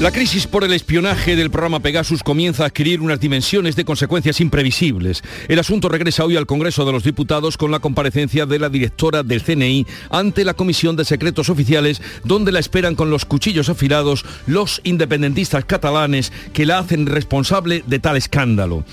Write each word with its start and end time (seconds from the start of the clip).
La 0.00 0.12
crisis 0.12 0.46
por 0.46 0.62
el 0.62 0.72
espionaje 0.74 1.34
del 1.34 1.50
programa 1.50 1.80
Pegasus 1.80 2.22
comienza 2.22 2.62
a 2.62 2.66
adquirir 2.68 3.00
unas 3.00 3.18
dimensiones 3.18 3.74
de 3.74 3.84
consecuencias 3.84 4.40
imprevisibles. 4.40 5.24
El 5.48 5.58
asunto 5.58 5.88
regresa 5.88 6.24
hoy 6.24 6.36
al 6.36 6.46
Congreso 6.46 6.84
de 6.84 6.92
los 6.92 7.02
Diputados 7.02 7.56
con 7.56 7.72
la 7.72 7.80
comparecencia 7.80 8.46
de 8.46 8.60
la 8.60 8.68
directora 8.68 9.24
del 9.24 9.42
CNI 9.42 9.88
ante 10.10 10.44
la 10.44 10.54
Comisión 10.54 10.94
de 10.94 11.04
Secretos 11.04 11.48
Oficiales, 11.48 12.00
donde 12.22 12.52
la 12.52 12.60
esperan 12.60 12.94
con 12.94 13.10
los 13.10 13.24
cuchillos 13.24 13.68
afilados 13.70 14.24
los 14.46 14.80
independentistas 14.84 15.64
catalanes 15.64 16.32
que 16.52 16.64
la 16.64 16.78
hacen 16.78 17.06
responsable 17.06 17.82
de 17.84 17.98
tal 17.98 18.16
escándalo. 18.16 18.84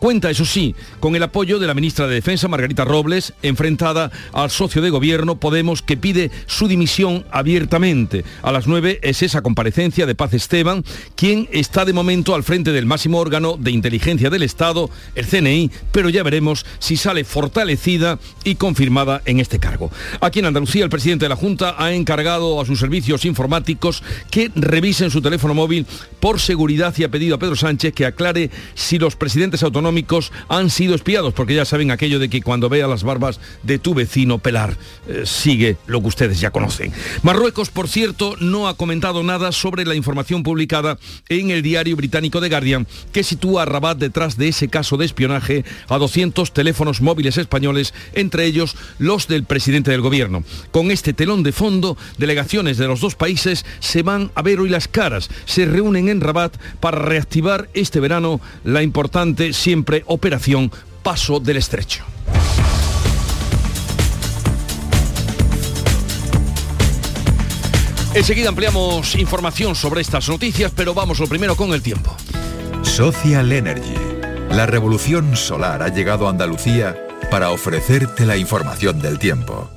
Cuenta, 0.00 0.30
eso 0.30 0.46
sí, 0.46 0.74
con 0.98 1.14
el 1.14 1.22
apoyo 1.22 1.58
de 1.58 1.66
la 1.66 1.74
ministra 1.74 2.06
de 2.06 2.14
Defensa, 2.14 2.48
Margarita 2.48 2.86
Robles, 2.86 3.34
enfrentada 3.42 4.10
al 4.32 4.50
socio 4.50 4.80
de 4.80 4.88
gobierno 4.88 5.38
Podemos, 5.38 5.82
que 5.82 5.98
pide 5.98 6.30
su 6.46 6.68
dimisión 6.68 7.26
abiertamente. 7.30 8.24
A 8.40 8.50
las 8.50 8.66
9 8.66 9.00
es 9.02 9.22
esa 9.22 9.42
comparecencia 9.42 10.06
de 10.06 10.14
Paz 10.14 10.32
Esteban, 10.32 10.86
quien 11.16 11.50
está 11.52 11.84
de 11.84 11.92
momento 11.92 12.34
al 12.34 12.44
frente 12.44 12.72
del 12.72 12.86
máximo 12.86 13.18
órgano 13.18 13.58
de 13.58 13.72
inteligencia 13.72 14.30
del 14.30 14.42
Estado, 14.42 14.88
el 15.16 15.26
CNI, 15.26 15.70
pero 15.92 16.08
ya 16.08 16.22
veremos 16.22 16.64
si 16.78 16.96
sale 16.96 17.24
fortalecida 17.24 18.18
y 18.42 18.54
confirmada 18.54 19.20
en 19.26 19.38
este 19.38 19.58
cargo. 19.58 19.90
Aquí 20.22 20.38
en 20.38 20.46
Andalucía, 20.46 20.82
el 20.82 20.90
presidente 20.90 21.26
de 21.26 21.28
la 21.28 21.36
Junta 21.36 21.74
ha 21.76 21.92
encargado 21.92 22.58
a 22.58 22.64
sus 22.64 22.78
servicios 22.78 23.26
informáticos 23.26 24.02
que 24.30 24.50
revisen 24.54 25.10
su 25.10 25.20
teléfono 25.20 25.52
móvil 25.52 25.86
por 26.20 26.40
seguridad 26.40 26.94
y 26.96 27.04
ha 27.04 27.10
pedido 27.10 27.34
a 27.34 27.38
Pedro 27.38 27.54
Sánchez 27.54 27.92
que 27.92 28.06
aclare 28.06 28.50
si 28.74 28.98
los 28.98 29.14
presidentes 29.14 29.62
autonómicos 29.62 29.89
han 30.48 30.70
sido 30.70 30.94
espiados, 30.94 31.34
porque 31.34 31.54
ya 31.54 31.64
saben 31.64 31.90
aquello 31.90 32.18
de 32.18 32.28
que 32.28 32.42
cuando 32.42 32.68
vea 32.68 32.86
las 32.86 33.02
barbas 33.02 33.40
de 33.62 33.78
tu 33.78 33.94
vecino 33.94 34.38
pelar, 34.38 34.76
eh, 35.08 35.22
sigue 35.24 35.76
lo 35.86 36.00
que 36.00 36.08
ustedes 36.08 36.40
ya 36.40 36.50
conocen. 36.50 36.92
Marruecos, 37.22 37.70
por 37.70 37.88
cierto, 37.88 38.36
no 38.40 38.68
ha 38.68 38.76
comentado 38.76 39.22
nada 39.22 39.52
sobre 39.52 39.84
la 39.84 39.94
información 39.94 40.42
publicada 40.42 40.98
en 41.28 41.50
el 41.50 41.62
diario 41.62 41.96
británico 41.96 42.40
The 42.40 42.48
Guardian, 42.48 42.86
que 43.12 43.24
sitúa 43.24 43.62
a 43.62 43.66
Rabat 43.66 43.98
detrás 43.98 44.36
de 44.36 44.48
ese 44.48 44.68
caso 44.68 44.96
de 44.96 45.06
espionaje 45.06 45.64
a 45.88 45.98
200 45.98 46.52
teléfonos 46.52 47.00
móviles 47.00 47.36
españoles, 47.36 47.94
entre 48.14 48.46
ellos 48.46 48.76
los 48.98 49.28
del 49.28 49.44
presidente 49.44 49.90
del 49.90 50.00
gobierno. 50.00 50.44
Con 50.70 50.90
este 50.90 51.12
telón 51.12 51.42
de 51.42 51.52
fondo, 51.52 51.96
delegaciones 52.18 52.78
de 52.78 52.86
los 52.86 53.00
dos 53.00 53.14
países 53.14 53.64
se 53.80 54.02
van 54.02 54.30
a 54.34 54.42
ver 54.42 54.60
hoy 54.60 54.68
las 54.68 54.88
caras, 54.88 55.30
se 55.44 55.66
reúnen 55.66 56.08
en 56.08 56.20
Rabat 56.20 56.56
para 56.80 56.98
reactivar 56.98 57.68
este 57.74 58.00
verano 58.00 58.40
la 58.64 58.82
importante 58.82 59.52
siempre 59.52 59.79
Operación 60.06 60.70
Paso 61.02 61.40
del 61.40 61.56
Estrecho. 61.56 62.04
Enseguida 68.12 68.48
ampliamos 68.48 69.14
información 69.14 69.76
sobre 69.76 70.00
estas 70.00 70.28
noticias, 70.28 70.72
pero 70.74 70.94
vamos 70.94 71.20
lo 71.20 71.28
primero 71.28 71.54
con 71.54 71.72
el 71.72 71.80
tiempo. 71.80 72.16
Social 72.82 73.52
Energy. 73.52 73.94
La 74.50 74.66
revolución 74.66 75.36
solar 75.36 75.82
ha 75.82 75.88
llegado 75.88 76.26
a 76.26 76.30
Andalucía 76.30 76.96
para 77.30 77.50
ofrecerte 77.50 78.26
la 78.26 78.36
información 78.36 79.00
del 79.00 79.20
tiempo. 79.20 79.70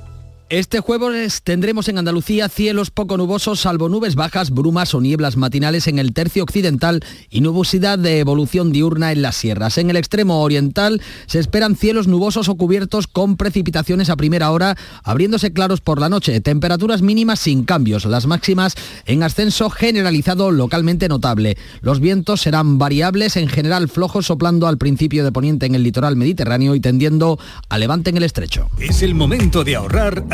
Este 0.50 0.80
jueves 0.80 1.40
tendremos 1.42 1.88
en 1.88 1.96
Andalucía 1.96 2.50
cielos 2.50 2.90
poco 2.90 3.16
nubosos, 3.16 3.60
salvo 3.60 3.88
nubes 3.88 4.14
bajas, 4.14 4.50
brumas 4.50 4.94
o 4.94 5.00
nieblas 5.00 5.38
matinales 5.38 5.86
en 5.88 5.98
el 5.98 6.12
tercio 6.12 6.42
occidental 6.42 7.00
y 7.30 7.40
nubosidad 7.40 7.98
de 7.98 8.18
evolución 8.18 8.70
diurna 8.70 9.10
en 9.10 9.22
las 9.22 9.36
sierras. 9.36 9.78
En 9.78 9.88
el 9.88 9.96
extremo 9.96 10.42
oriental 10.42 11.00
se 11.24 11.38
esperan 11.38 11.76
cielos 11.76 12.08
nubosos 12.08 12.50
o 12.50 12.56
cubiertos 12.56 13.06
con 13.06 13.38
precipitaciones 13.38 14.10
a 14.10 14.16
primera 14.16 14.50
hora, 14.50 14.76
abriéndose 15.02 15.54
claros 15.54 15.80
por 15.80 15.98
la 15.98 16.10
noche. 16.10 16.38
Temperaturas 16.42 17.00
mínimas 17.00 17.40
sin 17.40 17.64
cambios, 17.64 18.04
las 18.04 18.26
máximas 18.26 18.74
en 19.06 19.22
ascenso 19.22 19.70
generalizado 19.70 20.50
localmente 20.50 21.08
notable. 21.08 21.56
Los 21.80 22.00
vientos 22.00 22.42
serán 22.42 22.76
variables, 22.76 23.38
en 23.38 23.48
general 23.48 23.88
flojos, 23.88 24.26
soplando 24.26 24.66
al 24.66 24.76
principio 24.76 25.24
de 25.24 25.32
poniente 25.32 25.64
en 25.64 25.74
el 25.74 25.84
litoral 25.84 26.16
mediterráneo 26.16 26.74
y 26.74 26.80
tendiendo 26.80 27.38
a 27.70 27.78
levante 27.78 28.10
en 28.10 28.18
el 28.18 28.24
estrecho. 28.24 28.68
Es 28.78 29.00
el 29.00 29.14
momento 29.14 29.64
de 29.64 29.76
ahorrar 29.76 30.33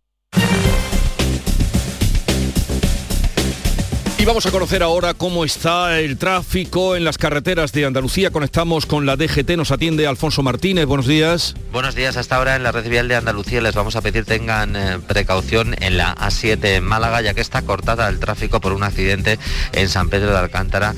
Y 4.21 4.25
vamos 4.25 4.45
a 4.45 4.51
conocer 4.51 4.83
ahora 4.83 5.15
cómo 5.15 5.43
está 5.43 5.99
el 5.99 6.19
tráfico 6.19 6.95
en 6.95 7.03
las 7.03 7.17
carreteras 7.17 7.71
de 7.71 7.87
Andalucía. 7.87 8.29
Conectamos 8.29 8.85
con 8.85 9.07
la 9.07 9.15
DGT, 9.15 9.57
nos 9.57 9.71
atiende 9.71 10.05
Alfonso 10.05 10.43
Martínez. 10.43 10.85
Buenos 10.85 11.07
días. 11.07 11.55
Buenos 11.71 11.95
días. 11.95 12.17
Hasta 12.17 12.35
ahora 12.35 12.55
en 12.55 12.61
la 12.61 12.71
red 12.71 12.87
vial 12.87 13.07
de 13.07 13.15
Andalucía 13.15 13.61
les 13.61 13.73
vamos 13.73 13.95
a 13.95 14.01
pedir 14.01 14.25
tengan 14.25 14.75
eh, 14.75 14.99
precaución 15.07 15.75
en 15.81 15.97
la 15.97 16.15
A7 16.15 16.63
en 16.65 16.83
Málaga, 16.83 17.21
ya 17.21 17.33
que 17.33 17.41
está 17.41 17.63
cortada 17.63 18.07
el 18.09 18.19
tráfico 18.19 18.61
por 18.61 18.73
un 18.73 18.83
accidente 18.83 19.39
en 19.71 19.89
San 19.89 20.09
Pedro 20.09 20.29
de 20.29 20.37
Alcántara 20.37 20.93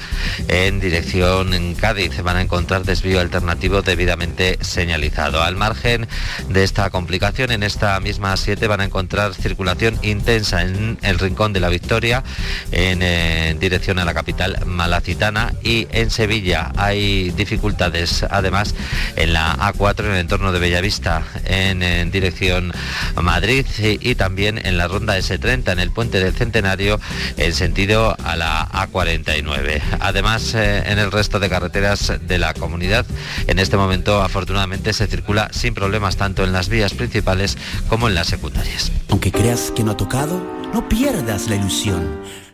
en 0.49 0.81
dirección 0.81 1.53
en 1.53 1.75
Cádiz. 1.75 2.21
Van 2.23 2.35
a 2.35 2.41
encontrar 2.41 2.83
desvío 2.83 3.21
alternativo 3.21 3.83
debidamente 3.83 4.57
señalizado. 4.59 5.41
Al 5.41 5.55
margen 5.55 6.09
de 6.49 6.65
esta 6.65 6.89
complicación, 6.89 7.51
en 7.51 7.63
esta 7.63 7.97
misma 8.01 8.33
A7 8.33 8.67
van 8.67 8.81
a 8.81 8.83
encontrar 8.83 9.33
circulación 9.33 9.97
intensa 10.01 10.63
en 10.63 10.97
el 11.03 11.19
Rincón 11.19 11.53
de 11.53 11.61
la 11.61 11.69
Victoria, 11.69 12.21
en 12.73 13.12
en 13.13 13.59
dirección 13.59 13.99
a 13.99 14.05
la 14.05 14.13
capital 14.13 14.57
malacitana 14.65 15.53
y 15.63 15.87
en 15.91 16.09
Sevilla 16.09 16.71
hay 16.75 17.31
dificultades 17.31 18.23
además 18.29 18.75
en 19.15 19.33
la 19.33 19.55
A4 19.57 20.05
en 20.05 20.11
el 20.11 20.17
entorno 20.17 20.51
de 20.51 20.59
Bellavista 20.59 21.23
en, 21.45 21.83
en 21.83 22.11
dirección 22.11 22.73
a 23.15 23.21
Madrid 23.21 23.65
y, 23.79 24.15
también 24.15 24.63
en 24.63 24.77
la 24.77 24.87
ronda 24.87 25.17
S30 25.17 25.71
en 25.71 25.79
el 25.79 25.91
puente 25.91 26.19
del 26.19 26.33
Centenario 26.33 26.99
en 27.37 27.53
sentido 27.53 28.15
a 28.23 28.35
la 28.35 28.67
A49. 28.69 29.81
Además 29.99 30.53
eh, 30.53 30.83
en 30.85 30.99
el 30.99 31.11
resto 31.11 31.39
de 31.39 31.49
carreteras 31.49 32.13
de 32.21 32.37
la 32.37 32.53
comunidad 32.53 33.05
en 33.47 33.59
este 33.59 33.77
momento 33.77 34.21
afortunadamente 34.21 34.93
se 34.93 35.07
circula 35.07 35.49
sin 35.51 35.73
problemas 35.73 36.17
tanto 36.17 36.43
en 36.43 36.53
las 36.53 36.69
vías 36.69 36.93
principales 36.93 37.57
como 37.89 38.07
en 38.07 38.15
las 38.15 38.27
secundarias. 38.27 38.91
Aunque 39.09 39.31
creas 39.31 39.71
que 39.75 39.83
no 39.83 39.91
ha 39.91 39.97
tocado, 39.97 40.41
no 40.73 40.87
pierdas 40.89 41.49
la 41.49 41.55
ilusión. 41.55 42.42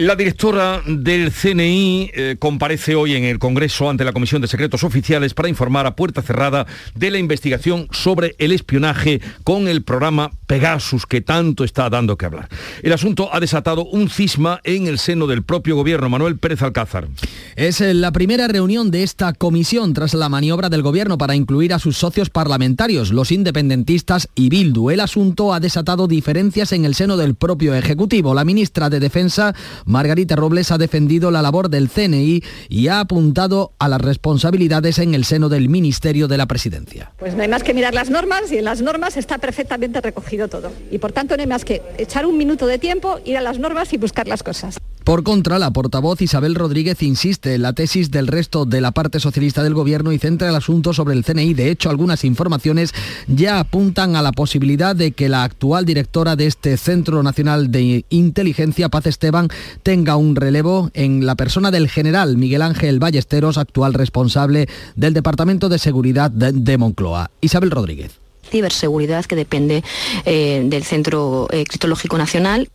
La 0.00 0.16
directora 0.16 0.80
del 0.86 1.30
CNI 1.30 2.10
eh, 2.14 2.36
comparece 2.38 2.94
hoy 2.94 3.16
en 3.16 3.24
el 3.24 3.38
Congreso 3.38 3.90
ante 3.90 4.02
la 4.02 4.14
Comisión 4.14 4.40
de 4.40 4.48
Secretos 4.48 4.82
Oficiales 4.82 5.34
para 5.34 5.50
informar 5.50 5.84
a 5.84 5.94
puerta 5.94 6.22
cerrada 6.22 6.66
de 6.94 7.10
la 7.10 7.18
investigación 7.18 7.86
sobre 7.90 8.34
el 8.38 8.52
espionaje 8.52 9.20
con 9.44 9.68
el 9.68 9.82
programa 9.82 10.30
Pegasus 10.46 11.04
que 11.04 11.20
tanto 11.20 11.64
está 11.64 11.90
dando 11.90 12.16
que 12.16 12.24
hablar. 12.24 12.48
El 12.82 12.94
asunto 12.94 13.28
ha 13.30 13.40
desatado 13.40 13.84
un 13.84 14.08
cisma 14.08 14.62
en 14.64 14.86
el 14.86 14.98
seno 14.98 15.26
del 15.26 15.42
propio 15.42 15.76
gobierno. 15.76 16.08
Manuel 16.08 16.38
Pérez 16.38 16.62
Alcázar. 16.62 17.06
Es 17.54 17.82
eh, 17.82 17.92
la 17.92 18.10
primera 18.10 18.48
reunión 18.48 18.90
de 18.90 19.02
esta 19.02 19.34
comisión 19.34 19.92
tras 19.92 20.14
la 20.14 20.30
maniobra 20.30 20.70
del 20.70 20.80
gobierno 20.80 21.18
para 21.18 21.36
incluir 21.36 21.74
a 21.74 21.78
sus 21.78 21.98
socios 21.98 22.30
parlamentarios, 22.30 23.12
los 23.12 23.30
independentistas 23.32 24.30
y 24.34 24.48
Bildu. 24.48 24.88
El 24.88 25.00
asunto 25.00 25.52
ha 25.52 25.60
desatado 25.60 26.08
diferencias 26.08 26.72
en 26.72 26.86
el 26.86 26.94
seno 26.94 27.18
del 27.18 27.34
propio 27.34 27.74
Ejecutivo. 27.74 28.32
La 28.32 28.46
ministra 28.46 28.88
de 28.88 28.98
Defensa 28.98 29.54
Margarita 29.90 30.36
Robles 30.36 30.70
ha 30.70 30.78
defendido 30.78 31.32
la 31.32 31.42
labor 31.42 31.68
del 31.68 31.90
CNI 31.90 32.44
y 32.68 32.86
ha 32.86 33.00
apuntado 33.00 33.72
a 33.80 33.88
las 33.88 34.00
responsabilidades 34.00 34.98
en 34.98 35.14
el 35.14 35.24
seno 35.24 35.48
del 35.48 35.68
Ministerio 35.68 36.28
de 36.28 36.38
la 36.38 36.46
Presidencia. 36.46 37.10
Pues 37.18 37.34
no 37.34 37.42
hay 37.42 37.48
más 37.48 37.64
que 37.64 37.74
mirar 37.74 37.92
las 37.92 38.08
normas 38.08 38.52
y 38.52 38.58
en 38.58 38.64
las 38.66 38.82
normas 38.82 39.16
está 39.16 39.38
perfectamente 39.38 40.00
recogido 40.00 40.46
todo. 40.46 40.70
Y 40.92 40.98
por 40.98 41.10
tanto 41.10 41.36
no 41.36 41.42
hay 41.42 41.48
más 41.48 41.64
que 41.64 41.82
echar 41.98 42.24
un 42.24 42.38
minuto 42.38 42.68
de 42.68 42.78
tiempo, 42.78 43.18
ir 43.24 43.36
a 43.36 43.40
las 43.40 43.58
normas 43.58 43.92
y 43.92 43.98
buscar 43.98 44.28
las 44.28 44.44
cosas. 44.44 44.78
Por 45.04 45.24
contra, 45.24 45.58
la 45.58 45.72
portavoz 45.72 46.20
Isabel 46.20 46.54
Rodríguez 46.54 47.02
insiste 47.02 47.54
en 47.54 47.62
la 47.62 47.72
tesis 47.72 48.10
del 48.10 48.26
resto 48.26 48.66
de 48.66 48.80
la 48.80 48.92
parte 48.92 49.18
socialista 49.18 49.62
del 49.62 49.74
gobierno 49.74 50.12
y 50.12 50.18
centra 50.18 50.50
el 50.50 50.54
asunto 50.54 50.92
sobre 50.92 51.14
el 51.14 51.24
CNI. 51.24 51.54
De 51.54 51.70
hecho, 51.70 51.90
algunas 51.90 52.22
informaciones 52.22 52.92
ya 53.26 53.58
apuntan 53.58 54.14
a 54.14 54.22
la 54.22 54.30
posibilidad 54.30 54.94
de 54.94 55.12
que 55.12 55.28
la 55.28 55.42
actual 55.42 55.86
directora 55.86 56.36
de 56.36 56.46
este 56.46 56.76
Centro 56.76 57.22
Nacional 57.22 57.72
de 57.72 58.04
Inteligencia, 58.10 58.90
Paz 58.90 59.06
Esteban, 59.06 59.48
tenga 59.82 60.16
un 60.16 60.36
relevo 60.36 60.90
en 60.94 61.26
la 61.26 61.34
persona 61.34 61.70
del 61.70 61.88
general 61.88 62.36
Miguel 62.36 62.62
Ángel 62.62 62.98
Ballesteros, 62.98 63.58
actual 63.58 63.94
responsable 63.94 64.68
del 64.96 65.14
Departamento 65.14 65.68
de 65.68 65.78
Seguridad 65.78 66.30
de, 66.30 66.78
Moncloa. 66.78 67.30
Isabel 67.40 67.70
Rodríguez 67.70 68.20
ciberseguridad 68.50 69.26
que 69.26 69.36
depende 69.36 69.84
eh, 70.24 70.62
del 70.64 70.82
Centro 70.82 71.46
eh, 71.52 71.64
Criptológico 71.64 72.18
Nacional. 72.18 72.68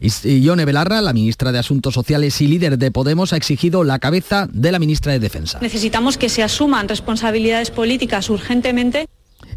Y 0.00 0.40
Yone 0.40 0.64
Belarra, 0.64 1.00
la 1.02 1.12
ministra 1.12 1.52
de 1.52 1.58
Asuntos 1.58 1.94
Sociales 1.94 2.40
y 2.40 2.46
líder 2.46 2.78
de 2.78 2.90
Podemos, 2.90 3.32
ha 3.32 3.36
exigido 3.36 3.84
la 3.84 3.98
cabeza 3.98 4.48
de 4.52 4.72
la 4.72 4.78
ministra 4.78 5.12
de 5.12 5.18
Defensa. 5.18 5.58
Necesitamos 5.60 6.18
que 6.18 6.28
se 6.28 6.42
asuman 6.42 6.88
responsabilidades 6.88 7.70
políticas 7.70 8.30
urgentemente. 8.30 9.06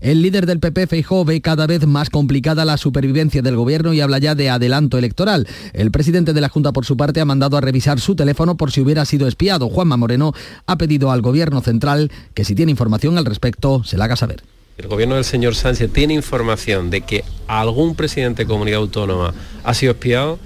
El 0.01 0.21
líder 0.21 0.45
del 0.45 0.59
PP, 0.59 0.87
Feijóo, 0.87 1.25
ve 1.25 1.41
cada 1.41 1.67
vez 1.67 1.87
más 1.87 2.09
complicada 2.09 2.65
la 2.65 2.77
supervivencia 2.77 3.41
del 3.41 3.55
gobierno 3.55 3.93
y 3.93 4.01
habla 4.01 4.19
ya 4.19 4.35
de 4.35 4.49
adelanto 4.49 4.97
electoral. 4.97 5.47
El 5.73 5.91
presidente 5.91 6.33
de 6.33 6.41
la 6.41 6.49
Junta, 6.49 6.71
por 6.71 6.85
su 6.85 6.97
parte, 6.97 7.21
ha 7.21 7.25
mandado 7.25 7.57
a 7.57 7.61
revisar 7.61 7.99
su 7.99 8.15
teléfono 8.15 8.57
por 8.57 8.71
si 8.71 8.81
hubiera 8.81 9.05
sido 9.05 9.27
espiado. 9.27 9.69
Juanma 9.69 9.97
Moreno 9.97 10.33
ha 10.65 10.77
pedido 10.77 11.11
al 11.11 11.21
gobierno 11.21 11.61
central 11.61 12.11
que 12.33 12.45
si 12.45 12.55
tiene 12.55 12.71
información 12.71 13.17
al 13.17 13.25
respecto, 13.25 13.83
se 13.83 13.97
la 13.97 14.05
haga 14.05 14.15
saber 14.15 14.43
el 14.77 14.87
gobierno 14.87 15.15
del 15.15 15.25
señor 15.25 15.55
Sánchez 15.55 15.91
tiene 15.91 16.13
información 16.13 16.91
de 16.91 17.01
que 17.01 17.23
algún 17.47 17.95
presidente 17.95 18.43
de 18.43 18.47
comunidad 18.47 18.79
autónoma 18.79 19.33
ha 19.63 19.73
sido 19.73 19.93
espiado, 19.93 20.37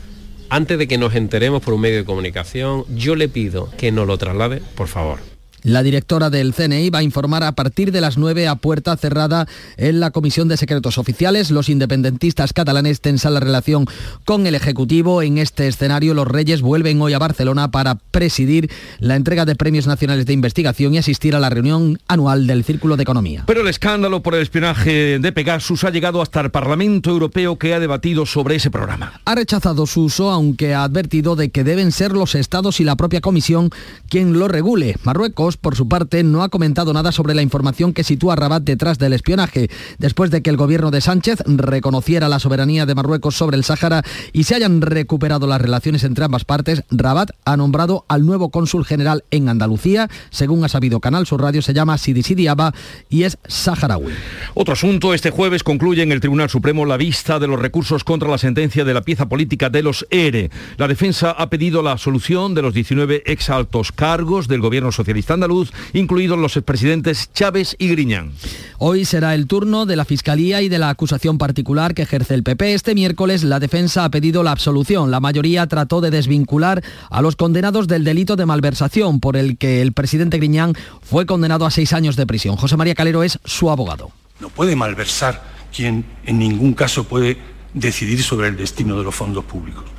antes 0.50 0.78
de 0.78 0.88
que 0.88 0.98
nos 0.98 1.16
enteremos 1.16 1.62
por 1.62 1.74
un 1.74 1.82
medio 1.82 1.98
de 1.98 2.06
comunicación, 2.06 2.86
yo 2.96 3.16
le 3.16 3.28
pido 3.28 3.70
que 3.78 3.92
nos 3.92 4.08
lo 4.08 4.18
traslade, 4.18 4.62
por 4.76 4.88
favor. 4.88 5.31
La 5.64 5.84
directora 5.84 6.30
del 6.30 6.54
CNI 6.54 6.90
va 6.90 7.00
a 7.00 7.04
informar 7.04 7.44
a 7.44 7.52
partir 7.52 7.92
de 7.92 8.02
las 8.02 8.18
9 8.18 8.48
a 8.48 8.56
puerta 8.56 8.98
cerrada 8.98 9.48
en 9.78 10.00
la 10.00 10.10
Comisión 10.10 10.48
de 10.48 10.58
Secretos 10.58 10.98
Oficiales. 10.98 11.52
Los 11.52 11.70
independentistas 11.70 12.52
catalanes 12.52 13.00
tensan 13.02 13.36
la 13.36 13.40
relación 13.40 13.86
con 14.26 14.48
el 14.48 14.56
Ejecutivo. 14.56 15.22
En 15.22 15.38
este 15.38 15.68
escenario, 15.68 16.14
los 16.14 16.28
Reyes 16.28 16.62
vuelven 16.62 17.02
hoy 17.02 17.14
a 17.14 17.20
Barcelona 17.20 17.70
para 17.70 17.96
presidir 17.96 18.72
la 19.00 19.16
entrega 19.16 19.46
de 19.46 19.56
premios 19.56 19.86
nacionales 19.86 20.26
de 20.26 20.34
investigación 20.34 20.96
y 20.96 20.98
asistir 20.98 21.36
a 21.36 21.40
la 21.40 21.50
reunión 21.50 22.00
anual 22.08 22.48
del 22.48 22.64
Círculo 22.64 22.98
de 22.98 23.04
Economía. 23.04 23.44
Pero 23.46 23.62
el 23.62 23.68
escándalo 23.68 24.24
por 24.24 24.34
el 24.34 24.42
espionaje 24.42 25.20
de 25.20 25.32
Pegasus 25.32 25.84
ha 25.84 25.92
llegado 25.92 26.22
hasta 26.22 26.42
el 26.42 26.50
Parlamento 26.50 27.12
Europeo 27.12 27.58
que 27.58 27.74
ha 27.74 27.80
debatido 27.80 28.26
sobre 28.26 28.56
ese 28.56 28.72
programa. 28.72 29.22
Ha 29.26 29.36
rechazado 29.36 29.86
su 29.86 30.06
uso, 30.06 30.32
aunque 30.32 30.74
ha 30.74 30.84
advertido 30.84 31.36
de 31.36 31.50
que 31.50 31.64
deben 31.64 31.92
ser 31.92 32.14
los 32.14 32.34
estados 32.34 32.80
y 32.80 32.84
la 32.84 32.96
propia 32.96 33.22
Comisión 33.22 33.70
quien 34.10 34.40
lo 34.40 34.48
regule. 34.48 34.96
Marruecos 35.04 35.51
por 35.58 35.76
su 35.76 35.88
parte, 35.88 36.24
no 36.24 36.44
ha 36.44 36.50
comentado 36.50 36.94
nada 36.94 37.12
sobre 37.12 37.34
la 37.34 37.42
información 37.42 37.94
que 37.94 38.04
sitúa 38.04 38.36
Rabat 38.36 38.64
detrás 38.64 38.98
del 38.98 39.14
espionaje, 39.14 39.70
después 40.00 40.32
de 40.32 40.42
que 40.42 40.50
el 40.50 40.58
gobierno 40.58 40.92
de 40.92 41.02
Sánchez 41.02 41.40
reconociera 41.46 42.30
la 42.30 42.40
soberanía 42.40 42.86
de 42.86 42.96
Marruecos 42.96 43.36
sobre 43.36 43.58
el 43.58 43.64
Sáhara 43.64 44.04
y 44.34 44.44
se 44.44 44.56
hayan 44.56 44.82
recuperado 44.82 45.48
las 45.48 45.62
relaciones 45.62 46.04
entre 46.04 46.26
ambas 46.26 46.46
partes. 46.46 46.84
Rabat 46.90 47.32
ha 47.46 47.58
nombrado 47.58 48.06
al 48.08 48.26
nuevo 48.26 48.50
cónsul 48.50 48.86
general 48.86 49.24
en 49.32 49.50
Andalucía, 49.50 50.10
según 50.30 50.64
ha 50.64 50.70
sabido 50.70 51.00
Canal 51.00 51.26
Sur 51.26 51.42
Radio, 51.42 51.62
se 51.62 51.74
llama 51.74 51.98
Sidi 51.98 52.24
Sidi 52.24 52.48
Abba 52.48 52.74
y 53.10 53.24
es 53.24 53.38
saharaui. 53.48 54.14
Otro 54.54 54.74
asunto, 54.74 55.14
este 55.14 55.32
jueves 55.32 55.64
concluye 55.64 56.04
en 56.04 56.12
el 56.12 56.20
Tribunal 56.20 56.50
Supremo 56.50 56.86
la 56.86 56.98
vista 56.98 57.40
de 57.40 57.48
los 57.48 57.60
recursos 57.60 58.04
contra 58.04 58.30
la 58.30 58.38
sentencia 58.38 58.86
de 58.86 58.94
la 58.94 59.02
pieza 59.02 59.28
política 59.28 59.70
de 59.70 59.84
los 59.84 60.06
ERE. 60.10 60.50
La 60.78 60.88
defensa 60.88 61.32
ha 61.32 61.50
pedido 61.50 61.82
la 61.82 61.98
solución 61.98 62.54
de 62.54 62.62
los 62.62 62.74
19 62.74 63.24
exaltos 63.26 63.92
cargos 63.92 64.48
del 64.48 64.62
gobierno 64.62 64.92
socialista 64.92 65.34
andaluz, 65.42 65.72
incluidos 65.94 66.38
los 66.38 66.56
expresidentes 66.56 67.32
Chávez 67.34 67.76
y 67.80 67.88
Griñán. 67.88 68.32
Hoy 68.78 69.06
será 69.06 69.34
el 69.34 69.48
turno 69.48 69.86
de 69.86 69.96
la 69.96 70.06
Fiscalía 70.06 70.62
y 70.62 70.70
de 70.70 70.78
la 70.78 70.90
acusación 70.90 71.38
particular 71.38 71.94
que 71.94 72.04
ejerce 72.04 72.36
el 72.36 72.44
PP. 72.44 72.74
Este 72.74 72.94
miércoles 72.94 73.44
la 73.44 73.60
defensa 73.60 74.06
ha 74.06 74.12
pedido 74.12 74.44
la 74.44 74.52
absolución. 74.52 75.10
La 75.10 75.20
mayoría 75.20 75.66
trató 75.68 76.00
de 76.00 76.12
desvincular 76.12 76.84
a 77.10 77.22
los 77.22 77.36
condenados 77.36 77.88
del 77.88 78.04
delito 78.04 78.36
de 78.36 78.46
malversación 78.46 79.20
por 79.20 79.36
el 79.36 79.58
que 79.58 79.82
el 79.82 79.94
presidente 79.94 80.38
Griñán 80.38 80.74
fue 81.02 81.26
condenado 81.26 81.66
a 81.66 81.72
seis 81.72 81.94
años 81.94 82.16
de 82.16 82.28
prisión. 82.28 82.56
José 82.56 82.78
María 82.78 82.96
Calero 82.96 83.24
es 83.24 83.40
su 83.44 83.70
abogado. 83.70 84.12
No 84.40 84.50
puede 84.50 84.76
malversar 84.76 85.44
quien 85.76 86.06
en 86.26 86.40
ningún 86.40 86.74
caso 86.74 87.06
puede 87.06 87.38
decidir 87.74 88.22
sobre 88.22 88.50
el 88.50 88.58
destino 88.58 88.98
de 88.98 89.04
los 89.04 89.16
fondos 89.16 89.46
públicos 89.46 89.91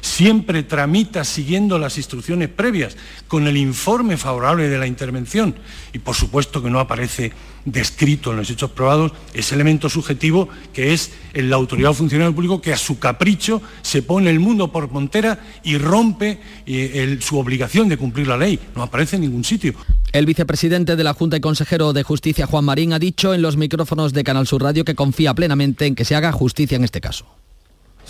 siempre 0.00 0.62
tramita 0.62 1.24
siguiendo 1.24 1.78
las 1.78 1.96
instrucciones 1.96 2.48
previas, 2.48 2.96
con 3.28 3.46
el 3.46 3.56
informe 3.56 4.16
favorable 4.16 4.68
de 4.68 4.78
la 4.78 4.86
intervención 4.86 5.54
y 5.92 5.98
por 5.98 6.14
supuesto 6.14 6.62
que 6.62 6.70
no 6.70 6.80
aparece 6.80 7.32
descrito 7.64 8.30
en 8.30 8.38
los 8.38 8.50
hechos 8.50 8.70
probados 8.70 9.12
ese 9.34 9.54
elemento 9.54 9.88
subjetivo 9.88 10.48
que 10.72 10.92
es 10.92 11.12
la 11.34 11.56
autoridad 11.56 11.90
o 11.90 11.94
funcionario 11.94 12.34
público 12.34 12.60
que 12.60 12.72
a 12.72 12.76
su 12.76 12.98
capricho 12.98 13.60
se 13.82 14.02
pone 14.02 14.30
el 14.30 14.40
mundo 14.40 14.72
por 14.72 14.90
montera 14.90 15.40
y 15.62 15.78
rompe 15.78 16.40
eh, 16.66 17.18
su 17.20 17.38
obligación 17.38 17.88
de 17.88 17.96
cumplir 17.96 18.28
la 18.28 18.36
ley. 18.36 18.58
No 18.74 18.82
aparece 18.82 19.16
en 19.16 19.22
ningún 19.22 19.44
sitio. 19.44 19.74
El 20.12 20.26
vicepresidente 20.26 20.96
de 20.96 21.04
la 21.04 21.14
Junta 21.14 21.36
y 21.36 21.40
consejero 21.40 21.92
de 21.92 22.02
Justicia, 22.02 22.46
Juan 22.46 22.64
Marín, 22.64 22.92
ha 22.92 22.98
dicho 22.98 23.32
en 23.32 23.42
los 23.42 23.56
micrófonos 23.56 24.12
de 24.12 24.24
Canal 24.24 24.46
Sur 24.46 24.62
Radio 24.62 24.84
que 24.84 24.94
confía 24.94 25.34
plenamente 25.34 25.86
en 25.86 25.94
que 25.94 26.04
se 26.04 26.16
haga 26.16 26.32
justicia 26.32 26.76
en 26.76 26.84
este 26.84 27.00
caso 27.00 27.39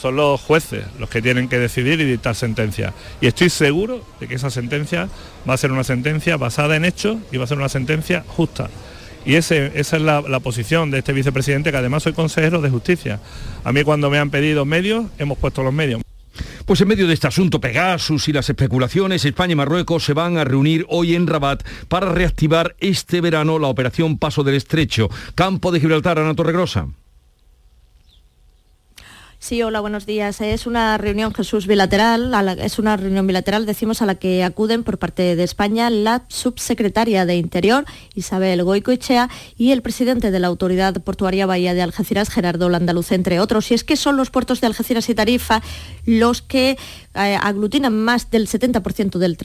son 0.00 0.16
los 0.16 0.40
jueces 0.40 0.84
los 0.98 1.10
que 1.10 1.20
tienen 1.20 1.48
que 1.48 1.58
decidir 1.58 2.00
y 2.00 2.04
dictar 2.04 2.34
sentencia. 2.34 2.94
Y 3.20 3.26
estoy 3.26 3.50
seguro 3.50 4.04
de 4.18 4.28
que 4.28 4.34
esa 4.34 4.50
sentencia 4.50 5.08
va 5.48 5.54
a 5.54 5.56
ser 5.58 5.72
una 5.72 5.84
sentencia 5.84 6.36
basada 6.36 6.76
en 6.76 6.84
hechos 6.84 7.18
y 7.30 7.36
va 7.36 7.44
a 7.44 7.46
ser 7.46 7.58
una 7.58 7.68
sentencia 7.68 8.24
justa. 8.26 8.70
Y 9.24 9.34
ese, 9.34 9.72
esa 9.74 9.96
es 9.96 10.02
la, 10.02 10.22
la, 10.22 10.40
posición 10.40 10.90
de 10.90 10.98
este 10.98 11.12
vicepresidente, 11.12 11.70
que 11.70 11.76
además 11.76 12.04
soy 12.04 12.14
consejero 12.14 12.62
de 12.62 12.70
justicia. 12.70 13.20
A 13.64 13.72
mí 13.72 13.84
cuando 13.84 14.08
me 14.08 14.18
han 14.18 14.30
pedido 14.30 14.64
medios, 14.64 15.04
hemos 15.18 15.36
puesto 15.36 15.62
los 15.62 15.74
medios. 15.74 16.00
Pues 16.64 16.80
en 16.80 16.88
medio 16.88 17.06
de 17.06 17.14
este 17.14 17.26
asunto 17.26 17.60
Pegasus 17.60 18.28
y 18.28 18.32
las 18.32 18.48
especulaciones, 18.48 19.24
España 19.24 19.52
y 19.52 19.56
Marruecos 19.56 20.04
se 20.04 20.14
van 20.14 20.38
a 20.38 20.44
reunir 20.44 20.86
hoy 20.88 21.14
en 21.14 21.26
Rabat 21.26 21.62
para 21.88 22.12
reactivar 22.12 22.76
este 22.78 23.20
verano 23.20 23.58
la 23.58 23.66
operación 23.66 24.18
Paso 24.18 24.42
del 24.44 24.54
Estrecho. 24.54 25.10
Campo 25.34 25.72
de 25.72 25.80
Gibraltar, 25.80 26.18
Ana 26.18 26.34
Torregrosa. 26.34 26.88
Sí, 29.42 29.62
hola, 29.62 29.80
buenos 29.80 30.04
días. 30.04 30.42
Es 30.42 30.66
una 30.66 30.98
reunión, 30.98 31.32
Jesús, 31.32 31.66
bilateral, 31.66 32.30
es 32.60 32.78
una 32.78 32.98
reunión 32.98 33.26
bilateral, 33.26 33.64
decimos, 33.64 34.02
a 34.02 34.06
la 34.06 34.16
que 34.16 34.44
acuden 34.44 34.84
por 34.84 34.98
parte 34.98 35.34
de 35.34 35.42
España 35.42 35.88
la 35.88 36.26
subsecretaria 36.28 37.24
de 37.24 37.36
Interior, 37.36 37.86
Isabel 38.14 38.62
Goicoechea, 38.62 39.30
y 39.56 39.72
el 39.72 39.80
presidente 39.80 40.30
de 40.30 40.40
la 40.40 40.48
Autoridad 40.48 41.02
Portuaria 41.02 41.46
Bahía 41.46 41.72
de 41.72 41.80
Algeciras, 41.80 42.28
Gerardo 42.28 42.68
Landaluz, 42.68 43.12
entre 43.12 43.40
otros. 43.40 43.70
Y 43.70 43.74
es 43.74 43.82
que 43.82 43.96
son 43.96 44.18
los 44.18 44.28
puertos 44.28 44.60
de 44.60 44.66
Algeciras 44.66 45.08
y 45.08 45.14
Tarifa 45.14 45.62
los 46.04 46.42
que 46.42 46.76
eh, 47.14 47.38
aglutinan 47.40 47.98
más 47.98 48.30
del 48.30 48.46
70% 48.46 49.18
del, 49.18 49.38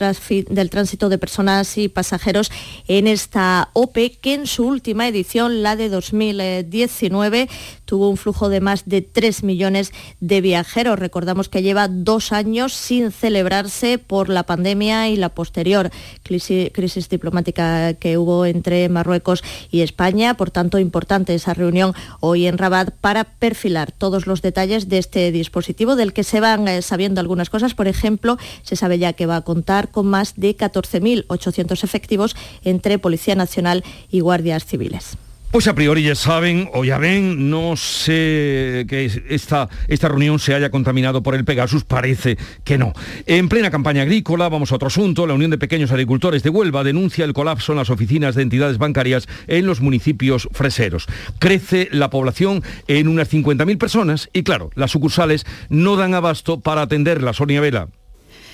del 0.50 0.70
tránsito 0.70 1.08
de 1.08 1.16
personas 1.16 1.78
y 1.78 1.88
pasajeros 1.88 2.52
en 2.86 3.06
esta 3.06 3.70
OPE, 3.72 4.18
que 4.20 4.34
en 4.34 4.46
su 4.46 4.66
última 4.66 5.08
edición, 5.08 5.62
la 5.62 5.74
de 5.74 5.88
2019, 5.88 7.48
tuvo 7.86 8.10
un 8.10 8.18
flujo 8.18 8.50
de 8.50 8.60
más 8.60 8.86
de 8.86 9.00
3 9.00 9.42
millones 9.42 9.85
de 10.20 10.40
viajeros. 10.40 10.98
Recordamos 10.98 11.48
que 11.48 11.62
lleva 11.62 11.88
dos 11.88 12.32
años 12.32 12.72
sin 12.72 13.12
celebrarse 13.12 13.98
por 13.98 14.28
la 14.28 14.42
pandemia 14.42 15.08
y 15.08 15.16
la 15.16 15.30
posterior 15.30 15.90
crisis, 16.22 17.08
diplomática 17.08 17.94
que 17.94 18.18
hubo 18.18 18.46
entre 18.46 18.88
Marruecos 18.88 19.42
y 19.70 19.80
España. 19.80 20.34
Por 20.34 20.50
tanto, 20.50 20.78
importante 20.78 21.34
esa 21.34 21.54
reunión 21.54 21.94
hoy 22.20 22.46
en 22.46 22.58
Rabat 22.58 22.90
para 23.00 23.24
perfilar 23.24 23.92
todos 23.92 24.26
los 24.26 24.42
detalles 24.42 24.88
de 24.88 24.98
este 24.98 25.32
dispositivo 25.32 25.96
del 25.96 26.12
que 26.12 26.24
se 26.24 26.40
van 26.40 26.68
eh, 26.68 26.82
sabiendo 26.82 27.20
algunas 27.20 27.50
cosas 27.50 27.74
por 27.74 27.88
ejemplo, 27.88 28.38
se 28.62 28.76
sabe 28.76 28.98
ya 28.98 29.12
que 29.12 29.26
va 29.26 29.36
a 29.36 29.42
contar 29.42 29.90
con 29.90 30.06
más 30.06 30.34
de 30.36 30.56
14.800 30.56 31.84
efectivos 31.84 32.36
entre 32.64 32.98
Policía 32.98 33.34
Nacional 33.34 33.84
y 34.10 34.20
Guardias 34.20 34.64
Civiles. 34.64 35.16
Pues 35.56 35.68
a 35.68 35.74
priori 35.74 36.02
ya 36.02 36.14
saben 36.14 36.68
o 36.74 36.84
ya 36.84 36.98
ven, 36.98 37.48
no 37.48 37.78
sé 37.78 38.84
que 38.86 39.10
esta, 39.30 39.70
esta 39.88 40.08
reunión 40.08 40.38
se 40.38 40.52
haya 40.52 40.68
contaminado 40.68 41.22
por 41.22 41.34
el 41.34 41.46
Pegasus, 41.46 41.82
parece 41.82 42.36
que 42.62 42.76
no. 42.76 42.92
En 43.24 43.48
plena 43.48 43.70
campaña 43.70 44.02
agrícola, 44.02 44.50
vamos 44.50 44.70
a 44.70 44.74
otro 44.74 44.88
asunto, 44.88 45.26
la 45.26 45.32
Unión 45.32 45.50
de 45.50 45.56
Pequeños 45.56 45.92
Agricultores 45.92 46.42
de 46.42 46.50
Huelva 46.50 46.84
denuncia 46.84 47.24
el 47.24 47.32
colapso 47.32 47.72
en 47.72 47.78
las 47.78 47.88
oficinas 47.88 48.34
de 48.34 48.42
entidades 48.42 48.76
bancarias 48.76 49.28
en 49.46 49.64
los 49.64 49.80
municipios 49.80 50.46
freseros. 50.52 51.06
Crece 51.38 51.88
la 51.90 52.10
población 52.10 52.62
en 52.86 53.08
unas 53.08 53.32
50.000 53.32 53.78
personas 53.78 54.28
y 54.34 54.42
claro, 54.42 54.68
las 54.74 54.90
sucursales 54.90 55.46
no 55.70 55.96
dan 55.96 56.12
abasto 56.12 56.60
para 56.60 56.82
atender 56.82 57.22
la 57.22 57.32
Sonia 57.32 57.62
Vela. 57.62 57.88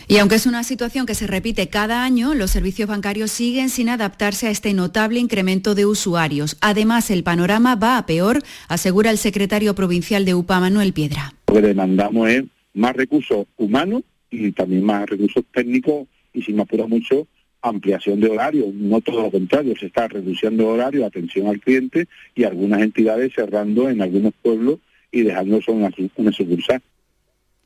Y 0.09 0.19
aunque 0.19 0.35
es 0.35 0.47
una 0.47 0.65
situación 0.65 1.07
que 1.07 1.15
se 1.15 1.27
repite 1.27 1.69
cada 1.69 2.05
año, 2.05 2.35
los 2.35 2.51
servicios 2.51 2.89
bancarios 2.89 3.31
siguen 3.31 3.69
sin 3.69 3.89
adaptarse 3.89 4.49
a 4.49 4.51
este 4.51 4.75
notable 4.75 5.21
incremento 5.21 5.75
de 5.75 5.87
usuarios. 5.87 6.57
Además, 6.61 7.11
el 7.11 7.23
panorama 7.23 7.77
va 7.77 7.99
a 7.99 8.07
peor, 8.07 8.43
asegura 8.69 9.11
el 9.11 9.19
secretario 9.19 9.75
provincial 9.75 10.25
de 10.25 10.35
UPA, 10.35 10.61
Manuel 10.61 10.93
Piedra. 10.93 11.35
Lo 11.49 11.55
que 11.55 11.63
demandamos 11.63 12.29
es 12.29 12.45
más 12.75 12.95
recursos 12.97 13.47
humanos 13.57 14.03
y 14.31 14.53
también 14.53 14.85
más 14.85 15.09
recursos 15.09 15.45
técnicos 15.53 16.07
y, 16.33 16.43
si 16.43 16.53
me 16.53 16.63
apura 16.63 16.87
mucho, 16.87 17.27
ampliación 17.61 18.21
de 18.21 18.29
horario. 18.29 18.67
No 18.73 19.01
todo 19.01 19.23
lo 19.23 19.31
contrario, 19.31 19.75
se 19.79 19.87
está 19.87 20.09
reduciendo 20.09 20.69
horario, 20.69 21.07
atención 21.07 21.47
al 21.47 21.61
cliente 21.61 22.09
y 22.35 22.45
algunas 22.45 22.83
entidades 22.83 23.33
cerrando 23.35 23.89
en 23.89 24.03
algunos 24.03 24.33
pueblos 24.43 24.79
y 25.13 25.23
dejando 25.23 25.61
una, 25.69 25.91
una 26.17 26.33
sucursal. 26.33 26.83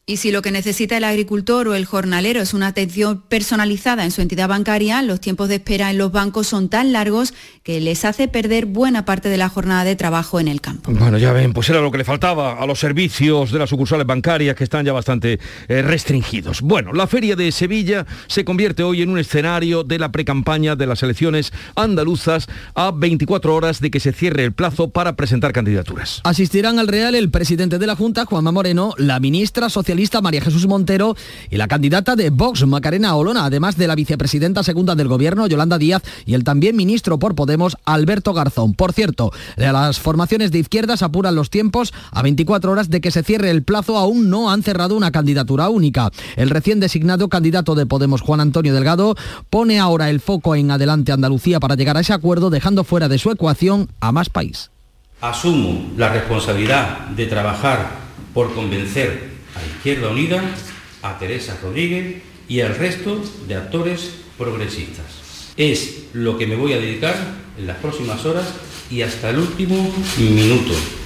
Y 0.08 0.18
si 0.18 0.30
lo 0.30 0.40
que 0.40 0.52
necesita 0.52 0.96
el 0.96 1.02
agricultor 1.02 1.66
o 1.66 1.74
el 1.74 1.84
jornalero 1.84 2.40
es 2.40 2.54
una 2.54 2.68
atención 2.68 3.24
personalizada 3.28 4.04
en 4.04 4.12
su 4.12 4.22
entidad 4.22 4.46
bancaria, 4.46 5.02
los 5.02 5.20
tiempos 5.20 5.48
de 5.48 5.56
espera 5.56 5.90
en 5.90 5.98
los 5.98 6.12
bancos 6.12 6.46
son 6.46 6.68
tan 6.68 6.92
largos 6.92 7.34
que 7.64 7.80
les 7.80 8.04
hace 8.04 8.28
perder 8.28 8.66
buena 8.66 9.04
parte 9.04 9.28
de 9.28 9.36
la 9.36 9.48
jornada 9.48 9.82
de 9.82 9.96
trabajo 9.96 10.38
en 10.38 10.46
el 10.46 10.60
campo. 10.60 10.92
Bueno, 10.92 11.18
ya 11.18 11.32
ven, 11.32 11.52
pues 11.52 11.68
era 11.70 11.80
lo 11.80 11.90
que 11.90 11.98
le 11.98 12.04
faltaba 12.04 12.62
a 12.62 12.66
los 12.66 12.78
servicios 12.78 13.50
de 13.50 13.58
las 13.58 13.68
sucursales 13.68 14.06
bancarias 14.06 14.54
que 14.54 14.62
están 14.62 14.86
ya 14.86 14.92
bastante 14.92 15.40
eh, 15.66 15.82
restringidos. 15.82 16.60
Bueno, 16.60 16.92
la 16.92 17.08
feria 17.08 17.34
de 17.34 17.50
Sevilla 17.50 18.06
se 18.28 18.44
convierte 18.44 18.84
hoy 18.84 19.02
en 19.02 19.10
un 19.10 19.18
escenario 19.18 19.82
de 19.82 19.98
la 19.98 20.12
precampaña 20.12 20.76
de 20.76 20.86
las 20.86 21.02
elecciones 21.02 21.52
andaluzas 21.74 22.46
a 22.76 22.92
24 22.92 23.52
horas 23.52 23.80
de 23.80 23.90
que 23.90 23.98
se 23.98 24.12
cierre 24.12 24.44
el 24.44 24.52
plazo 24.52 24.90
para 24.90 25.16
presentar 25.16 25.52
candidaturas. 25.52 26.20
Asistirán 26.22 26.78
al 26.78 26.86
Real 26.86 27.16
el 27.16 27.28
presidente 27.28 27.80
de 27.80 27.88
la 27.88 27.96
Junta, 27.96 28.24
Juanma 28.24 28.52
Moreno, 28.52 28.94
la 28.98 29.18
ministra 29.18 29.68
social 29.68 29.95
María 30.22 30.42
Jesús 30.42 30.66
Montero 30.66 31.16
y 31.50 31.56
la 31.56 31.68
candidata 31.68 32.16
de 32.16 32.30
Vox, 32.30 32.66
Macarena 32.66 33.16
Olona, 33.16 33.46
además 33.46 33.76
de 33.76 33.86
la 33.86 33.94
vicepresidenta 33.94 34.62
segunda 34.62 34.94
del 34.94 35.08
Gobierno, 35.08 35.46
Yolanda 35.46 35.78
Díaz, 35.78 36.02
y 36.26 36.34
el 36.34 36.44
también 36.44 36.76
ministro 36.76 37.18
por 37.18 37.34
Podemos, 37.34 37.76
Alberto 37.84 38.34
Garzón. 38.34 38.74
Por 38.74 38.92
cierto, 38.92 39.32
las 39.56 39.98
formaciones 39.98 40.52
de 40.52 40.58
izquierdas 40.58 41.02
apuran 41.02 41.34
los 41.34 41.48
tiempos 41.48 41.94
a 42.10 42.22
24 42.22 42.70
horas 42.70 42.90
de 42.90 43.00
que 43.00 43.10
se 43.10 43.22
cierre 43.22 43.50
el 43.50 43.62
plazo, 43.62 43.96
aún 43.96 44.28
no 44.28 44.50
han 44.50 44.62
cerrado 44.62 44.96
una 44.96 45.10
candidatura 45.10 45.68
única. 45.70 46.10
El 46.36 46.50
recién 46.50 46.78
designado 46.78 47.28
candidato 47.28 47.74
de 47.74 47.86
Podemos, 47.86 48.20
Juan 48.20 48.40
Antonio 48.40 48.74
Delgado, 48.74 49.16
pone 49.48 49.78
ahora 49.78 50.10
el 50.10 50.20
foco 50.20 50.54
en 50.54 50.70
adelante 50.70 51.12
Andalucía 51.12 51.58
para 51.58 51.74
llegar 51.74 51.96
a 51.96 52.00
ese 52.00 52.12
acuerdo, 52.12 52.50
dejando 52.50 52.84
fuera 52.84 53.08
de 53.08 53.18
su 53.18 53.30
ecuación 53.30 53.88
a 54.00 54.12
más 54.12 54.28
país. 54.28 54.70
Asumo 55.20 55.92
la 55.96 56.10
responsabilidad 56.12 57.08
de 57.08 57.26
trabajar 57.26 57.90
por 58.34 58.54
convencer 58.54 59.35
a 59.56 59.76
Izquierda 59.76 60.10
Unida, 60.10 60.42
a 61.02 61.18
Teresa 61.18 61.58
Rodríguez 61.62 62.22
y 62.48 62.60
al 62.60 62.76
resto 62.76 63.22
de 63.46 63.54
actores 63.54 64.10
progresistas. 64.38 65.06
Es 65.56 66.04
lo 66.12 66.36
que 66.36 66.46
me 66.46 66.56
voy 66.56 66.74
a 66.74 66.78
dedicar 66.78 67.16
en 67.58 67.66
las 67.66 67.78
próximas 67.78 68.24
horas 68.24 68.46
y 68.90 69.02
hasta 69.02 69.30
el 69.30 69.38
último 69.38 69.92
minuto. 70.18 71.05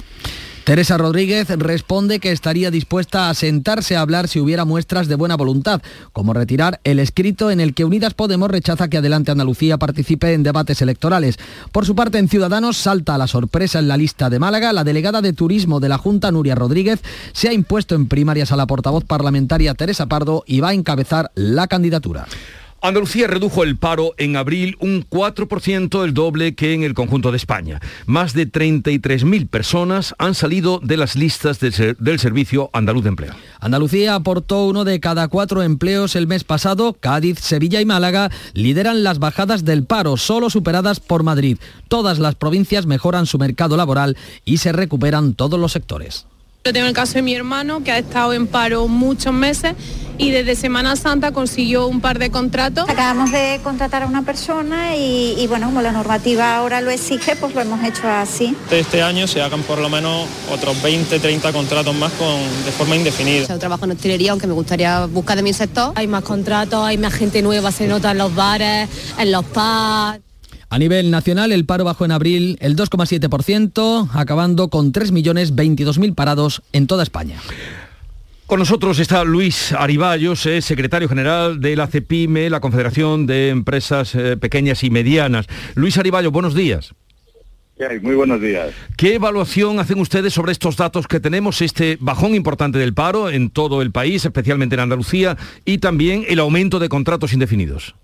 Teresa 0.63 0.95
Rodríguez 0.95 1.49
responde 1.49 2.19
que 2.19 2.31
estaría 2.31 2.69
dispuesta 2.69 3.29
a 3.29 3.33
sentarse 3.33 3.95
a 3.95 4.01
hablar 4.01 4.27
si 4.27 4.39
hubiera 4.39 4.63
muestras 4.63 5.07
de 5.07 5.15
buena 5.15 5.35
voluntad, 5.35 5.81
como 6.13 6.33
retirar 6.33 6.79
el 6.83 6.99
escrito 6.99 7.49
en 7.49 7.59
el 7.59 7.73
que 7.73 7.83
Unidas 7.83 8.13
Podemos 8.13 8.51
rechaza 8.51 8.87
que 8.87 8.97
Adelante 8.97 9.31
Andalucía 9.31 9.79
participe 9.79 10.33
en 10.33 10.43
debates 10.43 10.81
electorales. 10.83 11.39
Por 11.71 11.87
su 11.87 11.95
parte, 11.95 12.19
en 12.19 12.29
Ciudadanos 12.29 12.77
salta 12.77 13.15
a 13.15 13.17
la 13.17 13.27
sorpresa 13.27 13.79
en 13.79 13.87
la 13.87 13.97
lista 13.97 14.29
de 14.29 14.37
Málaga. 14.37 14.71
La 14.71 14.83
delegada 14.83 15.21
de 15.21 15.33
Turismo 15.33 15.79
de 15.79 15.89
la 15.89 15.97
Junta, 15.97 16.31
Nuria 16.31 16.53
Rodríguez, 16.53 17.01
se 17.33 17.49
ha 17.49 17.53
impuesto 17.53 17.95
en 17.95 18.07
primarias 18.07 18.51
a 18.51 18.55
la 18.55 18.67
portavoz 18.67 19.03
parlamentaria 19.03 19.73
Teresa 19.73 20.05
Pardo 20.05 20.43
y 20.45 20.59
va 20.59 20.69
a 20.69 20.73
encabezar 20.73 21.31
la 21.33 21.67
candidatura. 21.67 22.27
Andalucía 22.83 23.27
redujo 23.27 23.63
el 23.63 23.77
paro 23.77 24.15
en 24.17 24.35
abril 24.35 24.75
un 24.79 25.07
4%, 25.07 26.03
el 26.03 26.15
doble 26.15 26.55
que 26.55 26.73
en 26.73 26.81
el 26.81 26.95
conjunto 26.95 27.29
de 27.29 27.37
España. 27.37 27.79
Más 28.07 28.33
de 28.33 28.51
33.000 28.51 29.47
personas 29.47 30.15
han 30.17 30.33
salido 30.33 30.79
de 30.81 30.97
las 30.97 31.15
listas 31.15 31.59
del 31.59 32.19
Servicio 32.19 32.71
Andaluz 32.73 33.03
de 33.03 33.09
Empleo. 33.09 33.35
Andalucía 33.59 34.15
aportó 34.15 34.65
uno 34.65 34.83
de 34.83 34.99
cada 34.99 35.27
cuatro 35.27 35.61
empleos 35.61 36.15
el 36.15 36.25
mes 36.25 36.43
pasado. 36.43 36.97
Cádiz, 36.99 37.37
Sevilla 37.39 37.81
y 37.81 37.85
Málaga 37.85 38.31
lideran 38.53 39.03
las 39.03 39.19
bajadas 39.19 39.63
del 39.63 39.85
paro, 39.85 40.17
solo 40.17 40.49
superadas 40.49 40.99
por 40.99 41.21
Madrid. 41.21 41.59
Todas 41.87 42.17
las 42.17 42.33
provincias 42.33 42.87
mejoran 42.87 43.27
su 43.27 43.37
mercado 43.37 43.77
laboral 43.77 44.17
y 44.43 44.57
se 44.57 44.71
recuperan 44.71 45.35
todos 45.35 45.59
los 45.59 45.71
sectores. 45.71 46.25
Yo 46.63 46.73
tengo 46.73 46.85
el 46.85 46.93
caso 46.93 47.13
de 47.13 47.23
mi 47.23 47.33
hermano 47.33 47.83
que 47.83 47.91
ha 47.91 47.97
estado 47.97 48.33
en 48.33 48.45
paro 48.45 48.87
muchos 48.87 49.33
meses 49.33 49.73
y 50.19 50.29
desde 50.29 50.55
Semana 50.55 50.95
Santa 50.95 51.31
consiguió 51.31 51.87
un 51.87 52.01
par 52.01 52.19
de 52.19 52.29
contratos. 52.29 52.87
Acabamos 52.87 53.31
de 53.31 53.59
contratar 53.63 54.03
a 54.03 54.05
una 54.05 54.21
persona 54.21 54.95
y, 54.95 55.47
bueno, 55.47 55.65
como 55.65 55.81
la 55.81 55.91
normativa 55.91 56.55
ahora 56.55 56.79
lo 56.81 56.91
exige, 56.91 57.35
pues 57.35 57.55
lo 57.55 57.61
hemos 57.61 57.83
hecho 57.83 58.07
así. 58.07 58.55
Este 58.69 59.01
año 59.01 59.25
se 59.25 59.41
hagan 59.41 59.63
por 59.63 59.79
lo 59.79 59.89
menos 59.89 60.27
otros 60.53 60.79
20, 60.83 61.17
30 61.17 61.51
contratos 61.51 61.95
más 61.95 62.11
con, 62.11 62.37
de 62.63 62.71
forma 62.71 62.95
indefinida. 62.95 63.47
Yo 63.47 63.57
trabajo 63.57 63.85
en 63.85 63.93
hostelería, 63.93 64.29
aunque 64.29 64.45
me 64.45 64.53
gustaría 64.53 65.07
buscar 65.07 65.37
de 65.37 65.41
mi 65.41 65.53
sector. 65.53 65.93
Hay 65.95 66.05
más 66.05 66.23
contratos, 66.23 66.85
hay 66.85 66.99
más 66.99 67.13
gente 67.13 67.41
nueva, 67.41 67.71
se 67.71 67.87
nota 67.87 68.11
en 68.11 68.19
los 68.19 68.35
bares, 68.35 68.87
en 69.17 69.31
los 69.31 69.43
pubs. 69.45 70.30
A 70.71 70.79
nivel 70.79 71.11
nacional, 71.11 71.51
el 71.51 71.65
paro 71.65 71.83
bajó 71.83 72.05
en 72.05 72.11
abril 72.11 72.57
el 72.61 72.77
2,7%, 72.77 74.09
acabando 74.13 74.69
con 74.69 74.93
3.022.000 74.93 76.15
parados 76.15 76.61
en 76.71 76.87
toda 76.87 77.03
España. 77.03 77.41
Con 78.47 78.59
nosotros 78.59 78.97
está 78.99 79.25
Luis 79.25 79.73
Ariballos, 79.73 80.45
es 80.45 80.63
secretario 80.63 81.09
general 81.09 81.59
de 81.59 81.75
la 81.75 81.87
CEPIME, 81.87 82.49
la 82.49 82.61
Confederación 82.61 83.27
de 83.27 83.49
Empresas 83.49 84.15
eh, 84.15 84.37
Pequeñas 84.37 84.85
y 84.85 84.89
Medianas. 84.89 85.47
Luis 85.75 85.97
Ariballos, 85.97 86.31
buenos 86.31 86.55
días. 86.55 86.93
Muy 88.01 88.15
buenos 88.15 88.39
días. 88.39 88.71
¿Qué 88.95 89.15
evaluación 89.15 89.77
hacen 89.79 89.99
ustedes 89.99 90.33
sobre 90.33 90.53
estos 90.53 90.77
datos 90.77 91.05
que 91.05 91.19
tenemos, 91.19 91.61
este 91.61 91.97
bajón 91.99 92.33
importante 92.33 92.79
del 92.79 92.93
paro 92.93 93.29
en 93.29 93.49
todo 93.49 93.81
el 93.81 93.91
país, 93.91 94.23
especialmente 94.23 94.75
en 94.75 94.81
Andalucía, 94.81 95.35
y 95.65 95.79
también 95.79 96.23
el 96.29 96.39
aumento 96.39 96.79
de 96.79 96.87
contratos 96.87 97.33
indefinidos? 97.33 97.95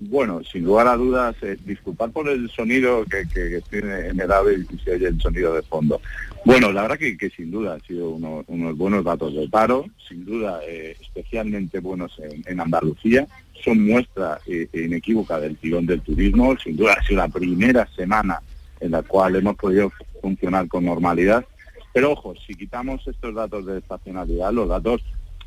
Bueno, 0.00 0.42
sin 0.44 0.64
lugar 0.64 0.86
a 0.86 0.96
dudas, 0.96 1.34
eh, 1.42 1.56
disculpad 1.64 2.10
por 2.10 2.28
el 2.28 2.48
sonido 2.50 3.04
que, 3.04 3.28
que, 3.28 3.60
tiene 3.68 4.08
en 4.08 4.20
el 4.20 4.30
ave 4.30 4.64
y 4.70 4.78
se 4.78 4.92
oye 4.92 5.08
el 5.08 5.20
sonido 5.20 5.54
de 5.54 5.62
fondo. 5.62 6.00
Bueno, 6.44 6.70
la 6.72 6.82
verdad 6.82 6.98
que, 6.98 7.30
sin 7.30 7.50
duda 7.50 7.74
han 7.74 7.82
sido 7.82 8.10
unos 8.10 8.76
buenos 8.76 9.04
datos 9.04 9.34
de 9.34 9.48
paro, 9.48 9.86
sin 10.08 10.24
duda 10.24 10.60
eh, 10.66 10.96
especialmente 11.00 11.80
buenos 11.80 12.18
en, 12.46 12.60
Andalucía, 12.60 13.26
son 13.64 13.84
muestra 13.84 14.38
eh, 14.46 14.68
inequívoca 14.72 15.40
del 15.40 15.56
tirón 15.56 15.84
del 15.86 16.00
turismo, 16.00 16.56
sin 16.58 16.76
duda 16.76 16.94
ha 16.98 17.02
sido 17.02 17.18
la 17.18 17.28
primera 17.28 17.86
semana 17.96 18.40
en 18.80 18.92
la 18.92 19.02
cual 19.02 19.34
hemos 19.34 19.56
podido 19.56 19.90
funcionar 20.22 20.68
con 20.68 20.84
normalidad, 20.84 21.44
pero 21.92 22.12
ojo, 22.12 22.34
si 22.46 22.54
quitamos 22.54 23.06
estos 23.08 23.34
datos 23.34 23.66
de 23.66 23.78
estacionalidad, 23.78 24.52
los 24.52 24.68
datos 24.68 25.02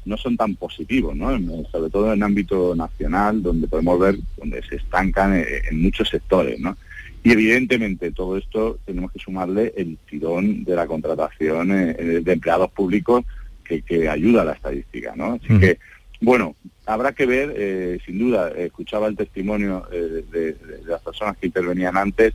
no 0.05 0.17
son 0.17 0.37
tan 0.37 0.55
positivos, 0.55 1.15
¿no? 1.15 1.29
sobre 1.71 1.89
todo 1.89 2.13
en 2.13 2.23
ámbito 2.23 2.75
nacional, 2.75 3.41
donde 3.43 3.67
podemos 3.67 3.99
ver 3.99 4.17
donde 4.37 4.61
se 4.63 4.77
estancan 4.77 5.35
eh, 5.35 5.61
en, 5.69 5.81
muchos 5.81 6.09
sectores. 6.09 6.59
¿no? 6.59 6.77
Y 7.23 7.31
evidentemente 7.31 8.11
todo 8.11 8.37
esto 8.37 8.79
tenemos 8.85 9.11
que 9.11 9.19
sumarle 9.19 9.73
el 9.77 9.97
tirón 10.09 10.63
de 10.63 10.75
la 10.75 10.87
contratación 10.87 11.71
eh, 11.71 11.95
eh, 11.97 12.21
de 12.23 12.33
empleados 12.33 12.71
públicos 12.71 13.23
que, 13.63 14.09
ayuda 14.09 14.41
a 14.41 14.45
la 14.45 14.53
estadística. 14.53 15.13
¿no? 15.15 15.39
Así 15.41 15.57
que, 15.57 15.79
bueno, 16.19 16.55
habrá 16.85 17.13
que 17.13 17.25
ver, 17.25 18.01
sin 18.05 18.19
duda, 18.19 18.49
escuchaba 18.49 19.07
el 19.07 19.15
testimonio 19.15 19.87
de, 19.89 20.23
de, 20.23 20.57
las 20.85 21.01
personas 21.01 21.37
que 21.37 21.47
intervenían 21.47 21.95
antes, 21.95 22.33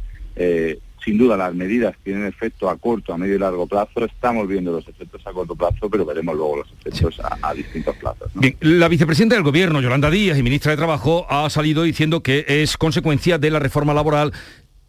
sin 1.06 1.18
duda 1.18 1.36
las 1.36 1.54
medidas 1.54 1.94
tienen 2.02 2.26
efecto 2.26 2.68
a 2.68 2.76
corto, 2.76 3.14
a 3.14 3.16
medio 3.16 3.36
y 3.36 3.38
largo 3.38 3.68
plazo. 3.68 4.04
Estamos 4.04 4.48
viendo 4.48 4.72
los 4.72 4.88
efectos 4.88 5.25
a 5.25 5.32
corto 5.32 5.54
plazo, 5.54 5.88
pero 5.88 6.04
veremos 6.04 6.34
luego 6.34 6.56
los 6.56 6.72
efectos 6.72 7.20
a, 7.20 7.54
distintos 7.54 7.94
plazos. 7.96 8.28
Bien, 8.34 8.56
la 8.58 8.88
vicepresidenta 8.88 9.36
del 9.36 9.44
Gobierno, 9.44 9.80
Yolanda 9.80 10.10
Díaz, 10.10 10.36
y 10.36 10.42
ministra 10.42 10.72
de 10.72 10.78
Trabajo, 10.78 11.25
ha 11.30 11.48
salido 11.48 11.84
diciendo 11.84 12.25
que 12.25 12.44
es 12.48 12.76
consecuencia 12.76 13.38
de 13.38 13.50
la 13.52 13.60
reforma 13.60 13.94
laboral 13.94 14.32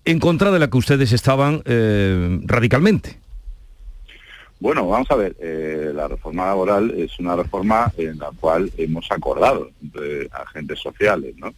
en 0.05 0.19
contra 0.19 0.50
de 0.50 0.57
la 0.57 0.71
que 0.71 0.77
ustedes 0.77 1.12
estaban 1.12 1.62
eh, 1.65 2.39
radicalmente. 2.45 3.19
Bueno, 4.59 4.88
vamos 4.88 5.12
a 5.12 5.15
ver, 5.15 5.36
eh, 5.39 5.91
la 5.93 6.07
reforma 6.07 6.47
laboral 6.47 6.95
es 6.97 7.19
una 7.19 7.36
reforma 7.36 7.93
en 7.95 8.17
la 8.17 8.31
cual 8.39 8.71
hemos 8.75 9.12
acordado 9.12 9.69
entre 9.83 10.29
agentes 10.31 10.79
sociales, 10.79 11.36
¿no? 11.38 11.53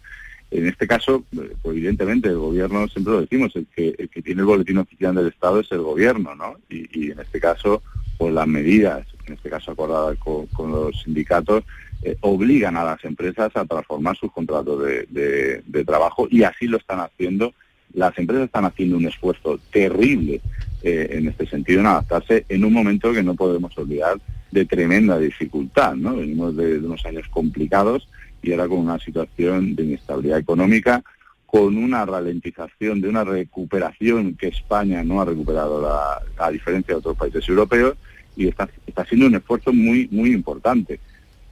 En 0.52 0.68
este 0.68 0.88
caso, 0.88 1.24
pues, 1.34 1.50
evidentemente, 1.66 2.30
el 2.30 2.38
gobierno, 2.38 2.88
siempre 2.88 3.14
lo 3.14 3.22
decimos, 3.22 3.56
el 3.56 3.68
que, 3.68 3.94
el 3.98 4.10
que 4.10 4.22
tiene 4.22 4.42
el 4.42 4.48
boletín 4.48 4.80
oficial 4.80 5.14
del 5.14 5.28
Estado 5.28 5.60
es 5.60 5.72
el 5.72 5.82
gobierno, 5.82 6.34
¿no? 6.36 6.56
Y, 6.70 7.12
en 7.12 7.20
este 7.20 7.40
caso, 7.40 7.84
pues 8.18 8.34
las 8.34 8.48
medidas, 8.48 9.06
en 9.28 9.36
este 9.36 9.50
caso 9.50 9.72
acordadas 9.72 10.18
con, 10.18 10.72
los 10.72 11.02
sindicatos, 11.04 11.64
eh, 12.02 12.18
obligan 12.22 12.78
a 12.78 12.84
las 12.84 13.04
empresas 13.06 13.56
a 13.56 13.66
transformar 13.66 14.18
sus 14.18 14.32
contratos 14.32 14.82
de, 15.10 15.84
trabajo 15.86 16.28
y 16.30 16.44
así 16.44 16.68
lo 16.68 16.78
están 16.78 17.00
haciendo. 17.00 17.54
Las 17.94 18.18
empresas 18.18 18.46
están 18.46 18.66
haciendo 18.66 18.98
un 18.98 19.08
esfuerzo 19.08 19.60
terrible 19.72 20.42
eh, 20.84 21.10
en 21.12 21.28
este 21.28 21.46
sentido, 21.48 21.80
en 21.80 21.88
adaptarse 21.88 22.46
en 22.50 22.64
un 22.66 22.74
momento 22.74 23.14
que 23.14 23.24
no 23.24 23.36
podemos 23.36 23.76
olvidar 23.78 24.20
de 24.52 24.66
tremenda 24.66 25.18
dificultad, 25.18 25.96
¿no? 25.96 26.16
Venimos 26.16 26.56
de 26.56 26.80
unos 26.80 27.06
años 27.06 27.28
complicados 27.30 28.08
y 28.42 28.52
ahora 28.52 28.68
con 28.68 28.80
una 28.80 29.00
situación 29.00 29.76
de 29.76 29.84
inestabilidad 29.84 30.40
económica, 30.40 31.04
con 31.46 31.78
una 31.78 32.06
ralentización 32.06 33.02
de 33.02 33.10
una 33.10 33.24
recuperación 33.24 34.36
que 34.36 34.50
España 34.50 35.04
no 35.04 35.22
ha 35.22 35.26
recuperado 35.26 35.90
a 36.38 36.52
diferencia 36.52 36.94
de 36.94 37.00
otros 37.00 37.18
países 37.18 37.48
europeos 37.50 37.96
y 38.40 38.48
está, 38.48 38.70
está 38.88 39.06
siendo 39.06 39.28
un 39.28 39.36
esfuerzo 39.36 39.74
muy, 39.74 40.08
muy 40.12 40.32
importante. 40.32 41.00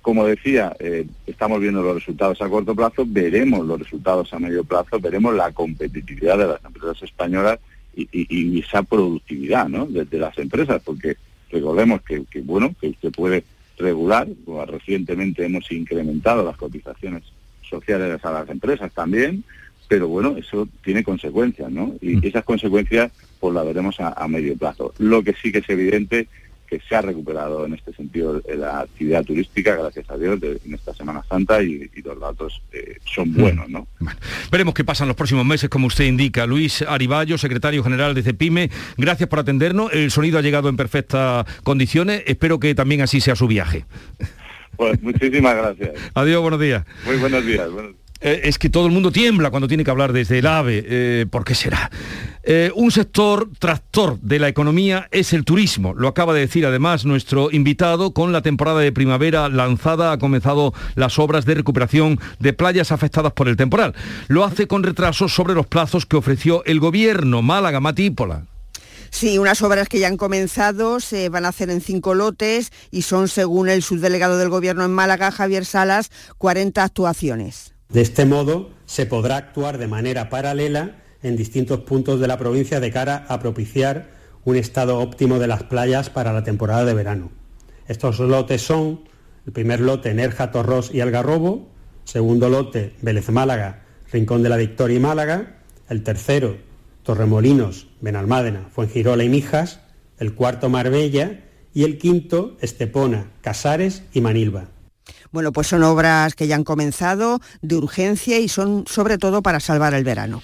Como 0.02 0.26
decía, 0.26 0.74
eh, 0.80 1.06
estamos 1.26 1.60
viendo 1.60 1.84
los 1.84 1.96
resultados 1.96 2.42
a 2.42 2.48
corto 2.48 2.74
plazo, 2.74 3.04
veremos 3.06 3.66
los 3.66 3.80
resultados 3.80 4.34
a 4.34 4.40
medio 4.40 4.64
plazo, 4.64 4.98
veremos 5.00 5.36
la 5.36 5.52
competitividad 5.52 6.38
de 6.38 6.48
las 6.48 6.64
empresas 6.64 7.04
españolas 7.04 7.60
y, 7.94 8.08
y, 8.12 8.60
esa 8.62 8.84
productividad 8.84 9.68
¿no? 9.68 9.86
de, 9.86 10.06
las 10.18 10.38
empresas, 10.38 10.82
porque 10.86 11.18
recordemos 11.52 12.02
que, 12.04 12.24
que, 12.26 12.40
bueno, 12.40 12.74
que 12.80 12.90
usted 12.90 13.12
puede 13.12 13.44
regular, 13.78 14.28
recientemente 14.68 15.46
hemos 15.46 15.72
incrementado 15.72 16.44
las 16.44 16.58
cotizaciones 16.58 17.24
sociales 17.62 18.24
a 18.24 18.32
las 18.32 18.50
empresas 18.50 18.92
también, 18.94 19.44
pero 19.88 20.08
bueno, 20.08 20.36
eso 20.38 20.68
tiene 20.84 21.04
consecuencias, 21.04 21.72
¿no? 21.72 21.96
Y 22.02 22.18
mm. 22.18 22.22
esas 22.24 22.44
consecuencias 22.44 23.12
pues 23.40 23.54
las 23.54 23.66
veremos 23.66 24.00
a, 24.00 24.28
medio 24.28 24.58
plazo. 24.58 24.94
Lo 24.98 25.24
que 25.24 25.34
sí 25.34 25.52
que 25.52 25.60
es 25.60 25.70
evidente 25.70 26.28
que 26.68 26.80
se 26.88 26.96
ha 26.96 27.02
recuperado 27.02 27.66
en 27.66 27.74
este 27.74 27.94
sentido 27.94 28.42
la 28.56 28.82
actividad 28.82 29.24
turística, 29.24 29.76
gracias 29.76 30.10
a 30.10 30.18
Dios, 30.18 30.40
en 30.44 30.74
esta 30.74 30.94
Semana 30.94 31.24
Santa 31.28 31.62
y, 31.64 31.90
los 32.04 32.20
datos 32.20 32.62
eh, 32.72 32.98
son 33.06 33.32
mm. 33.32 33.36
buenos. 33.36 33.70
¿no? 33.70 33.88
veremos 34.52 34.74
qué 34.74 34.84
pasa 34.84 35.04
en 35.04 35.10
los 35.10 35.18
próximos 35.18 35.46
meses, 35.46 35.70
como 35.70 35.88
usted 35.88 36.06
indica. 36.06 36.46
Luis 36.46 36.82
Ariballo, 36.82 37.38
secretario 37.38 37.84
general 37.84 38.14
de 38.14 38.24
CEPIME, 38.24 38.70
gracias 38.98 39.30
por 39.30 39.40
atendernos. 39.40 39.92
El 39.94 40.12
sonido 40.12 40.38
ha 40.40 40.42
llegado 40.42 40.70
en 40.70 40.78
perfectas 40.78 41.46
condiciones. 41.64 42.24
Espero 42.28 42.60
que 42.60 42.76
también 42.76 43.02
así 43.02 43.22
sea 43.22 43.36
su 43.36 43.48
viaje. 43.48 43.86
Pues 44.76 45.02
muchísimas 45.02 45.56
gracias. 45.56 45.92
Adiós, 46.14 46.42
buenos 46.42 46.60
días. 46.60 46.86
Muy 47.06 47.18
buenos 47.18 47.46
días. 47.46 47.70
Buenos 47.72 47.92
días. 47.92 48.07
Eh, 48.20 48.42
es 48.44 48.58
que 48.58 48.70
todo 48.70 48.88
el 48.88 48.92
mundo 48.92 49.12
tiembla 49.12 49.52
cuando 49.52 49.68
tiene 49.68 49.84
que 49.84 49.92
hablar 49.92 50.14
desde 50.14 50.40
el 50.40 50.48
AVE. 50.48 50.86
Eh, 50.88 51.26
¿Por 51.30 51.44
qué 51.44 51.56
será? 51.56 51.92
Eh, 52.44 52.72
un 52.76 52.92
sector 52.92 53.50
tractor 53.60 54.20
de 54.22 54.40
la 54.40 54.48
economía 54.48 55.08
es 55.12 55.34
el 55.34 55.44
turismo. 55.44 55.94
Lo 55.94 56.08
acaba 56.08 56.34
de 56.34 56.40
decir 56.40 56.66
además 56.66 57.06
nuestro 57.06 57.52
invitado. 57.52 58.14
Con 58.14 58.32
la 58.32 58.42
temporada 58.42 58.80
de 58.80 58.92
primavera 58.92 59.50
lanzada 59.50 60.12
ha 60.14 60.18
comenzado 60.18 60.74
las 60.96 61.20
obras 61.20 61.46
de 61.46 61.56
recuperación 61.56 62.20
de 62.40 62.54
playas 62.54 62.92
afectadas 62.92 63.34
por 63.34 63.48
el 63.50 63.58
temporal. 63.58 63.94
Lo 64.28 64.46
hace 64.46 64.68
con 64.68 64.84
retrasos 64.84 65.34
sobre 65.34 65.54
los 65.54 65.68
plazos 65.68 66.06
que 66.06 66.18
ofreció 66.18 66.64
el 66.66 66.80
gobierno. 66.80 67.42
Málaga, 67.42 67.80
Matípola. 67.80 68.46
Sí, 69.10 69.38
unas 69.38 69.62
obras 69.62 69.88
que 69.88 70.00
ya 70.00 70.08
han 70.08 70.18
comenzado, 70.18 71.00
se 71.00 71.30
van 71.30 71.46
a 71.46 71.50
hacer 71.50 71.70
en 71.70 71.82
cinco 71.82 72.14
lotes 72.14 72.72
y 72.92 73.04
son, 73.04 73.28
según 73.30 73.70
el 73.70 73.82
subdelegado 73.82 74.38
del 74.38 74.50
Gobierno 74.50 74.84
en 74.84 74.92
Málaga, 74.92 75.32
Javier 75.32 75.66
Salas, 75.66 76.12
40 76.38 76.84
actuaciones. 76.84 77.77
De 77.90 78.02
este 78.02 78.26
modo, 78.26 78.72
se 78.86 79.06
podrá 79.06 79.38
actuar 79.38 79.78
de 79.78 79.88
manera 79.88 80.30
paralela 80.30 80.98
en 81.24 81.38
distintos 81.38 81.82
puntos 81.82 82.20
de 82.20 82.28
la 82.28 82.38
provincia 82.38 82.80
de 82.80 82.92
cara 82.92 83.26
a 83.30 83.40
propiciar 83.40 84.12
un 84.44 84.56
estado 84.56 85.00
óptimo 85.00 85.40
de 85.40 85.48
las 85.48 85.64
playas 85.64 86.10
para 86.10 86.34
la 86.34 86.44
temporada 86.44 86.86
de 86.86 86.94
verano. 86.94 87.32
Estos 87.88 88.20
lotes 88.20 88.62
son 88.62 89.02
el 89.46 89.54
primer 89.54 89.80
lote 89.80 90.14
Nerja, 90.14 90.52
Torros 90.52 90.94
y 90.94 91.02
Algarrobo, 91.02 91.70
segundo 92.04 92.50
lote 92.50 92.94
Vélez 93.02 93.30
Málaga, 93.30 93.86
Rincón 94.12 94.44
de 94.44 94.50
la 94.50 94.58
Victoria 94.58 94.98
y 94.98 95.00
Málaga, 95.00 95.62
el 95.90 96.04
tercero 96.04 96.58
Torremolinos, 97.04 97.88
Benalmádena, 98.02 98.68
Fuengirola 98.72 99.24
y 99.24 99.30
Mijas, 99.30 99.80
el 100.20 100.34
cuarto 100.34 100.70
Marbella 100.70 101.46
y 101.74 101.84
el 101.84 101.98
quinto 101.98 102.58
Estepona, 102.60 103.32
Casares 103.42 104.04
y 104.14 104.20
Manilva. 104.20 104.70
Bueno, 105.32 105.52
pues 105.52 105.68
son 105.68 105.84
obras 105.84 106.36
que 106.36 106.48
ya 106.48 106.56
han 106.56 106.64
comenzado 106.64 107.40
de 107.62 107.76
urgencia 107.76 108.40
y 108.40 108.48
son 108.48 108.86
sobre 108.88 109.18
todo 109.18 109.42
para 109.42 109.60
salvar 109.60 109.94
el 109.94 110.04
verano. 110.04 110.42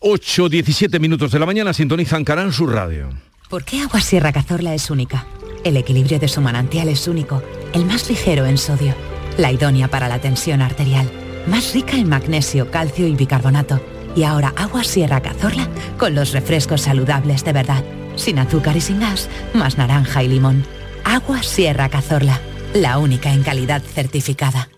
8, 0.00 0.48
17 0.48 0.98
minutos 0.98 1.32
de 1.32 1.38
la 1.38 1.46
mañana 1.46 1.72
sintonizan 1.72 2.24
Canal 2.24 2.52
Sur 2.52 2.72
Radio. 2.72 3.08
¿Por 3.48 3.64
qué 3.64 3.80
Agua 3.80 4.00
Sierra 4.00 4.32
Cazorla 4.32 4.74
es 4.74 4.90
única? 4.90 5.26
El 5.64 5.76
equilibrio 5.78 6.18
de 6.18 6.28
su 6.28 6.40
manantial 6.42 6.88
es 6.88 7.08
único, 7.08 7.42
el 7.72 7.86
más 7.86 8.10
ligero 8.10 8.44
en 8.44 8.58
sodio, 8.58 8.94
la 9.38 9.50
idónea 9.50 9.88
para 9.88 10.08
la 10.08 10.20
tensión 10.20 10.60
arterial, 10.60 11.10
más 11.46 11.72
rica 11.72 11.96
en 11.96 12.08
magnesio, 12.08 12.70
calcio 12.70 13.06
y 13.06 13.14
bicarbonato. 13.14 13.80
Y 14.14 14.24
ahora 14.24 14.52
Agua 14.56 14.84
Sierra 14.84 15.22
Cazorla 15.22 15.68
con 15.98 16.14
los 16.14 16.32
refrescos 16.32 16.82
saludables 16.82 17.44
de 17.44 17.52
verdad, 17.52 17.82
sin 18.16 18.38
azúcar 18.38 18.76
y 18.76 18.80
sin 18.80 19.00
gas, 19.00 19.28
más 19.54 19.78
naranja 19.78 20.22
y 20.22 20.28
limón. 20.28 20.66
Agua 21.04 21.42
Sierra 21.42 21.88
Cazorla 21.88 22.40
la 22.74 22.98
única 22.98 23.32
en 23.32 23.42
calidad 23.42 23.82
certificada. 23.82 24.68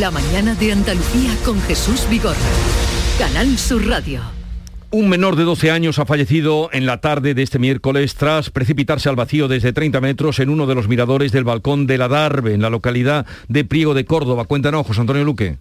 La 0.00 0.10
mañana 0.10 0.54
de 0.56 0.72
Andalucía 0.72 1.30
con 1.44 1.60
Jesús 1.62 2.06
Vigorra. 2.10 2.36
Canal 3.18 3.56
Sur 3.58 3.86
Radio. 3.86 4.20
Un 4.90 5.08
menor 5.08 5.36
de 5.36 5.44
12 5.44 5.70
años 5.70 5.98
ha 5.98 6.06
fallecido 6.06 6.70
en 6.72 6.86
la 6.86 7.00
tarde 7.00 7.34
de 7.34 7.42
este 7.42 7.58
miércoles 7.58 8.16
tras 8.16 8.50
precipitarse 8.50 9.08
al 9.08 9.16
vacío 9.16 9.46
desde 9.46 9.72
30 9.72 10.00
metros 10.00 10.40
en 10.40 10.50
uno 10.50 10.66
de 10.66 10.74
los 10.74 10.88
miradores 10.88 11.32
del 11.32 11.44
balcón 11.44 11.86
de 11.86 11.98
la 11.98 12.08
Darbe, 12.08 12.54
en 12.54 12.62
la 12.62 12.70
localidad 12.70 13.26
de 13.48 13.64
Priego 13.64 13.94
de 13.94 14.04
Córdoba. 14.04 14.44
Cuéntanos, 14.44 14.86
José 14.86 15.00
Antonio 15.00 15.24
Luque. 15.24 15.58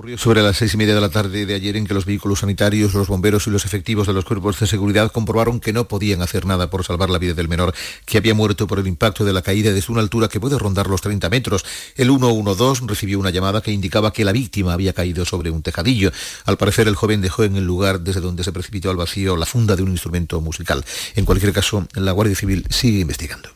Ocurrió 0.00 0.16
sobre 0.16 0.40
las 0.40 0.56
seis 0.56 0.72
y 0.72 0.78
media 0.78 0.94
de 0.94 1.00
la 1.02 1.10
tarde 1.10 1.44
de 1.44 1.54
ayer 1.54 1.76
en 1.76 1.86
que 1.86 1.92
los 1.92 2.06
vehículos 2.06 2.38
sanitarios, 2.38 2.94
los 2.94 3.08
bomberos 3.08 3.46
y 3.46 3.50
los 3.50 3.66
efectivos 3.66 4.06
de 4.06 4.14
los 4.14 4.24
cuerpos 4.24 4.58
de 4.58 4.66
seguridad 4.66 5.12
comprobaron 5.12 5.60
que 5.60 5.74
no 5.74 5.88
podían 5.88 6.22
hacer 6.22 6.46
nada 6.46 6.70
por 6.70 6.86
salvar 6.86 7.10
la 7.10 7.18
vida 7.18 7.34
del 7.34 7.48
menor, 7.48 7.74
que 8.06 8.16
había 8.16 8.32
muerto 8.32 8.66
por 8.66 8.78
el 8.78 8.86
impacto 8.86 9.26
de 9.26 9.34
la 9.34 9.42
caída 9.42 9.74
desde 9.74 9.92
una 9.92 10.00
altura 10.00 10.28
que 10.28 10.40
puede 10.40 10.58
rondar 10.58 10.86
los 10.86 11.02
30 11.02 11.28
metros. 11.28 11.66
El 11.96 12.08
112 12.08 12.84
recibió 12.86 13.18
una 13.18 13.28
llamada 13.28 13.60
que 13.60 13.72
indicaba 13.72 14.10
que 14.10 14.24
la 14.24 14.32
víctima 14.32 14.72
había 14.72 14.94
caído 14.94 15.26
sobre 15.26 15.50
un 15.50 15.60
tejadillo. 15.60 16.12
Al 16.46 16.56
parecer, 16.56 16.88
el 16.88 16.94
joven 16.94 17.20
dejó 17.20 17.44
en 17.44 17.56
el 17.56 17.66
lugar 17.66 18.00
desde 18.00 18.22
donde 18.22 18.42
se 18.42 18.52
precipitó 18.52 18.88
al 18.88 18.96
vacío 18.96 19.36
la 19.36 19.44
funda 19.44 19.76
de 19.76 19.82
un 19.82 19.90
instrumento 19.90 20.40
musical. 20.40 20.82
En 21.14 21.26
cualquier 21.26 21.52
caso, 21.52 21.86
la 21.92 22.12
Guardia 22.12 22.36
Civil 22.36 22.64
sigue 22.70 23.00
investigando. 23.00 23.50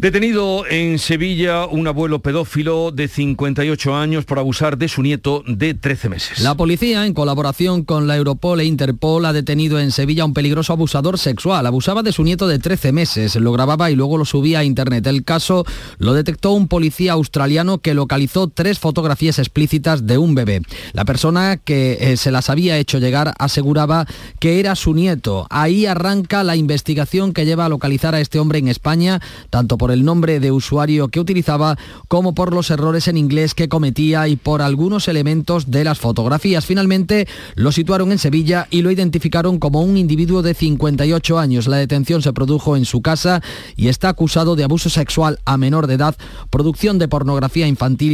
Detenido 0.00 0.66
en 0.66 0.98
Sevilla 0.98 1.66
un 1.66 1.86
abuelo 1.86 2.20
pedófilo 2.20 2.90
de 2.90 3.06
58 3.06 3.94
años 3.94 4.24
por 4.24 4.38
abusar 4.38 4.78
de 4.78 4.88
su 4.88 5.02
nieto 5.02 5.44
de 5.46 5.74
13 5.74 6.08
meses. 6.08 6.40
La 6.40 6.54
policía, 6.54 7.04
en 7.04 7.12
colaboración 7.12 7.84
con 7.84 8.06
la 8.06 8.16
Europol 8.16 8.60
e 8.60 8.64
Interpol, 8.64 9.26
ha 9.26 9.34
detenido 9.34 9.78
en 9.78 9.92
Sevilla 9.92 10.22
a 10.22 10.24
un 10.24 10.32
peligroso 10.32 10.72
abusador 10.72 11.18
sexual. 11.18 11.66
Abusaba 11.66 12.02
de 12.02 12.12
su 12.12 12.24
nieto 12.24 12.48
de 12.48 12.58
13 12.58 12.92
meses, 12.92 13.36
lo 13.36 13.52
grababa 13.52 13.90
y 13.90 13.94
luego 13.94 14.16
lo 14.16 14.24
subía 14.24 14.60
a 14.60 14.64
Internet. 14.64 15.06
El 15.06 15.22
caso 15.22 15.66
lo 15.98 16.14
detectó 16.14 16.52
un 16.52 16.66
policía 16.66 17.12
australiano 17.12 17.76
que 17.76 17.92
localizó 17.92 18.48
tres 18.48 18.78
fotografías 18.78 19.38
explícitas 19.38 20.06
de 20.06 20.16
un 20.16 20.34
bebé. 20.34 20.62
La 20.94 21.04
persona 21.04 21.58
que 21.58 21.98
eh, 22.00 22.16
se 22.16 22.30
las 22.30 22.48
había 22.48 22.78
hecho 22.78 23.00
llegar 23.00 23.34
aseguraba 23.38 24.06
que 24.38 24.60
era 24.60 24.76
su 24.76 24.94
nieto. 24.94 25.46
Ahí 25.50 25.84
arranca 25.84 26.42
la 26.42 26.56
investigación 26.56 27.34
que 27.34 27.44
lleva 27.44 27.66
a 27.66 27.68
localizar 27.68 28.14
a 28.14 28.20
este 28.20 28.38
hombre 28.38 28.60
en 28.60 28.68
España, 28.68 29.20
tanto 29.50 29.76
por 29.76 29.89
el 29.90 30.04
nombre 30.04 30.40
de 30.40 30.52
usuario 30.52 31.08
que 31.08 31.20
utilizaba 31.20 31.76
como 32.08 32.34
por 32.34 32.52
los 32.52 32.70
errores 32.70 33.08
en 33.08 33.16
inglés 33.16 33.54
que 33.54 33.68
cometía 33.68 34.28
y 34.28 34.36
por 34.36 34.62
algunos 34.62 35.08
elementos 35.08 35.70
de 35.70 35.84
las 35.84 35.98
fotografías. 35.98 36.66
Finalmente 36.66 37.26
lo 37.54 37.72
situaron 37.72 38.12
en 38.12 38.18
Sevilla 38.18 38.66
y 38.70 38.82
lo 38.82 38.90
identificaron 38.90 39.58
como 39.58 39.82
un 39.82 39.96
individuo 39.96 40.42
de 40.42 40.54
58 40.54 41.38
años. 41.38 41.66
La 41.66 41.76
detención 41.76 42.22
se 42.22 42.32
produjo 42.32 42.76
en 42.76 42.84
su 42.84 43.02
casa 43.02 43.42
y 43.76 43.88
está 43.88 44.08
acusado 44.08 44.56
de 44.56 44.64
abuso 44.64 44.90
sexual 44.90 45.38
a 45.44 45.56
menor 45.56 45.86
de 45.86 45.94
edad, 45.94 46.16
producción 46.50 46.98
de 46.98 47.08
pornografía 47.08 47.66
infantil 47.66 48.12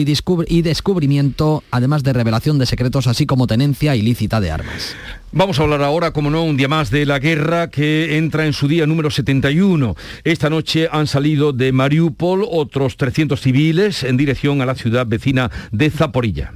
y, 0.49 0.63
descubrimiento, 0.63 1.63
además 1.71 2.03
de 2.03 2.13
revelación 2.13 2.59
de 2.59 2.67
secretos, 2.67 3.07
así 3.07 3.27
como 3.27 3.47
tenencia 3.47 3.97
ilícita 3.97 4.41
de 4.41 4.51
armas. 4.51 4.97
Vamos 5.33 5.59
a 5.59 5.65
hablar 5.65 5.83
ahora, 5.83 6.13
como 6.13 6.31
no, 6.31 6.45
un 6.45 6.57
día 6.57 6.69
más 6.69 6.91
de 6.91 7.05
la 7.05 7.19
guerra 7.19 7.69
que 7.69 8.17
entra 8.17 8.47
en 8.47 8.53
su 8.53 8.69
día 8.69 8.87
número 8.87 9.11
71. 9.11 9.95
Esta 10.25 10.49
noche 10.49 10.89
han 10.91 11.07
salido 11.07 11.53
de 11.53 11.66
Mariupol 11.73 12.45
otros 12.49 12.97
300 12.97 13.41
civiles 13.41 14.03
en 14.03 14.17
dirección 14.17 14.61
a 14.61 14.67
la 14.67 14.75
ciudad 14.75 15.07
vecina 15.07 15.51
de 15.73 15.91
Zaporilla. 15.91 16.53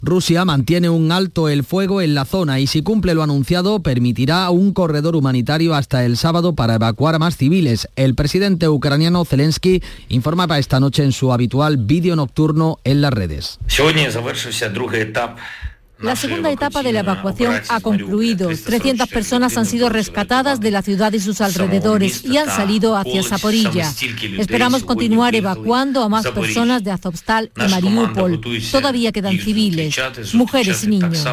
Rusia 0.00 0.44
mantiene 0.44 0.90
un 0.90 1.12
alto 1.12 1.48
el 1.48 1.62
fuego 1.62 2.00
en 2.00 2.14
la 2.14 2.24
zona 2.24 2.58
y 2.58 2.66
si 2.66 2.82
cumple 2.82 3.14
lo 3.14 3.22
anunciado 3.22 3.82
permitirá 3.82 4.50
un 4.50 4.72
corredor 4.72 5.14
humanitario 5.14 5.74
hasta 5.74 6.04
el 6.04 6.16
sábado 6.16 6.54
para 6.54 6.74
evacuar 6.74 7.14
a 7.14 7.18
más 7.18 7.36
civiles. 7.36 7.88
El 7.94 8.14
presidente 8.14 8.68
ucraniano 8.68 9.24
Zelensky 9.24 9.82
informaba 10.08 10.58
esta 10.58 10.80
noche 10.80 11.04
en 11.04 11.12
su 11.12 11.32
habitual 11.32 11.76
vídeo 11.76 12.16
nocturno 12.16 12.78
en 12.84 13.00
las 13.00 13.12
redes. 13.12 13.58
La 16.02 16.16
segunda 16.16 16.50
etapa 16.50 16.82
de 16.82 16.92
la 16.92 17.00
evacuación 17.00 17.60
ha 17.68 17.80
concluido. 17.80 18.48
300 18.48 19.08
personas 19.08 19.56
han 19.56 19.66
sido 19.66 19.88
rescatadas 19.88 20.60
de 20.60 20.70
la 20.70 20.82
ciudad 20.82 21.12
y 21.12 21.20
sus 21.20 21.40
alrededores 21.40 22.24
y 22.24 22.36
han 22.36 22.48
salido 22.48 22.96
hacia 22.96 23.22
Zaporilla. 23.22 23.90
Esperamos 24.38 24.84
continuar 24.84 25.34
evacuando 25.34 26.02
a 26.02 26.08
más 26.08 26.26
personas 26.28 26.82
de 26.82 26.90
Azovstal 26.90 27.50
y 27.56 27.70
Mariupol. 27.70 28.40
Todavía 28.70 29.12
quedan 29.12 29.38
civiles, 29.38 29.96
mujeres 30.34 30.84
y 30.84 30.88
niños. 30.88 31.24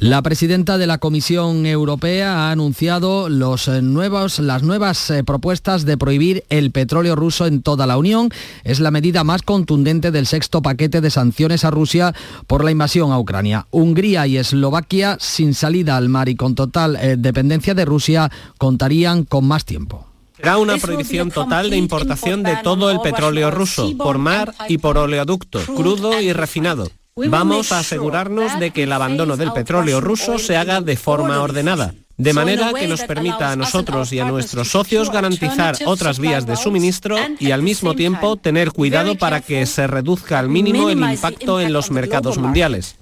La 0.00 0.22
presidenta 0.22 0.78
de 0.78 0.86
la 0.86 0.96
Comisión 0.96 1.66
Europea 1.66 2.46
ha 2.48 2.52
anunciado 2.52 3.28
los 3.28 3.68
eh, 3.68 3.82
nuevos, 3.82 4.38
las 4.38 4.62
nuevas 4.62 5.10
eh, 5.10 5.22
propuestas 5.24 5.84
de 5.84 5.98
prohibir 5.98 6.42
el 6.48 6.70
petróleo 6.70 7.16
ruso 7.16 7.44
en 7.44 7.60
toda 7.60 7.86
la 7.86 7.98
Unión. 7.98 8.30
Es 8.64 8.80
la 8.80 8.90
medida 8.90 9.24
más 9.24 9.42
contundente 9.42 10.10
del 10.10 10.26
sexto 10.26 10.62
paquete 10.62 11.02
de 11.02 11.10
sanciones 11.10 11.66
a 11.66 11.70
Rusia 11.70 12.14
por 12.46 12.64
la 12.64 12.70
invasión 12.70 13.12
a 13.12 13.18
Ucrania. 13.18 13.66
Hungría 13.72 14.26
y 14.26 14.38
Eslovaquia, 14.38 15.18
sin 15.20 15.52
salida 15.52 15.98
al 15.98 16.08
mar 16.08 16.30
y 16.30 16.34
con 16.34 16.54
total 16.54 16.96
eh, 16.96 17.16
dependencia 17.18 17.74
de 17.74 17.84
Rusia, 17.84 18.30
contarían 18.56 19.24
con 19.24 19.46
más 19.46 19.66
tiempo. 19.66 20.06
Será 20.34 20.56
una 20.56 20.78
prohibición 20.78 21.30
total 21.30 21.68
de 21.68 21.76
importación 21.76 22.42
de 22.42 22.56
todo 22.64 22.90
el 22.90 23.00
petróleo 23.00 23.50
ruso, 23.50 23.94
por 23.98 24.16
mar 24.16 24.54
y 24.66 24.78
por 24.78 24.96
oleoducto, 24.96 25.60
crudo 25.76 26.18
y 26.22 26.32
refinado. 26.32 26.88
Vamos 27.16 27.72
a 27.72 27.80
asegurarnos 27.80 28.58
de 28.58 28.70
que 28.70 28.84
el 28.84 28.92
abandono 28.92 29.36
del 29.36 29.52
petróleo 29.52 30.00
ruso 30.00 30.38
se 30.38 30.56
haga 30.56 30.80
de 30.80 30.96
forma 30.96 31.40
ordenada, 31.42 31.94
de 32.16 32.32
manera 32.32 32.72
que 32.72 32.86
nos 32.86 33.02
permita 33.02 33.50
a 33.50 33.56
nosotros 33.56 34.12
y 34.12 34.20
a 34.20 34.24
nuestros 34.24 34.68
socios 34.68 35.10
garantizar 35.10 35.76
otras 35.86 36.18
vías 36.18 36.46
de 36.46 36.56
suministro 36.56 37.16
y 37.38 37.50
al 37.50 37.62
mismo 37.62 37.94
tiempo 37.94 38.36
tener 38.36 38.72
cuidado 38.72 39.16
para 39.16 39.40
que 39.40 39.66
se 39.66 39.86
reduzca 39.86 40.38
al 40.38 40.48
mínimo 40.48 40.90
el 40.90 41.00
impacto 41.00 41.60
en 41.60 41.72
los 41.72 41.90
mercados 41.90 42.38
mundiales. 42.38 42.96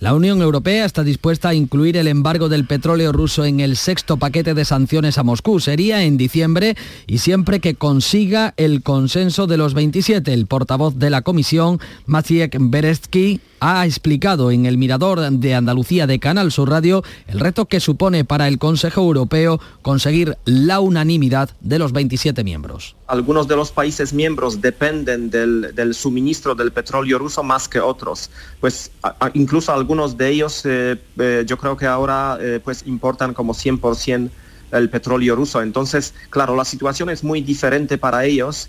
La 0.00 0.14
Unión 0.14 0.40
Europea 0.40 0.86
está 0.86 1.04
dispuesta 1.04 1.50
a 1.50 1.54
incluir 1.54 1.98
el 1.98 2.08
embargo 2.08 2.48
del 2.48 2.66
petróleo 2.66 3.12
ruso 3.12 3.44
en 3.44 3.60
el 3.60 3.76
sexto 3.76 4.16
paquete 4.16 4.54
de 4.54 4.64
sanciones 4.64 5.18
a 5.18 5.24
Moscú. 5.24 5.60
Sería 5.60 6.04
en 6.04 6.16
diciembre 6.16 6.74
y 7.06 7.18
siempre 7.18 7.60
que 7.60 7.74
consiga 7.74 8.54
el 8.56 8.82
consenso 8.82 9.46
de 9.46 9.58
los 9.58 9.74
27. 9.74 10.32
El 10.32 10.46
portavoz 10.46 10.96
de 10.96 11.10
la 11.10 11.20
Comisión, 11.20 11.80
Maciek 12.06 12.56
Berezki, 12.58 13.42
ha 13.60 13.84
explicado 13.86 14.50
en 14.50 14.66
el 14.66 14.78
Mirador 14.78 15.20
de 15.20 15.54
Andalucía 15.54 16.06
de 16.06 16.18
Canal 16.18 16.50
Sur 16.50 16.70
Radio 16.70 17.04
el 17.28 17.38
reto 17.38 17.66
que 17.66 17.78
supone 17.78 18.24
para 18.24 18.48
el 18.48 18.58
Consejo 18.58 19.02
Europeo 19.02 19.60
conseguir 19.82 20.36
la 20.46 20.80
unanimidad 20.80 21.50
de 21.60 21.78
los 21.78 21.92
27 21.92 22.42
miembros. 22.42 22.96
Algunos 23.06 23.48
de 23.48 23.56
los 23.56 23.70
países 23.70 24.12
miembros 24.12 24.60
dependen 24.60 25.30
del, 25.30 25.94
suministro 25.94 26.54
del 26.54 26.72
petróleo 26.72 27.18
ruso 27.18 27.42
más 27.42 27.68
que 27.68 27.80
otros. 27.80 28.30
Pues 28.60 28.92
incluso 29.34 29.72
algunos 29.72 29.89
de 29.90 30.28
ellos 30.28 30.62
eh, 30.66 30.96
eh, 31.18 31.42
yo 31.44 31.58
creo 31.58 31.76
que 31.76 31.84
ahora 31.84 32.38
eh, 32.40 32.60
pues 32.62 32.84
importan 32.86 33.34
como 33.34 33.54
100% 33.54 34.30
el 34.70 34.88
petróleo 34.88 35.34
ruso. 35.34 35.60
Entonces, 35.62 36.14
claro, 36.30 36.54
la 36.54 36.64
situación 36.64 37.10
es 37.10 37.24
muy 37.24 37.40
diferente 37.40 37.98
para 37.98 38.24
ellos 38.24 38.68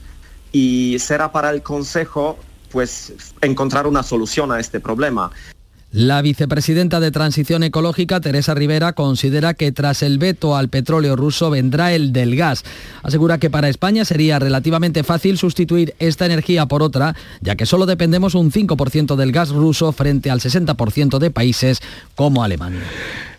y 0.51 0.97
será 0.97 1.31
para 1.31 1.51
el 1.51 1.61
Consejo 1.61 2.39
pues 2.71 3.13
encontrar 3.41 3.85
una 3.85 4.01
solución 4.01 4.51
a 4.51 4.59
este 4.59 4.79
problema. 4.79 5.31
La 5.91 6.21
vicepresidenta 6.21 7.01
de 7.01 7.11
Transición 7.11 7.63
Ecológica, 7.63 8.21
Teresa 8.21 8.53
Rivera, 8.53 8.93
considera 8.93 9.53
que 9.53 9.73
tras 9.73 10.03
el 10.03 10.19
veto 10.19 10.55
al 10.55 10.69
petróleo 10.69 11.17
ruso 11.17 11.49
vendrá 11.49 11.91
el 11.91 12.13
del 12.13 12.37
gas. 12.37 12.63
Asegura 13.03 13.39
que 13.39 13.49
para 13.49 13.67
España 13.67 14.05
sería 14.05 14.39
relativamente 14.39 15.03
fácil 15.03 15.37
sustituir 15.37 15.93
esta 15.99 16.25
energía 16.25 16.65
por 16.65 16.81
otra, 16.81 17.15
ya 17.41 17.57
que 17.57 17.65
solo 17.65 17.85
dependemos 17.85 18.35
un 18.35 18.51
5% 18.53 19.17
del 19.17 19.33
gas 19.33 19.49
ruso 19.49 19.91
frente 19.91 20.31
al 20.31 20.39
60% 20.39 21.19
de 21.19 21.29
países 21.29 21.81
como 22.15 22.41
Alemania. 22.41 22.79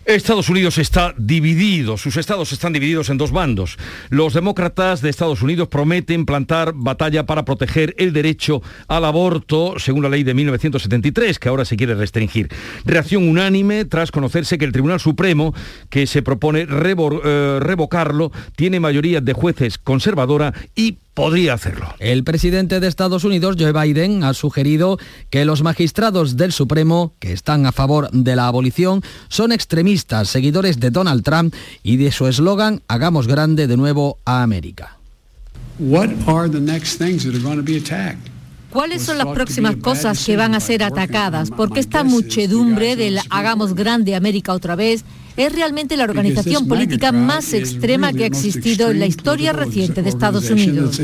Estados 0.05 0.49
Unidos 0.49 0.77
está 0.79 1.13
dividido, 1.17 1.97
sus 1.97 2.17
estados 2.17 2.51
están 2.51 2.73
divididos 2.73 3.09
en 3.09 3.17
dos 3.17 3.31
bandos. 3.31 3.77
Los 4.09 4.33
demócratas 4.33 5.01
de 5.01 5.09
Estados 5.09 5.41
Unidos 5.41 5.69
prometen 5.69 6.25
plantar 6.25 6.73
batalla 6.75 7.25
para 7.25 7.45
proteger 7.45 7.95
el 7.97 8.11
derecho 8.11 8.61
al 8.89 9.05
aborto, 9.05 9.75
según 9.77 10.03
la 10.03 10.09
ley 10.09 10.23
de 10.23 10.33
1973, 10.33 11.39
que 11.39 11.47
ahora 11.47 11.63
se 11.63 11.77
quiere 11.77 11.95
restringir. 11.95 12.49
Reacción 12.83 13.29
unánime 13.29 13.85
tras 13.85 14.11
conocerse 14.11 14.57
que 14.57 14.65
el 14.65 14.73
Tribunal 14.73 14.99
Supremo, 14.99 15.53
que 15.89 16.05
se 16.05 16.21
propone 16.21 16.67
eh, 16.67 17.59
revocarlo, 17.61 18.33
tiene 18.57 18.81
mayoría 18.81 19.21
de 19.21 19.31
jueces 19.31 19.77
conservadora 19.77 20.53
y 20.75 20.97
podría 21.13 21.53
hacerlo. 21.53 21.93
El 21.99 22.23
presidente 22.23 22.79
de 22.79 22.87
Estados 22.87 23.23
Unidos, 23.23 23.55
Joe 23.59 23.71
Biden, 23.71 24.23
ha 24.23 24.33
sugerido 24.33 24.97
que 25.29 25.45
los 25.45 25.61
magistrados 25.61 26.37
del 26.37 26.51
Supremo, 26.51 27.13
que 27.19 27.33
están 27.33 27.65
a 27.65 27.71
favor 27.71 28.09
de 28.11 28.35
la 28.35 28.47
abolición, 28.47 29.03
son 29.29 29.51
extremistas, 29.51 29.92
seguidores 30.25 30.79
de 30.79 30.91
Donald 30.91 31.23
Trump 31.23 31.53
y 31.83 31.97
de 31.97 32.11
su 32.11 32.27
eslogan 32.27 32.81
Hagamos 32.87 33.27
grande 33.27 33.67
de 33.67 33.77
nuevo 33.77 34.17
a 34.25 34.43
América. 34.43 34.97
¿Cuáles 38.69 39.03
son 39.03 39.19
las 39.19 39.27
próximas 39.27 39.75
cosas 39.75 40.25
que 40.25 40.35
van 40.35 40.55
a 40.55 40.59
ser 40.59 40.83
atacadas? 40.83 41.51
Porque 41.51 41.79
esta 41.79 42.03
muchedumbre 42.03 42.95
del 42.95 43.19
hagamos 43.29 43.75
grande 43.75 44.15
América 44.15 44.51
otra 44.53 44.75
vez 44.75 45.05
es 45.37 45.53
realmente 45.53 45.95
la 45.95 46.05
organización 46.05 46.67
política 46.67 47.11
más 47.11 47.53
extrema 47.53 48.13
que 48.13 48.23
ha 48.23 48.27
existido 48.27 48.91
en 48.91 48.99
la 48.99 49.05
historia 49.05 49.53
reciente 49.53 50.01
de 50.01 50.09
Estados 50.09 50.49
Unidos. 50.49 50.99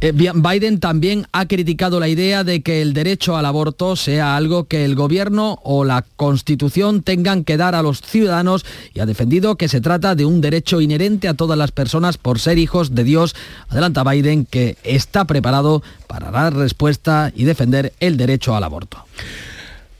Eh, 0.00 0.12
Biden 0.12 0.80
también 0.80 1.26
ha 1.32 1.46
criticado 1.46 2.00
la 2.00 2.08
idea 2.08 2.44
de 2.44 2.62
que 2.62 2.82
el 2.82 2.94
derecho 2.94 3.36
al 3.36 3.46
aborto 3.46 3.96
sea 3.96 4.36
algo 4.36 4.64
que 4.64 4.84
el 4.84 4.94
gobierno 4.94 5.58
o 5.62 5.84
la 5.84 6.04
Constitución 6.16 7.02
tengan 7.02 7.44
que 7.44 7.56
dar 7.56 7.74
a 7.74 7.82
los 7.82 8.00
ciudadanos 8.00 8.64
y 8.92 9.00
ha 9.00 9.06
defendido 9.06 9.56
que 9.56 9.68
se 9.68 9.80
trata 9.80 10.14
de 10.14 10.24
un 10.24 10.40
derecho 10.40 10.80
inherente 10.80 11.28
a 11.28 11.34
todas 11.34 11.58
las 11.58 11.72
personas 11.72 12.18
por 12.18 12.38
ser 12.38 12.58
hijos 12.58 12.94
de 12.94 13.04
Dios. 13.04 13.34
Adelanta 13.68 14.04
Biden 14.04 14.46
que 14.46 14.76
está 14.84 15.26
preparado 15.26 15.82
para 16.06 16.30
dar 16.30 16.54
respuesta 16.54 17.32
y 17.34 17.44
defender 17.44 17.92
el 18.00 18.16
derecho 18.16 18.54
al 18.54 18.64
aborto. 18.64 19.04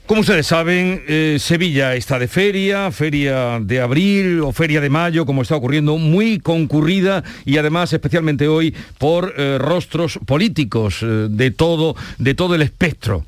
Como 0.05 0.21
ustedes 0.21 0.45
saben, 0.45 1.03
eh, 1.07 1.37
Sevilla 1.39 1.95
está 1.95 2.19
de 2.19 2.27
feria, 2.27 2.91
feria 2.91 3.59
de 3.59 3.81
abril 3.81 4.41
o 4.41 4.51
feria 4.51 4.79
de 4.79 4.87
mayo, 4.87 5.25
como 5.25 5.41
está 5.41 5.55
ocurriendo, 5.55 5.97
muy 5.97 6.37
concurrida 6.37 7.23
y 7.43 7.57
además 7.57 7.91
especialmente 7.91 8.47
hoy 8.47 8.75
por 8.99 9.33
eh, 9.35 9.57
rostros 9.57 10.19
políticos 10.23 10.99
eh, 11.01 11.25
de, 11.31 11.49
todo, 11.49 11.95
de 12.19 12.35
todo 12.35 12.53
el 12.53 12.61
espectro. 12.61 13.25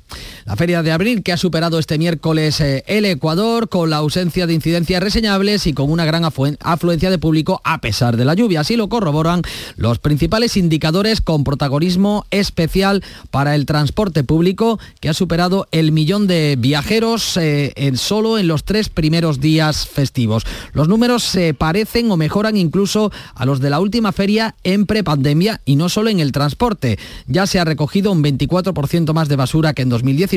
La 0.47 0.55
feria 0.55 0.81
de 0.81 0.93
abril 0.93 1.23
que 1.23 1.33
ha 1.33 1.37
superado 1.37 1.77
este 1.77 1.97
miércoles 1.97 2.61
el 2.61 3.03
Ecuador 3.03 3.67
con 3.67 3.89
la 3.89 3.97
ausencia 3.97 4.47
de 4.47 4.53
incidencias 4.53 5.03
reseñables 5.03 5.67
y 5.67 5.73
con 5.73 5.91
una 5.91 6.05
gran 6.05 6.23
afluencia 6.23 7.09
de 7.09 7.17
público 7.17 7.59
a 7.65 7.81
pesar 7.81 8.15
de 8.15 8.23
la 8.23 8.33
lluvia. 8.33 8.61
Así 8.61 8.77
lo 8.77 8.87
corroboran 8.87 9.41
los 9.75 9.99
principales 9.99 10.55
indicadores 10.55 11.19
con 11.19 11.43
protagonismo 11.43 12.25
especial 12.31 13.03
para 13.29 13.55
el 13.55 13.65
transporte 13.65 14.23
público 14.23 14.79
que 15.01 15.09
ha 15.09 15.13
superado 15.13 15.67
el 15.71 15.91
millón 15.91 16.27
de 16.27 16.55
viajeros 16.57 17.35
eh, 17.35 17.73
en 17.75 17.97
solo 17.97 18.37
en 18.37 18.47
los 18.47 18.63
tres 18.63 18.87
primeros 18.87 19.41
días 19.41 19.85
festivos. 19.85 20.45
Los 20.71 20.87
números 20.87 21.25
se 21.25 21.55
parecen 21.55 22.09
o 22.09 22.15
mejoran 22.15 22.55
incluso 22.55 23.11
a 23.35 23.45
los 23.45 23.59
de 23.59 23.69
la 23.69 23.81
última 23.81 24.13
feria 24.13 24.55
en 24.63 24.85
prepandemia 24.85 25.59
y 25.65 25.75
no 25.75 25.89
solo 25.89 26.09
en 26.09 26.21
el 26.21 26.31
transporte. 26.31 26.97
Ya 27.27 27.47
se 27.47 27.59
ha 27.59 27.65
recogido 27.65 28.13
un 28.13 28.23
24% 28.23 29.11
más 29.11 29.27
de 29.27 29.35
basura 29.35 29.73
que 29.73 29.81
en 29.81 29.89
2019 29.89 30.36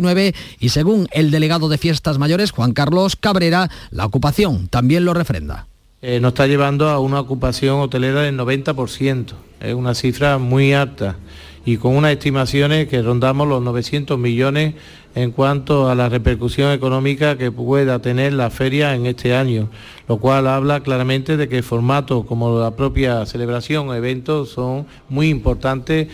y 0.59 0.69
según 0.71 1.09
el 1.13 1.31
delegado 1.31 1.69
de 1.69 1.79
Fiestas 1.79 2.19
Mayores, 2.19 2.53
Juan 2.53 2.73
Carlos 2.73 3.17
Cabrera, 3.17 3.71
la 3.91 4.07
ocupación 4.07 4.69
también 4.69 5.05
lo 5.05 5.15
refrenda. 5.15 5.67
Eh, 6.03 6.19
nos 6.21 6.31
está 6.31 6.47
llevando 6.47 6.89
a 6.89 6.99
una 6.99 7.21
ocupación 7.21 7.81
hotelera 7.81 8.23
del 8.23 8.39
90%. 8.39 9.35
Es 9.61 9.75
una 9.75 9.95
cifra 9.95 10.39
muy 10.39 10.73
alta 10.73 11.17
y 11.65 11.77
con 11.77 11.95
unas 11.95 12.13
estimaciones 12.13 12.89
que 12.89 13.03
rondamos 13.03 13.47
los 13.47 13.63
900 13.63 14.19
millones 14.19 14.75
en 15.15 15.33
cuanto 15.33 15.91
a 15.91 15.95
la 15.95 16.09
repercusión 16.09 16.73
económica 16.73 17.37
que 17.37 17.53
pueda 17.53 17.99
tener 17.99 18.33
la 18.33 18.49
feria 18.49 18.95
en 18.95 19.07
este 19.07 19.35
año, 19.35 19.69
lo 20.09 20.19
cual 20.19 20.47
habla 20.47 20.81
claramente 20.81 21.37
de 21.37 21.49
que 21.49 21.63
formatos 21.63 22.25
como 22.25 22.59
la 22.59 22.77
propia 22.77 23.27
celebración 23.27 23.89
o 23.89 23.95
eventos 23.95 24.51
son 24.51 24.87
muy 25.09 25.29
importantes 25.29 26.09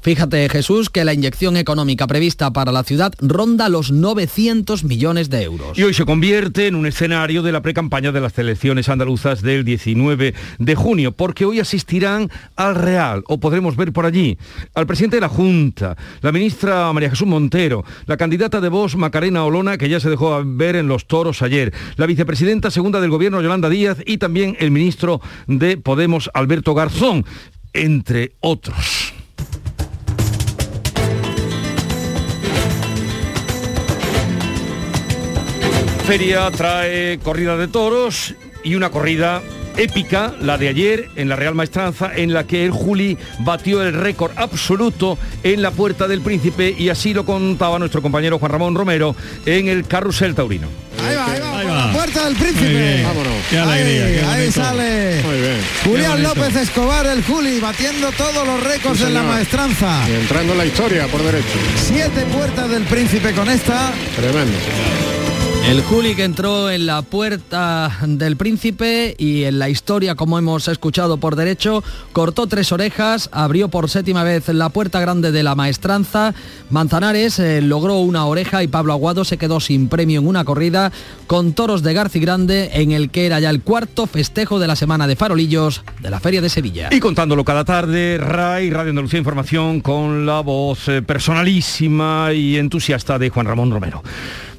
Fíjate, 0.00 0.48
Jesús, 0.48 0.90
que 0.90 1.04
la 1.04 1.12
inyección 1.12 1.56
económica 1.56 2.06
prevista 2.06 2.52
para 2.52 2.70
la 2.72 2.84
ciudad 2.84 3.12
ronda 3.20 3.68
los 3.68 3.90
900 3.90 4.84
millones 4.84 5.28
de 5.28 5.42
euros. 5.42 5.76
Y 5.76 5.82
hoy 5.82 5.92
se 5.92 6.04
convierte 6.04 6.68
en 6.68 6.76
un 6.76 6.86
escenario 6.86 7.42
de 7.42 7.52
la 7.52 7.62
precampaña 7.62 8.12
de 8.12 8.20
las 8.20 8.38
elecciones 8.38 8.88
andaluzas 8.88 9.42
del 9.42 9.64
19 9.64 10.34
de 10.58 10.74
junio, 10.74 11.12
porque 11.12 11.44
hoy 11.44 11.60
asistirán 11.60 12.30
al 12.54 12.76
Real, 12.76 13.24
o 13.26 13.38
podremos 13.38 13.76
ver 13.76 13.92
por 13.92 14.06
allí, 14.06 14.38
al 14.74 14.86
presidente 14.86 15.16
de 15.16 15.22
la 15.22 15.28
Junta, 15.28 15.96
la 16.20 16.32
ministra 16.32 16.92
María 16.92 17.10
Jesús 17.10 17.26
Montero, 17.26 17.84
la 18.06 18.16
candidata 18.16 18.60
de 18.60 18.68
Vox 18.68 18.96
Macarena 18.96 19.44
Olona, 19.44 19.78
que 19.78 19.88
ya 19.88 19.98
se 19.98 20.10
dejó 20.10 20.42
ver 20.44 20.76
en 20.76 20.86
los 20.86 21.06
toros 21.06 21.42
ayer, 21.42 21.74
la 21.96 22.06
vicepresidenta 22.06 22.70
segunda 22.70 23.00
del 23.00 23.10
gobierno 23.10 23.42
Yolanda 23.42 23.68
Díaz 23.68 23.98
y 24.06 24.18
también 24.18 24.56
el 24.60 24.70
ministro 24.70 25.20
de 25.48 25.76
Podemos 25.76 26.30
Alberto 26.34 26.74
Garzón, 26.74 27.24
entre 27.72 28.32
otros. 28.40 29.17
Feria 36.08 36.50
trae 36.50 37.18
corrida 37.18 37.58
de 37.58 37.68
toros 37.68 38.34
y 38.64 38.76
una 38.76 38.88
corrida 38.88 39.42
épica, 39.76 40.32
la 40.40 40.56
de 40.56 40.68
ayer 40.68 41.10
en 41.16 41.28
la 41.28 41.36
Real 41.36 41.54
Maestranza, 41.54 42.10
en 42.16 42.32
la 42.32 42.44
que 42.44 42.64
el 42.64 42.70
Juli 42.70 43.18
batió 43.40 43.82
el 43.82 43.92
récord 43.92 44.32
absoluto 44.36 45.18
en 45.42 45.60
la 45.60 45.70
Puerta 45.70 46.08
del 46.08 46.22
Príncipe 46.22 46.74
y 46.76 46.88
así 46.88 47.12
lo 47.12 47.26
contaba 47.26 47.78
nuestro 47.78 48.00
compañero 48.00 48.38
Juan 48.38 48.52
Ramón 48.52 48.74
Romero 48.74 49.14
en 49.44 49.68
el 49.68 49.86
Carrusel 49.86 50.34
Taurino. 50.34 50.66
Ahí 51.06 51.14
va, 51.14 51.26
ahí 51.58 51.66
va, 51.66 51.92
Puerta 51.92 52.24
del 52.24 52.36
Príncipe. 52.36 53.02
Vámonos. 53.02 53.32
Qué 53.50 53.58
alegría. 53.58 54.32
Ahí, 54.32 54.50
sale 54.50 55.22
Muy 55.22 55.36
bien. 55.36 55.60
Julián 55.84 56.22
López 56.22 56.56
Escobar, 56.56 57.04
el 57.04 57.22
Juli, 57.22 57.60
batiendo 57.60 58.10
todos 58.12 58.46
los 58.46 58.64
récords 58.64 59.02
en 59.02 59.12
la 59.12 59.24
maestranza. 59.24 60.08
Y 60.08 60.14
entrando 60.14 60.52
en 60.52 60.58
la 60.58 60.64
historia 60.64 61.06
por 61.08 61.22
derecho. 61.22 61.58
Siete 61.76 62.24
puertas 62.32 62.70
del 62.70 62.84
príncipe 62.84 63.34
con 63.34 63.50
esta. 63.50 63.92
Tremendo. 64.16 64.56
El 65.66 65.82
Juli 65.82 66.14
que 66.14 66.24
entró 66.24 66.70
en 66.70 66.86
la 66.86 67.02
puerta 67.02 67.98
del 68.06 68.38
príncipe 68.38 69.14
y 69.18 69.44
en 69.44 69.58
la 69.58 69.68
historia, 69.68 70.14
como 70.14 70.38
hemos 70.38 70.66
escuchado 70.66 71.18
por 71.18 71.36
derecho, 71.36 71.84
cortó 72.12 72.46
tres 72.46 72.72
orejas, 72.72 73.28
abrió 73.32 73.68
por 73.68 73.90
séptima 73.90 74.24
vez 74.24 74.48
la 74.48 74.70
puerta 74.70 74.98
grande 74.98 75.30
de 75.30 75.42
la 75.42 75.54
maestranza. 75.54 76.34
Manzanares 76.70 77.38
eh, 77.38 77.60
logró 77.60 77.98
una 77.98 78.24
oreja 78.24 78.62
y 78.62 78.68
Pablo 78.68 78.94
Aguado 78.94 79.24
se 79.24 79.36
quedó 79.36 79.60
sin 79.60 79.88
premio 79.88 80.20
en 80.20 80.26
una 80.26 80.44
corrida 80.44 80.90
con 81.26 81.52
toros 81.52 81.82
de 81.82 81.92
Garci 81.92 82.20
Grande 82.20 82.70
en 82.72 82.92
el 82.92 83.10
que 83.10 83.26
era 83.26 83.38
ya 83.38 83.50
el 83.50 83.60
cuarto 83.60 84.06
festejo 84.06 84.58
de 84.58 84.68
la 84.68 84.76
semana 84.76 85.06
de 85.06 85.16
farolillos 85.16 85.82
de 86.00 86.10
la 86.10 86.20
Feria 86.20 86.40
de 86.40 86.48
Sevilla. 86.48 86.88
Y 86.90 87.00
contándolo 87.00 87.44
cada 87.44 87.66
tarde, 87.66 88.16
RAI, 88.16 88.70
Radio 88.70 88.90
Andalucía 88.90 89.18
Información, 89.18 89.82
con 89.82 90.24
la 90.24 90.40
voz 90.40 90.88
eh, 90.88 91.02
personalísima 91.02 92.32
y 92.32 92.56
entusiasta 92.56 93.18
de 93.18 93.28
Juan 93.28 93.46
Ramón 93.46 93.70
Romero. 93.70 94.02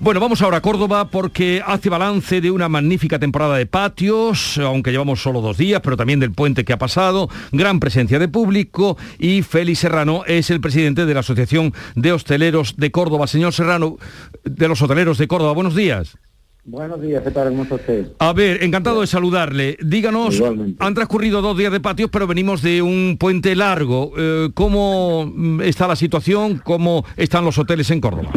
Bueno, 0.01 0.21
vamos 0.21 0.41
ahora 0.41 0.57
a 0.57 0.61
Córdoba 0.61 0.88
porque 0.89 1.61
hace 1.65 1.87
balance 1.89 2.41
de 2.41 2.49
una 2.49 2.67
magnífica 2.67 3.19
temporada 3.19 3.57
de 3.57 3.67
patios, 3.67 4.57
aunque 4.57 4.91
llevamos 4.91 5.21
solo 5.21 5.39
dos 5.39 5.55
días, 5.57 5.81
pero 5.83 5.95
también 5.95 6.19
del 6.19 6.31
puente 6.31 6.65
que 6.65 6.73
ha 6.73 6.79
pasado, 6.79 7.29
gran 7.51 7.79
presencia 7.79 8.17
de 8.17 8.27
público 8.27 8.97
y 9.19 9.43
Félix 9.43 9.79
Serrano 9.79 10.23
es 10.25 10.49
el 10.49 10.59
presidente 10.59 11.05
de 11.05 11.13
la 11.13 11.19
Asociación 11.19 11.73
de 11.95 12.11
Hosteleros 12.11 12.75
de 12.77 12.89
Córdoba. 12.89 13.27
Señor 13.27 13.53
Serrano, 13.53 13.97
de 14.43 14.67
los 14.67 14.81
hoteleros 14.81 15.19
de 15.19 15.27
Córdoba, 15.27 15.53
buenos 15.53 15.75
días. 15.75 16.17
Buenos 16.65 17.01
días, 17.01 17.23
¿qué 17.23 17.31
tal? 17.31 17.49
¿Cómo 17.49 17.63
está 17.63 17.75
usted? 17.75 18.07
A 18.17 18.33
ver, 18.33 18.63
encantado 18.63 19.01
de 19.01 19.07
saludarle. 19.07 19.77
Díganos, 19.81 20.35
Igualmente. 20.35 20.83
han 20.83 20.93
transcurrido 20.95 21.41
dos 21.41 21.57
días 21.57 21.71
de 21.71 21.79
patios, 21.79 22.09
pero 22.11 22.25
venimos 22.25 22.63
de 22.63 22.81
un 22.81 23.17
puente 23.19 23.55
largo. 23.55 24.11
Eh, 24.17 24.49
¿Cómo 24.55 25.31
mm, 25.31 25.61
está 25.61 25.87
la 25.87 25.95
situación? 25.95 26.61
¿Cómo 26.63 27.05
están 27.15 27.45
los 27.45 27.57
hoteles 27.59 27.91
en 27.91 28.01
Córdoba? 28.01 28.31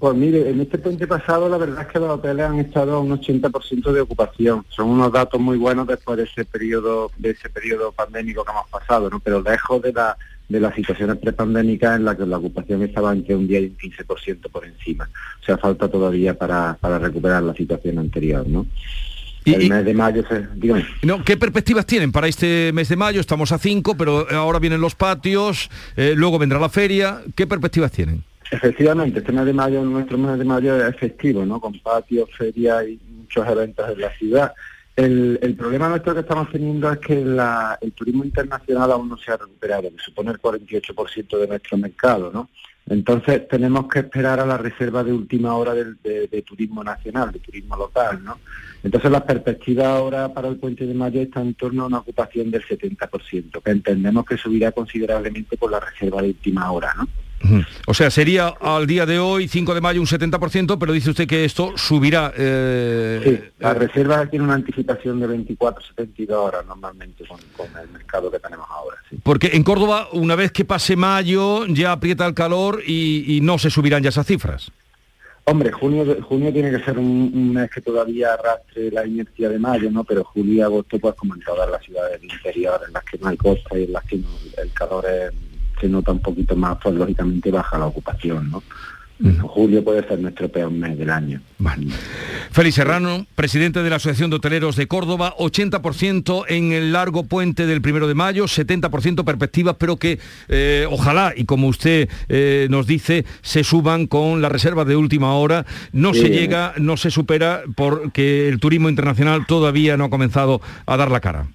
Pues 0.00 0.16
mire, 0.16 0.48
en 0.48 0.62
este 0.62 0.78
puente 0.78 1.06
pasado 1.06 1.46
la 1.50 1.58
verdad 1.58 1.82
es 1.82 1.88
que 1.88 1.98
los 1.98 2.08
hoteles 2.08 2.46
han 2.46 2.58
estado 2.58 2.96
a 2.96 3.00
un 3.00 3.10
80% 3.10 3.92
de 3.92 4.00
ocupación. 4.00 4.64
Son 4.70 4.88
unos 4.88 5.12
datos 5.12 5.38
muy 5.38 5.58
buenos 5.58 5.86
después 5.86 6.16
de 6.16 6.24
ese 6.24 6.46
periodo, 6.46 7.10
de 7.18 7.30
ese 7.30 7.50
periodo 7.50 7.92
pandémico 7.92 8.42
que 8.42 8.50
hemos 8.50 8.68
pasado, 8.70 9.10
¿no? 9.10 9.20
Pero 9.20 9.42
lejos 9.42 9.82
de 9.82 9.92
la 9.92 10.16
de 10.48 10.58
las 10.58 10.74
situaciones 10.74 11.16
prepandémicas 11.18 11.96
en 11.96 12.04
las 12.04 12.16
que 12.16 12.26
la 12.26 12.38
ocupación 12.38 12.82
estaba 12.82 13.12
entre 13.12 13.36
un 13.36 13.46
10 13.46 13.62
y 13.62 13.66
un 13.66 13.92
15% 13.92 14.50
por 14.50 14.64
encima. 14.64 15.08
O 15.40 15.44
sea, 15.44 15.56
falta 15.58 15.88
todavía 15.88 16.36
para, 16.36 16.76
para 16.80 16.98
recuperar 16.98 17.42
la 17.44 17.54
situación 17.54 18.00
anterior, 18.00 18.44
¿no? 18.48 18.66
El 19.44 19.68
mes 19.68 19.84
de 19.84 19.94
mayo, 19.94 20.24
se, 20.28 20.48
dígame. 20.56 20.84
No, 21.02 21.24
¿Qué 21.24 21.36
perspectivas 21.36 21.86
tienen 21.86 22.10
para 22.10 22.26
este 22.26 22.72
mes 22.72 22.88
de 22.88 22.96
mayo? 22.96 23.20
Estamos 23.20 23.52
a 23.52 23.58
5, 23.58 23.96
pero 23.96 24.26
ahora 24.30 24.58
vienen 24.58 24.80
los 24.80 24.94
patios, 24.94 25.70
eh, 25.96 26.14
luego 26.16 26.38
vendrá 26.38 26.58
la 26.58 26.68
feria. 26.68 27.22
¿Qué 27.36 27.46
perspectivas 27.46 27.92
tienen? 27.92 28.24
Efectivamente, 28.50 29.20
este 29.20 29.32
mes 29.32 29.46
de 29.46 29.52
mayo, 29.52 29.82
nuestro 29.84 30.18
mes 30.18 30.38
de 30.38 30.44
mayo 30.44 30.86
es 30.86 30.96
festivo, 30.96 31.46
¿no? 31.46 31.60
Con 31.60 31.78
patios, 31.80 32.28
ferias 32.36 32.84
y 32.88 33.00
muchos 33.08 33.46
eventos 33.46 33.88
en 33.88 34.00
la 34.00 34.10
ciudad. 34.16 34.52
El, 34.96 35.54
problema 35.56 35.88
nuestro 35.88 36.12
que 36.12 36.20
estamos 36.20 36.50
teniendo 36.50 36.90
es 36.92 36.98
que 36.98 37.14
el 37.14 37.92
turismo 37.92 38.24
internacional 38.24 38.90
aún 38.92 39.08
no 39.08 39.16
se 39.16 39.30
ha 39.30 39.36
recuperado, 39.36 39.90
que 39.90 40.02
supone 40.02 40.32
el 40.32 40.40
48% 40.40 41.38
de 41.38 41.46
nuestro 41.46 41.78
mercado, 41.78 42.30
¿no? 42.32 42.50
Entonces 42.88 43.46
tenemos 43.48 43.86
que 43.86 44.00
esperar 44.00 44.40
a 44.40 44.46
la 44.46 44.58
reserva 44.58 45.04
de 45.04 45.12
última 45.12 45.54
hora 45.54 45.72
de 45.74 46.44
turismo 46.46 46.82
nacional, 46.82 47.30
de 47.30 47.38
turismo 47.38 47.76
local, 47.76 48.22
¿no? 48.24 48.40
Entonces 48.82 49.10
las 49.10 49.22
perspectivas 49.22 49.86
ahora 49.86 50.32
para 50.32 50.48
el 50.48 50.56
puente 50.56 50.86
de 50.86 50.94
mayo 50.94 51.20
están 51.20 51.48
en 51.48 51.54
torno 51.54 51.84
a 51.84 51.86
una 51.86 51.98
ocupación 51.98 52.50
del 52.50 52.64
70%, 52.64 53.62
que 53.62 53.70
entendemos 53.70 54.24
que 54.24 54.36
subirá 54.36 54.72
considerablemente 54.72 55.56
por 55.56 55.70
la 55.70 55.80
reserva 55.80 56.20
de 56.20 56.28
última 56.28 56.70
hora, 56.72 56.94
¿no? 56.94 57.06
O 57.86 57.94
sea, 57.94 58.10
sería 58.10 58.48
al 58.60 58.86
día 58.86 59.06
de 59.06 59.18
hoy, 59.18 59.48
5 59.48 59.74
de 59.74 59.80
mayo, 59.80 60.00
un 60.00 60.06
70%, 60.06 60.78
pero 60.78 60.92
dice 60.92 61.10
usted 61.10 61.26
que 61.26 61.44
esto 61.44 61.72
subirá. 61.76 62.32
eh, 62.36 63.20
Sí, 63.24 63.50
la 63.58 63.74
reserva 63.74 64.26
tiene 64.26 64.44
una 64.44 64.54
anticipación 64.54 65.20
de 65.20 65.26
24-72 65.28 66.30
horas 66.32 66.66
normalmente 66.66 67.24
con, 67.26 67.38
con 67.56 67.66
el 67.82 67.88
mercado 67.88 68.30
que 68.30 68.38
tenemos 68.38 68.66
ahora. 68.70 68.96
Sí. 69.08 69.16
Porque 69.22 69.50
en 69.54 69.62
Córdoba, 69.62 70.08
una 70.12 70.34
vez 70.36 70.52
que 70.52 70.64
pase 70.64 70.96
mayo, 70.96 71.66
ya 71.66 71.92
aprieta 71.92 72.26
el 72.26 72.34
calor 72.34 72.82
y, 72.86 73.36
y 73.36 73.40
no 73.40 73.58
se 73.58 73.70
subirán 73.70 74.02
ya 74.02 74.10
esas 74.10 74.26
cifras. 74.26 74.70
Hombre, 75.44 75.72
junio, 75.72 76.18
junio 76.22 76.52
tiene 76.52 76.70
que 76.70 76.84
ser 76.84 76.98
un, 76.98 77.06
un 77.34 77.52
mes 77.54 77.70
que 77.70 77.80
todavía 77.80 78.34
arrastre 78.34 78.90
la 78.92 79.04
inercia 79.06 79.48
de 79.48 79.58
mayo, 79.58 79.90
¿no? 79.90 80.04
Pero 80.04 80.22
julio 80.22 80.52
y 80.54 80.60
agosto, 80.60 80.98
pues 80.98 81.14
como 81.16 81.34
en 81.34 81.40
todas 81.40 81.68
las 81.68 81.82
ciudades 81.82 82.20
del 82.20 82.30
interior, 82.30 82.78
en 82.86 82.92
las 82.92 83.02
que 83.04 83.18
no 83.18 83.28
hay 83.28 83.36
costa 83.36 83.76
y 83.78 83.84
en 83.84 83.92
las 83.92 84.04
que 84.04 84.18
no- 84.18 84.28
el 84.62 84.70
calor 84.72 85.04
es- 85.06 85.32
se 85.80 85.88
nota 85.88 86.12
un 86.12 86.20
poquito 86.20 86.54
más, 86.56 86.76
pues 86.82 86.94
lógicamente 86.94 87.50
baja 87.50 87.78
la 87.78 87.86
ocupación, 87.86 88.50
¿no? 88.50 88.62
Julio 89.42 89.84
puede 89.84 90.02
ser 90.08 90.18
nuestro 90.18 90.48
peor 90.48 90.70
mes 90.70 90.96
del 90.96 91.10
año. 91.10 91.42
Félix 92.52 92.76
Serrano, 92.76 93.26
presidente 93.34 93.82
de 93.82 93.90
la 93.90 93.96
Asociación 93.96 94.30
de 94.30 94.36
Hoteleros 94.36 94.76
de 94.76 94.86
Córdoba, 94.88 95.34
80% 95.38 96.46
en 96.48 96.72
el 96.72 96.92
largo 96.94 97.24
puente 97.24 97.66
del 97.66 97.82
primero 97.82 98.08
de 98.08 98.14
mayo, 98.14 98.44
70% 98.46 99.22
perspectivas, 99.24 99.76
pero 99.78 99.98
que 99.98 100.18
eh, 100.48 100.86
ojalá, 100.90 101.34
y 101.36 101.44
como 101.44 101.68
usted 101.68 102.08
eh, 102.30 102.66
nos 102.70 102.86
dice, 102.86 103.26
se 103.42 103.62
suban 103.62 104.06
con 104.06 104.40
las 104.40 104.50
reservas 104.52 104.86
de 104.86 104.96
última 104.96 105.34
hora. 105.34 105.66
No 105.92 106.14
Sí. 106.14 106.22
se 106.22 106.30
llega, 106.30 106.72
no 106.78 106.96
se 106.96 107.10
supera 107.10 107.60
porque 107.76 108.48
el 108.48 108.58
turismo 108.58 108.88
internacional 108.88 109.44
todavía 109.46 109.98
no 109.98 110.04
ha 110.04 110.10
comenzado 110.10 110.62
a 110.86 110.96
dar 110.96 111.10
la 111.10 111.20
cara. 111.20 111.46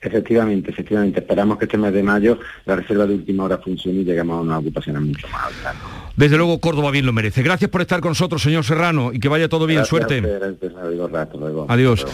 Efectivamente, 0.00 0.70
efectivamente. 0.70 1.20
Esperamos 1.20 1.58
que 1.58 1.64
este 1.64 1.78
mes 1.78 1.92
de 1.92 2.02
mayo 2.02 2.38
la 2.64 2.76
reserva 2.76 3.06
de 3.06 3.14
última 3.14 3.44
hora 3.44 3.58
funcione 3.58 4.00
y 4.00 4.04
lleguemos 4.04 4.38
a 4.38 4.40
una 4.42 4.58
ocupación 4.58 5.06
mucho 5.06 5.26
más 5.28 5.46
alta. 5.46 5.74
Desde 6.16 6.36
luego 6.36 6.60
Córdoba 6.60 6.90
bien 6.90 7.06
lo 7.06 7.12
merece. 7.12 7.42
Gracias 7.42 7.70
por 7.70 7.80
estar 7.80 8.00
con 8.00 8.10
nosotros, 8.10 8.42
señor 8.42 8.64
Serrano, 8.64 9.12
y 9.12 9.18
que 9.20 9.28
vaya 9.28 9.48
todo 9.48 9.66
bien. 9.66 9.78
Gracias 9.78 9.88
Suerte. 9.88 10.20
gracias, 10.20 10.74
adiós, 10.76 11.10
rato, 11.10 11.38
luego. 11.38 11.66
Adiós. 11.68 12.06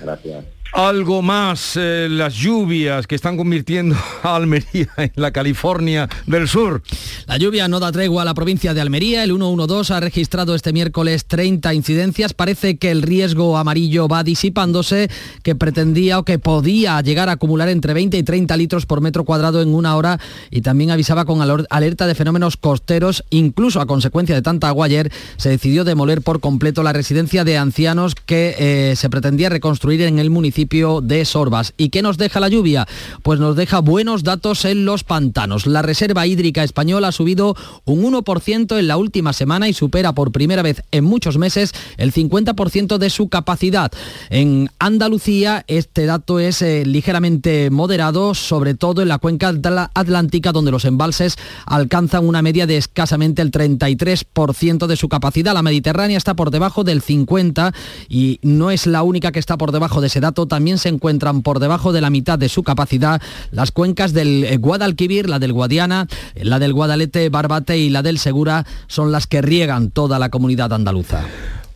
Gracias. 0.00 0.44
Algo 0.72 1.20
más, 1.20 1.76
eh, 1.76 2.08
las 2.10 2.32
lluvias 2.32 3.06
que 3.06 3.14
están 3.14 3.36
convirtiendo 3.36 3.94
a 4.22 4.36
Almería 4.36 4.88
en 4.96 5.12
la 5.16 5.30
California 5.30 6.08
del 6.26 6.48
Sur. 6.48 6.82
La 7.26 7.36
lluvia 7.36 7.68
no 7.68 7.78
da 7.78 7.92
tregua 7.92 8.22
a 8.22 8.24
la 8.24 8.32
provincia 8.32 8.72
de 8.72 8.80
Almería. 8.80 9.22
El 9.22 9.32
112 9.32 9.92
ha 9.92 10.00
registrado 10.00 10.54
este 10.54 10.72
miércoles 10.72 11.26
30 11.26 11.74
incidencias. 11.74 12.32
Parece 12.32 12.78
que 12.78 12.90
el 12.90 13.02
riesgo 13.02 13.58
amarillo 13.58 14.08
va 14.08 14.24
disipándose, 14.24 15.10
que 15.42 15.54
pretendía 15.54 16.18
o 16.18 16.24
que 16.24 16.38
podía 16.38 16.98
llegar 17.02 17.28
a 17.28 17.32
acumular 17.32 17.68
entre 17.68 17.92
20 17.92 18.16
y 18.16 18.22
30 18.22 18.56
litros 18.56 18.86
por 18.86 19.02
metro 19.02 19.24
cuadrado 19.24 19.60
en 19.60 19.74
una 19.74 19.94
hora 19.94 20.20
y 20.50 20.62
también 20.62 20.90
avisaba 20.90 21.26
con 21.26 21.42
alerta 21.42 22.06
de 22.06 22.14
fenómenos 22.14 22.56
costeros. 22.56 23.24
Incluso 23.28 23.78
a 23.82 23.86
consecuencia 23.86 24.34
de 24.34 24.40
tanta 24.40 24.68
agua 24.68 24.86
ayer 24.86 25.12
se 25.36 25.50
decidió 25.50 25.84
demoler 25.84 26.22
por 26.22 26.40
completo 26.40 26.82
la 26.82 26.94
residencia 26.94 27.44
de 27.44 27.58
ancianos 27.58 28.14
que 28.14 28.54
eh, 28.58 28.96
se 28.96 29.10
pretendía 29.10 29.50
reconstruir 29.50 30.00
en 30.00 30.18
el 30.18 30.30
municipio 30.30 30.61
de 30.72 31.24
Sorbas. 31.24 31.74
¿Y 31.76 31.88
qué 31.88 32.02
nos 32.02 32.18
deja 32.18 32.40
la 32.40 32.48
lluvia? 32.48 32.86
Pues 33.22 33.40
nos 33.40 33.56
deja 33.56 33.80
buenos 33.80 34.22
datos 34.22 34.64
en 34.64 34.84
los 34.84 35.04
pantanos. 35.04 35.66
La 35.66 35.82
reserva 35.82 36.26
hídrica 36.26 36.62
española 36.62 37.08
ha 37.08 37.12
subido 37.12 37.56
un 37.84 38.02
1% 38.02 38.78
en 38.78 38.88
la 38.88 38.96
última 38.96 39.32
semana 39.32 39.68
y 39.68 39.72
supera 39.72 40.12
por 40.14 40.32
primera 40.32 40.62
vez 40.62 40.82
en 40.92 41.04
muchos 41.04 41.36
meses 41.36 41.72
el 41.96 42.12
50% 42.12 42.98
de 42.98 43.10
su 43.10 43.28
capacidad. 43.28 43.90
En 44.30 44.70
Andalucía 44.78 45.64
este 45.66 46.06
dato 46.06 46.38
es 46.38 46.62
eh, 46.62 46.84
ligeramente 46.86 47.70
moderado, 47.70 48.34
sobre 48.34 48.74
todo 48.74 49.02
en 49.02 49.08
la 49.08 49.18
cuenca 49.18 49.52
atl- 49.52 49.90
atlántica 49.94 50.52
donde 50.52 50.70
los 50.70 50.84
embalses 50.84 51.36
alcanzan 51.66 52.26
una 52.26 52.40
media 52.40 52.66
de 52.66 52.76
escasamente 52.76 53.42
el 53.42 53.50
33% 53.50 54.86
de 54.86 54.96
su 54.96 55.08
capacidad. 55.08 55.54
La 55.54 55.62
Mediterránea 55.62 56.16
está 56.16 56.34
por 56.34 56.50
debajo 56.50 56.84
del 56.84 57.02
50% 57.02 57.72
y 58.08 58.38
no 58.42 58.70
es 58.70 58.86
la 58.86 59.02
única 59.02 59.32
que 59.32 59.38
está 59.38 59.56
por 59.58 59.72
debajo 59.72 60.00
de 60.00 60.06
ese 60.06 60.20
dato. 60.20 60.46
También 60.52 60.76
se 60.76 60.90
encuentran 60.90 61.40
por 61.40 61.60
debajo 61.60 61.94
de 61.94 62.02
la 62.02 62.10
mitad 62.10 62.38
de 62.38 62.50
su 62.50 62.62
capacidad 62.62 63.22
las 63.52 63.72
cuencas 63.72 64.12
del 64.12 64.44
eh, 64.44 64.58
Guadalquivir, 64.58 65.26
la 65.26 65.38
del 65.38 65.54
Guadiana, 65.54 66.08
eh, 66.34 66.44
la 66.44 66.58
del 66.58 66.74
Guadalete, 66.74 67.30
Barbate 67.30 67.78
y 67.78 67.88
la 67.88 68.02
del 68.02 68.18
Segura 68.18 68.66
son 68.86 69.12
las 69.12 69.26
que 69.26 69.40
riegan 69.40 69.90
toda 69.90 70.18
la 70.18 70.28
comunidad 70.28 70.74
andaluza. 70.74 71.24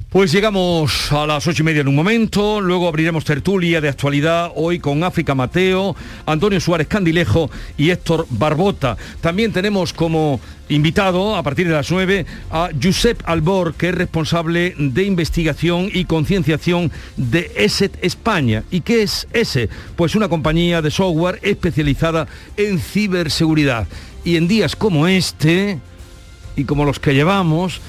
Pues 0.09 0.31
llegamos 0.31 1.11
a 1.11 1.27
las 1.27 1.49
ocho 1.49 1.63
y 1.63 1.65
media 1.65 1.81
en 1.81 1.89
un 1.89 1.97
momento, 1.97 2.61
luego 2.61 2.87
abriremos 2.87 3.25
tertulia 3.25 3.81
de 3.81 3.89
actualidad 3.89 4.53
hoy 4.55 4.79
con 4.79 5.03
África 5.03 5.35
Mateo, 5.35 5.97
Antonio 6.27 6.61
Suárez 6.61 6.87
Candilejo 6.87 7.51
y 7.77 7.91
Héctor 7.91 8.25
Barbota. 8.31 8.97
También 9.21 9.53
tenemos 9.53 9.93
como 9.93 10.41
invitado 10.69 11.35
a 11.35 11.43
partir 11.43 11.67
de 11.67 11.75
las 11.75 11.91
nueve 11.91 12.25
a 12.53 12.71
Josep 12.81 13.21
Albor, 13.27 13.75
que 13.75 13.89
es 13.89 13.97
responsable 13.97 14.77
de 14.79 15.03
investigación 15.03 15.91
y 15.93 16.05
concienciación 16.05 16.93
de 17.17 17.51
ESET 17.57 17.99
España. 18.01 18.63
¿Y 18.71 18.83
qué 18.83 19.03
es 19.03 19.27
ESE? 19.33 19.69
Pues 19.97 20.15
una 20.15 20.29
compañía 20.29 20.83
de 20.83 20.93
software 20.93 21.41
especializada 21.43 22.29
en 22.57 22.79
ciberseguridad. 22.79 23.89
Y 24.25 24.37
en 24.37 24.47
días 24.47 24.77
como 24.77 25.09
este, 25.09 25.81
y 26.55 26.63
como 26.63 26.85
los 26.85 27.01
que 27.01 27.13
llevamos, 27.13 27.81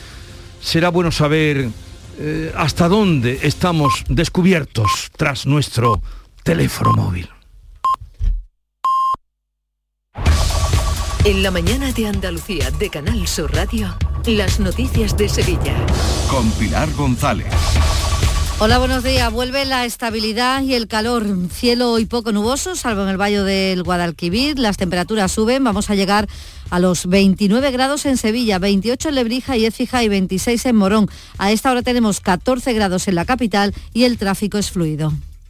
será 0.60 0.89
bueno 0.89 1.12
saber 1.12 1.69
eh, 2.19 2.51
hasta 2.56 2.88
dónde 2.88 3.39
estamos 3.43 4.03
descubiertos 4.10 5.10
tras 5.15 5.45
nuestro 5.45 6.01
teléfono 6.43 6.93
móvil. 6.93 7.30
En 11.25 11.43
la 11.43 11.51
mañana 11.51 11.91
de 11.91 12.08
Andalucía 12.08 12.71
de 12.71 12.89
Canal 12.89 13.27
Sur 13.27 13.53
Radio, 13.53 13.97
las 14.25 14.60
noticias 14.60 15.17
de 15.17 15.27
Sevilla. 15.27 15.75
Con 16.30 16.49
Pilar 16.51 16.89
González. 16.93 17.53
Hola, 18.60 18.80
buenos 18.80 19.04
días. 19.04 19.32
Vuelve 19.32 19.65
la 19.65 19.86
estabilidad 19.86 20.63
y 20.63 20.74
el 20.74 20.88
calor. 20.88 21.28
Cielo 21.52 21.91
hoy 21.91 22.06
poco 22.06 22.32
nuboso, 22.32 22.76
salvo 22.76 23.04
en 23.04 23.10
el 23.10 23.22
valle 23.22 23.43
del 23.43 23.84
Guadalquivir. 23.84 24.58
Las 24.58 24.78
temperaturas 24.78 25.32
suben. 25.32 25.63
Vamos 25.63 25.91
a 25.91 25.96
llegar 25.96 26.28
a 26.72 26.80
los 26.80 27.06
29 27.06 27.70
grados 27.70 28.08
en 28.08 28.17
Sevilla, 28.17 28.58
28 28.58 29.10
en 29.10 29.15
Lebrija 29.15 29.58
y 29.58 29.67
Écija 29.67 30.04
y 30.04 30.10
26 30.10 30.65
en 30.65 30.76
Morón. 30.76 31.08
A 31.38 31.52
esta 31.52 31.70
hora 31.70 31.84
tenemos 31.84 32.20
14 32.20 32.74
grados 32.74 33.08
en 33.08 33.13
la 33.13 33.26
capital 33.26 33.76
y 33.93 34.06
el 34.06 34.17
tráfico 34.17 34.58
es 34.58 34.72
fluido. 34.72 35.13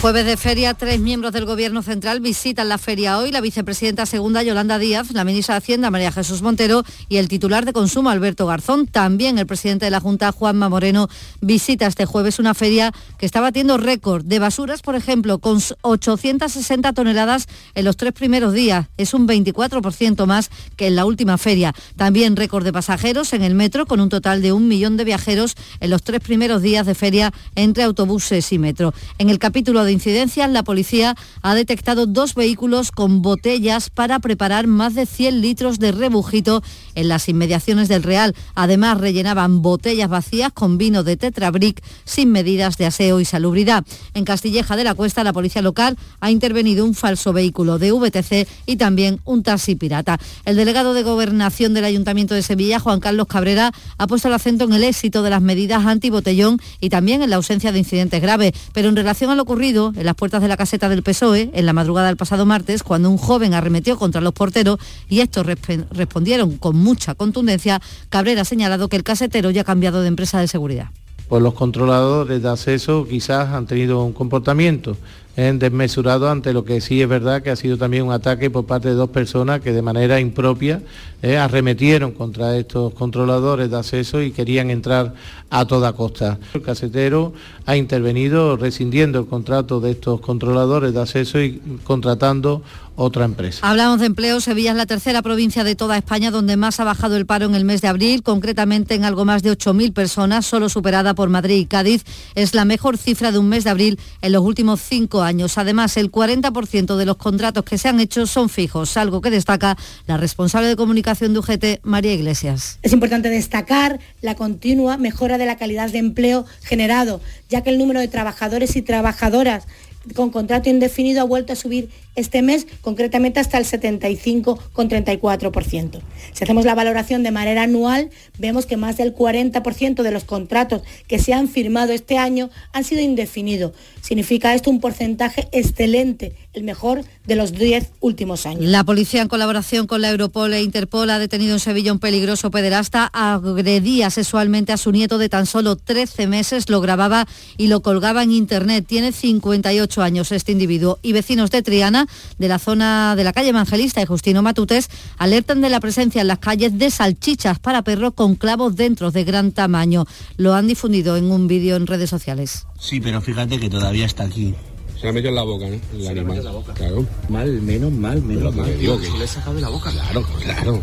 Jueves 0.00 0.26
de 0.26 0.36
feria, 0.36 0.74
tres 0.74 1.00
miembros 1.00 1.32
del 1.32 1.44
Gobierno 1.44 1.82
Central 1.82 2.20
visitan 2.20 2.68
la 2.68 2.78
feria 2.78 3.18
hoy, 3.18 3.32
la 3.32 3.40
vicepresidenta 3.40 4.06
segunda 4.06 4.44
Yolanda 4.44 4.78
Díaz, 4.78 5.10
la 5.10 5.24
ministra 5.24 5.54
de 5.54 5.58
Hacienda 5.58 5.90
María 5.90 6.12
Jesús 6.12 6.40
Montero 6.40 6.84
y 7.08 7.16
el 7.16 7.26
titular 7.26 7.64
de 7.64 7.72
Consumo 7.72 8.08
Alberto 8.08 8.46
Garzón. 8.46 8.86
También 8.86 9.38
el 9.38 9.46
presidente 9.46 9.86
de 9.86 9.90
la 9.90 9.98
Junta 9.98 10.30
Juanma 10.30 10.68
Moreno 10.68 11.08
visita 11.40 11.88
este 11.88 12.06
jueves 12.06 12.38
una 12.38 12.54
feria 12.54 12.92
que 13.18 13.26
está 13.26 13.40
batiendo 13.40 13.76
récord 13.76 14.24
de 14.24 14.38
basuras, 14.38 14.82
por 14.82 14.94
ejemplo, 14.94 15.40
con 15.40 15.58
860 15.80 16.92
toneladas 16.92 17.48
en 17.74 17.84
los 17.84 17.96
tres 17.96 18.12
primeros 18.12 18.52
días. 18.52 18.86
Es 18.98 19.14
un 19.14 19.26
24% 19.26 20.26
más 20.26 20.50
que 20.76 20.86
en 20.86 20.94
la 20.94 21.06
última 21.06 21.38
feria. 21.38 21.74
También 21.96 22.36
récord 22.36 22.64
de 22.64 22.72
pasajeros 22.72 23.32
en 23.32 23.42
el 23.42 23.56
metro 23.56 23.84
con 23.84 23.98
un 23.98 24.10
total 24.10 24.42
de 24.42 24.52
un 24.52 24.68
millón 24.68 24.96
de 24.96 25.02
viajeros 25.02 25.56
en 25.80 25.90
los 25.90 26.04
tres 26.04 26.20
primeros 26.20 26.62
días 26.62 26.86
de 26.86 26.94
feria 26.94 27.32
entre 27.56 27.82
autobuses 27.82 28.52
y 28.52 28.58
metro. 28.58 28.94
En 29.18 29.28
el 29.28 29.40
capítulo 29.40 29.82
de 29.82 29.87
incidencias, 29.92 30.50
la 30.50 30.62
policía 30.62 31.14
ha 31.42 31.54
detectado 31.54 32.06
dos 32.06 32.34
vehículos 32.34 32.90
con 32.90 33.22
botellas 33.22 33.90
para 33.90 34.18
preparar 34.18 34.66
más 34.66 34.94
de 34.94 35.06
100 35.06 35.40
litros 35.40 35.78
de 35.78 35.92
rebujito 35.92 36.62
en 36.94 37.08
las 37.08 37.28
inmediaciones 37.28 37.88
del 37.88 38.02
Real. 38.02 38.34
Además, 38.54 38.98
rellenaban 38.98 39.62
botellas 39.62 40.08
vacías 40.08 40.52
con 40.52 40.78
vino 40.78 41.04
de 41.04 41.16
Tetrabric 41.16 41.82
sin 42.04 42.30
medidas 42.30 42.76
de 42.76 42.86
aseo 42.86 43.20
y 43.20 43.24
salubridad. 43.24 43.84
En 44.14 44.24
Castilleja 44.24 44.76
de 44.76 44.84
la 44.84 44.94
Cuesta, 44.94 45.24
la 45.24 45.32
policía 45.32 45.62
local 45.62 45.96
ha 46.20 46.30
intervenido 46.30 46.84
un 46.84 46.94
falso 46.94 47.32
vehículo 47.32 47.78
de 47.78 47.92
VTC 47.92 48.48
y 48.66 48.76
también 48.76 49.20
un 49.24 49.42
taxi 49.42 49.74
pirata. 49.74 50.18
El 50.44 50.56
delegado 50.56 50.94
de 50.94 51.02
Gobernación 51.02 51.74
del 51.74 51.84
Ayuntamiento 51.84 52.34
de 52.34 52.42
Sevilla, 52.42 52.80
Juan 52.80 53.00
Carlos 53.00 53.26
Cabrera, 53.26 53.72
ha 53.96 54.06
puesto 54.06 54.28
el 54.28 54.34
acento 54.34 54.64
en 54.64 54.72
el 54.72 54.84
éxito 54.84 55.22
de 55.22 55.30
las 55.30 55.42
medidas 55.42 55.86
antibotellón 55.86 56.60
y 56.80 56.88
también 56.88 57.22
en 57.22 57.30
la 57.30 57.36
ausencia 57.36 57.72
de 57.72 57.78
incidentes 57.78 58.20
graves. 58.20 58.52
Pero 58.72 58.88
en 58.88 58.96
relación 58.96 59.30
a 59.30 59.34
lo 59.34 59.44
en 59.86 60.04
las 60.04 60.14
puertas 60.14 60.42
de 60.42 60.48
la 60.48 60.56
caseta 60.56 60.88
del 60.88 61.02
PSOE 61.02 61.50
en 61.52 61.66
la 61.66 61.72
madrugada 61.72 62.08
del 62.08 62.16
pasado 62.16 62.44
martes 62.46 62.82
cuando 62.82 63.10
un 63.10 63.16
joven 63.16 63.54
arremetió 63.54 63.96
contra 63.96 64.20
los 64.20 64.32
porteros 64.32 64.78
y 65.08 65.20
estos 65.20 65.46
respondieron 65.46 66.56
con 66.58 66.76
mucha 66.76 67.14
contundencia, 67.14 67.80
Cabrera 68.08 68.42
ha 68.42 68.44
señalado 68.44 68.88
que 68.88 68.96
el 68.96 69.04
casetero 69.04 69.50
ya 69.50 69.62
ha 69.62 69.64
cambiado 69.64 70.02
de 70.02 70.08
empresa 70.08 70.40
de 70.40 70.48
seguridad. 70.48 70.90
Pues 71.28 71.42
los 71.42 71.54
controladores 71.54 72.42
de 72.42 72.48
acceso 72.48 73.06
quizás 73.06 73.50
han 73.50 73.66
tenido 73.66 74.02
un 74.02 74.14
comportamiento 74.14 74.96
eh, 75.36 75.54
desmesurado 75.54 76.28
ante 76.28 76.52
lo 76.52 76.64
que 76.64 76.80
sí 76.80 77.00
es 77.00 77.08
verdad 77.08 77.42
que 77.42 77.50
ha 77.50 77.56
sido 77.56 77.76
también 77.76 78.04
un 78.04 78.12
ataque 78.12 78.50
por 78.50 78.64
parte 78.64 78.88
de 78.88 78.94
dos 78.94 79.10
personas 79.10 79.60
que 79.60 79.72
de 79.72 79.82
manera 79.82 80.18
impropia 80.18 80.82
eh, 81.22 81.36
arremetieron 81.36 82.10
contra 82.10 82.56
estos 82.56 82.92
controladores 82.94 83.70
de 83.70 83.76
acceso 83.76 84.20
y 84.20 84.32
querían 84.32 84.70
entrar 84.70 85.14
a 85.50 85.64
toda 85.64 85.92
costa. 85.92 86.38
El 86.54 86.62
casetero 86.62 87.34
ha 87.66 87.76
intervenido 87.76 88.56
rescindiendo 88.56 89.20
el 89.20 89.26
contrato 89.26 89.78
de 89.78 89.92
estos 89.92 90.20
controladores 90.20 90.92
de 90.92 91.00
acceso 91.02 91.40
y 91.40 91.60
contratando 91.84 92.62
otra 92.98 93.24
empresa. 93.24 93.60
Hablamos 93.62 94.00
de 94.00 94.06
empleo. 94.06 94.40
Sevilla 94.40 94.72
es 94.72 94.76
la 94.76 94.86
tercera 94.86 95.22
provincia 95.22 95.62
de 95.62 95.76
toda 95.76 95.96
España 95.96 96.30
donde 96.30 96.56
más 96.56 96.80
ha 96.80 96.84
bajado 96.84 97.16
el 97.16 97.26
paro 97.26 97.46
en 97.46 97.54
el 97.54 97.64
mes 97.64 97.80
de 97.80 97.88
abril, 97.88 98.22
concretamente 98.24 98.94
en 98.94 99.04
algo 99.04 99.24
más 99.24 99.42
de 99.42 99.52
8.000 99.52 99.92
personas, 99.92 100.44
solo 100.44 100.68
superada 100.68 101.14
por 101.14 101.28
Madrid 101.28 101.58
y 101.58 101.66
Cádiz. 101.66 102.04
Es 102.34 102.54
la 102.54 102.64
mejor 102.64 102.98
cifra 102.98 103.30
de 103.30 103.38
un 103.38 103.48
mes 103.48 103.64
de 103.64 103.70
abril 103.70 104.00
en 104.20 104.32
los 104.32 104.42
últimos 104.42 104.80
cinco 104.80 105.22
años. 105.22 105.58
Además, 105.58 105.96
el 105.96 106.10
40% 106.10 106.96
de 106.96 107.06
los 107.06 107.16
contratos 107.16 107.64
que 107.64 107.78
se 107.78 107.88
han 107.88 108.00
hecho 108.00 108.26
son 108.26 108.48
fijos, 108.48 108.96
algo 108.96 109.20
que 109.20 109.30
destaca 109.30 109.76
la 110.06 110.16
responsable 110.16 110.68
de 110.68 110.76
comunicación 110.76 111.32
de 111.32 111.38
UGT, 111.38 111.64
María 111.84 112.12
Iglesias. 112.12 112.80
Es 112.82 112.92
importante 112.92 113.30
destacar 113.30 114.00
la 114.22 114.34
continua 114.34 114.96
mejora 114.96 115.38
de 115.38 115.46
la 115.46 115.56
calidad 115.56 115.90
de 115.90 115.98
empleo 115.98 116.46
generado, 116.62 117.20
ya 117.48 117.62
que 117.62 117.70
el 117.70 117.78
número 117.78 118.00
de 118.00 118.08
trabajadores 118.08 118.74
y 118.74 118.82
trabajadoras 118.82 119.66
con 120.14 120.30
contrato 120.30 120.70
indefinido 120.70 121.20
ha 121.20 121.24
vuelto 121.24 121.52
a 121.52 121.56
subir 121.56 121.90
este 122.18 122.42
mes, 122.42 122.66
concretamente 122.80 123.38
hasta 123.40 123.58
el 123.58 123.64
75,34%. 123.64 126.00
Si 126.32 126.44
hacemos 126.44 126.64
la 126.64 126.74
valoración 126.74 127.22
de 127.22 127.30
manera 127.30 127.62
anual, 127.62 128.10
vemos 128.38 128.66
que 128.66 128.76
más 128.76 128.96
del 128.96 129.14
40% 129.14 130.02
de 130.02 130.10
los 130.10 130.24
contratos 130.24 130.82
que 131.06 131.18
se 131.18 131.32
han 131.32 131.48
firmado 131.48 131.92
este 131.92 132.18
año 132.18 132.50
han 132.72 132.82
sido 132.84 133.00
indefinidos. 133.00 133.72
Significa 134.00 134.54
esto 134.54 134.70
un 134.70 134.80
porcentaje 134.80 135.48
excelente, 135.52 136.34
el 136.54 136.64
mejor 136.64 137.04
de 137.26 137.36
los 137.36 137.52
10 137.52 137.92
últimos 138.00 138.46
años. 138.46 138.64
La 138.64 138.82
policía, 138.82 139.22
en 139.22 139.28
colaboración 139.28 139.86
con 139.86 140.00
la 140.00 140.10
Europol 140.10 140.52
e 140.54 140.62
Interpol, 140.62 141.10
ha 141.10 141.18
detenido 141.18 141.52
en 141.54 141.60
Sevilla 141.60 141.92
un 141.92 142.00
peligroso 142.00 142.50
pederasta. 142.50 143.08
Agredía 143.12 144.10
sexualmente 144.10 144.72
a 144.72 144.76
su 144.76 144.90
nieto 144.90 145.18
de 145.18 145.28
tan 145.28 145.46
solo 145.46 145.76
13 145.76 146.26
meses, 146.26 146.68
lo 146.68 146.80
grababa 146.80 147.28
y 147.56 147.68
lo 147.68 147.80
colgaba 147.80 148.24
en 148.24 148.32
Internet. 148.32 148.86
Tiene 148.88 149.12
58 149.12 150.02
años 150.02 150.32
este 150.32 150.50
individuo 150.52 150.98
y 151.02 151.12
vecinos 151.12 151.50
de 151.50 151.62
Triana 151.62 152.07
de 152.38 152.48
la 152.48 152.58
zona 152.58 153.14
de 153.16 153.24
la 153.24 153.32
calle 153.32 153.50
Evangelista 153.50 154.00
y 154.02 154.06
Justino 154.06 154.42
Matutes 154.42 154.88
alertan 155.18 155.60
de 155.60 155.70
la 155.70 155.80
presencia 155.80 156.20
en 156.20 156.28
las 156.28 156.38
calles 156.38 156.78
de 156.78 156.90
salchichas 156.90 157.58
para 157.58 157.82
perros 157.82 158.12
con 158.14 158.34
clavos 158.34 158.76
dentro 158.76 159.10
de 159.10 159.24
gran 159.24 159.52
tamaño. 159.52 160.04
Lo 160.36 160.54
han 160.54 160.66
difundido 160.66 161.16
en 161.16 161.30
un 161.30 161.46
vídeo 161.48 161.76
en 161.76 161.86
redes 161.86 162.10
sociales. 162.10 162.66
Sí, 162.78 163.00
pero 163.00 163.20
fíjate 163.20 163.58
que 163.58 163.68
todavía 163.70 164.06
está 164.06 164.24
aquí. 164.24 164.54
Se 165.00 165.08
ha 165.08 165.12
metido 165.12 165.28
en 165.30 165.36
la 165.36 165.42
boca, 165.42 165.66
¿no? 165.68 165.74
El 165.96 166.02
Se 166.02 166.08
animal. 166.08 166.42
la 166.44 166.50
boca. 166.50 166.74
Claro. 166.74 167.06
Mal, 167.28 167.62
menos 167.62 167.92
mal, 167.92 168.20
menos 168.22 168.52
Pero 168.52 168.62
mal. 168.64 168.66
que 168.72 168.76
digo 168.78 168.98
que- 169.00 169.06
Se 169.06 169.18
le 169.18 169.24
he 169.24 169.28
sacado 169.28 169.54
de 169.54 169.60
la 169.62 169.68
boca. 169.68 169.90
Claro, 169.92 170.22
claro. 170.42 170.82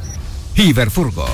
Iberfurgo. 0.56 1.26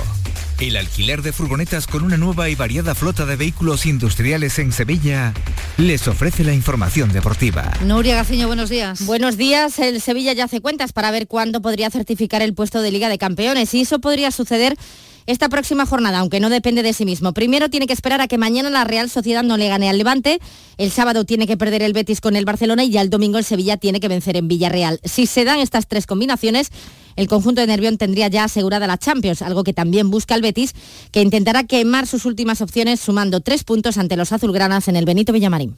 El 0.61 0.77
alquiler 0.77 1.23
de 1.23 1.33
furgonetas 1.33 1.87
con 1.87 2.03
una 2.03 2.17
nueva 2.17 2.47
y 2.47 2.53
variada 2.53 2.93
flota 2.93 3.25
de 3.25 3.35
vehículos 3.35 3.87
industriales 3.87 4.59
en 4.59 4.71
Sevilla 4.71 5.33
les 5.77 6.07
ofrece 6.07 6.43
la 6.43 6.53
información 6.53 7.11
deportiva. 7.11 7.73
Nuria 7.83 8.13
Gaciño, 8.13 8.45
buenos 8.45 8.69
días. 8.69 9.03
Buenos 9.07 9.37
días. 9.37 9.79
El 9.79 9.99
Sevilla 10.01 10.33
ya 10.33 10.43
hace 10.43 10.61
cuentas 10.61 10.93
para 10.93 11.09
ver 11.09 11.25
cuándo 11.25 11.63
podría 11.63 11.89
certificar 11.89 12.43
el 12.43 12.53
puesto 12.53 12.83
de 12.83 12.91
Liga 12.91 13.09
de 13.09 13.17
Campeones 13.17 13.73
y 13.73 13.81
eso 13.81 13.97
podría 13.97 14.29
suceder 14.29 14.77
esta 15.25 15.49
próxima 15.49 15.85
jornada, 15.85 16.19
aunque 16.19 16.39
no 16.39 16.49
depende 16.49 16.83
de 16.83 16.93
sí 16.93 17.05
mismo. 17.05 17.33
Primero 17.33 17.69
tiene 17.69 17.87
que 17.87 17.93
esperar 17.93 18.21
a 18.21 18.27
que 18.27 18.37
mañana 18.37 18.69
la 18.69 18.83
Real 18.83 19.09
Sociedad 19.09 19.43
no 19.43 19.57
le 19.57 19.67
gane 19.67 19.89
al 19.89 19.97
Levante, 19.97 20.39
el 20.77 20.91
sábado 20.91 21.25
tiene 21.25 21.47
que 21.47 21.57
perder 21.57 21.81
el 21.83 21.93
Betis 21.93 22.21
con 22.21 22.35
el 22.35 22.45
Barcelona 22.45 22.83
y 22.83 22.91
ya 22.91 23.01
el 23.01 23.09
domingo 23.09 23.37
el 23.37 23.45
Sevilla 23.45 23.77
tiene 23.77 23.99
que 23.99 24.07
vencer 24.07 24.37
en 24.37 24.47
Villarreal. 24.47 24.99
Si 25.03 25.25
se 25.25 25.45
dan 25.45 25.59
estas 25.59 25.87
tres 25.87 26.07
combinaciones, 26.07 26.71
el 27.15 27.27
conjunto 27.27 27.61
de 27.61 27.67
Nervión 27.67 27.97
tendría 27.97 28.27
ya 28.29 28.45
asegurada 28.45 28.87
la 28.87 28.97
Champions, 28.97 29.41
algo 29.41 29.63
que 29.63 29.73
también 29.73 30.09
busca 30.09 30.35
el 30.35 30.41
Betis, 30.41 30.73
que 31.11 31.21
intentará 31.21 31.65
quemar 31.65 32.07
sus 32.07 32.25
últimas 32.25 32.61
opciones 32.61 32.99
sumando 32.99 33.41
tres 33.41 33.63
puntos 33.63 33.97
ante 33.97 34.17
los 34.17 34.31
azulgranas 34.31 34.87
en 34.87 34.95
el 34.95 35.05
Benito 35.05 35.33
Villamarín. 35.33 35.77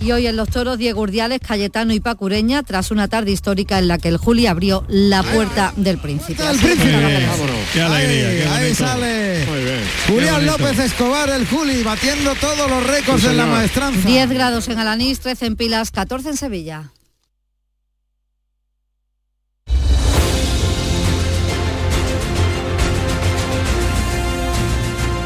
Y 0.00 0.12
hoy 0.12 0.26
en 0.26 0.36
los 0.36 0.48
toros 0.48 0.78
Diego 0.78 1.02
Urdiales, 1.02 1.40
Cayetano 1.46 1.92
y 1.92 2.00
Pacureña, 2.00 2.62
tras 2.62 2.90
una 2.90 3.06
tarde 3.08 3.32
histórica 3.32 3.78
en 3.78 3.86
la 3.86 3.98
que 3.98 4.08
el 4.08 4.16
Juli 4.16 4.46
abrió 4.46 4.84
la 4.88 5.22
puerta 5.22 5.74
del 5.76 5.98
príncipe. 5.98 6.42
¡El 6.42 6.58
príncipe! 6.58 7.28
¡Qué 7.74 7.82
alegría! 7.82 8.28
Ahí, 8.28 8.36
qué 8.36 8.48
ahí 8.48 8.62
bonito. 8.62 8.84
sale 8.86 9.46
Muy 9.46 9.60
bien. 9.62 9.80
Julián. 10.08 10.46
López 10.46 10.78
Escobar, 10.78 11.28
el 11.28 11.46
Juli, 11.46 11.82
batiendo 11.82 12.34
todos 12.36 12.70
los 12.70 12.86
récords 12.86 13.20
Sí, 13.22 13.28
en 13.28 13.36
la 13.36 13.46
maestranza. 13.46 14.08
10 14.08 14.30
grados 14.30 14.68
en 14.68 14.78
Alanís, 14.78 15.20
13 15.20 15.46
en 15.46 15.56
Pilas, 15.56 15.90
14 15.90 16.30
en 16.30 16.36
Sevilla. 16.38 16.90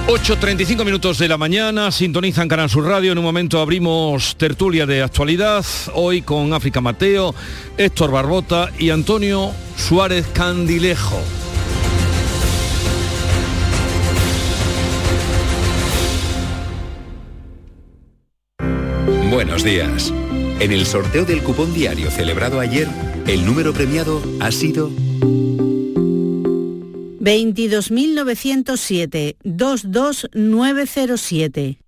...8.35 0.07 0.85
minutos 0.85 1.19
de 1.19 1.29
la 1.29 1.39
mañana, 1.39 1.91
sintonizan 1.91 2.47
Canal 2.47 2.69
Sur 2.69 2.85
Radio, 2.85 3.13
en 3.13 3.19
un 3.19 3.25
momento 3.25 3.59
abrimos 3.59 4.37
tertulia 4.37 4.85
de 4.85 5.03
actualidad, 5.03 5.65
hoy 5.95 6.21
con 6.21 6.53
África 6.53 6.83
Mateo, 6.83 7.35
Héctor 7.79 8.11
Barbota 8.11 8.71
y 8.79 8.91
Antonio 8.91 9.53
Suárez 9.79 10.27
Candilejo. 10.35 11.19
Buenos 19.31 19.65
días. 19.65 20.13
En 20.61 20.71
el 20.71 20.85
sorteo 20.85 21.25
del 21.25 21.43
cupón 21.43 21.73
diario 21.73 22.11
celebrado 22.11 22.61
ayer, 22.61 22.89
el 23.27 23.47
número 23.47 23.73
premiado 23.73 24.23
ha 24.41 24.53
sido 24.53 24.91
22.907 27.25 29.37
22907 29.43 31.79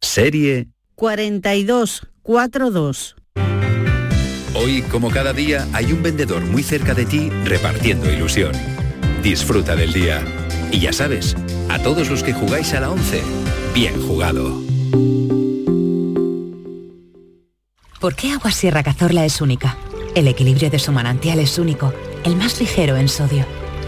serie. 0.00 0.68
4242 0.96 3.16
Hoy, 4.54 4.82
como 4.82 5.10
cada 5.10 5.32
día, 5.32 5.68
hay 5.72 5.92
un 5.92 6.02
vendedor 6.02 6.44
muy 6.44 6.64
cerca 6.64 6.92
de 6.92 7.06
ti 7.06 7.30
repartiendo 7.44 8.12
ilusión. 8.12 8.50
Disfruta 9.22 9.76
del 9.76 9.92
día. 9.92 10.24
Y 10.72 10.80
ya 10.80 10.92
sabes, 10.92 11.36
a 11.68 11.78
todos 11.78 12.10
los 12.10 12.24
que 12.24 12.32
jugáis 12.32 12.74
a 12.74 12.80
la 12.80 12.90
11, 12.90 13.22
bien 13.74 14.02
jugado. 14.02 14.60
¿Por 18.00 18.16
qué 18.16 18.32
Agua 18.32 18.50
Sierra 18.50 18.82
Cazorla 18.82 19.24
es 19.24 19.40
única? 19.40 19.76
El 20.14 20.26
equilibrio 20.26 20.68
de 20.68 20.80
su 20.80 20.90
manantial 20.90 21.38
es 21.38 21.58
único, 21.58 21.94
el 22.24 22.34
más 22.34 22.58
ligero 22.60 22.96
en 22.96 23.08
sodio, 23.08 23.46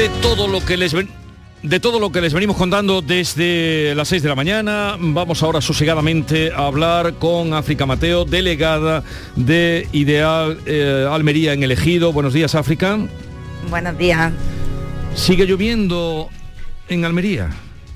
De 0.00 0.08
todo 0.22 0.48
lo 0.48 0.64
que 0.64 0.78
les 0.78 0.94
ven- 0.94 1.10
de 1.62 1.78
todo 1.78 2.00
lo 2.00 2.10
que 2.10 2.22
les 2.22 2.32
venimos 2.32 2.56
contando 2.56 3.02
desde 3.02 3.94
las 3.94 4.08
6 4.08 4.22
de 4.22 4.30
la 4.30 4.34
mañana, 4.34 4.96
vamos 4.98 5.42
ahora 5.42 5.60
sosegadamente 5.60 6.50
a 6.52 6.64
hablar 6.68 7.12
con 7.18 7.52
África 7.52 7.84
Mateo, 7.84 8.24
delegada 8.24 9.02
de 9.36 9.86
Ideal 9.92 10.58
eh, 10.64 11.06
Almería 11.10 11.52
en 11.52 11.62
el 11.62 11.72
Ejido. 11.72 12.14
Buenos 12.14 12.32
días, 12.32 12.54
África. 12.54 12.98
Buenos 13.68 13.98
días. 13.98 14.32
¿Sigue 15.14 15.44
lloviendo 15.44 16.30
en 16.88 17.04
Almería? 17.04 17.50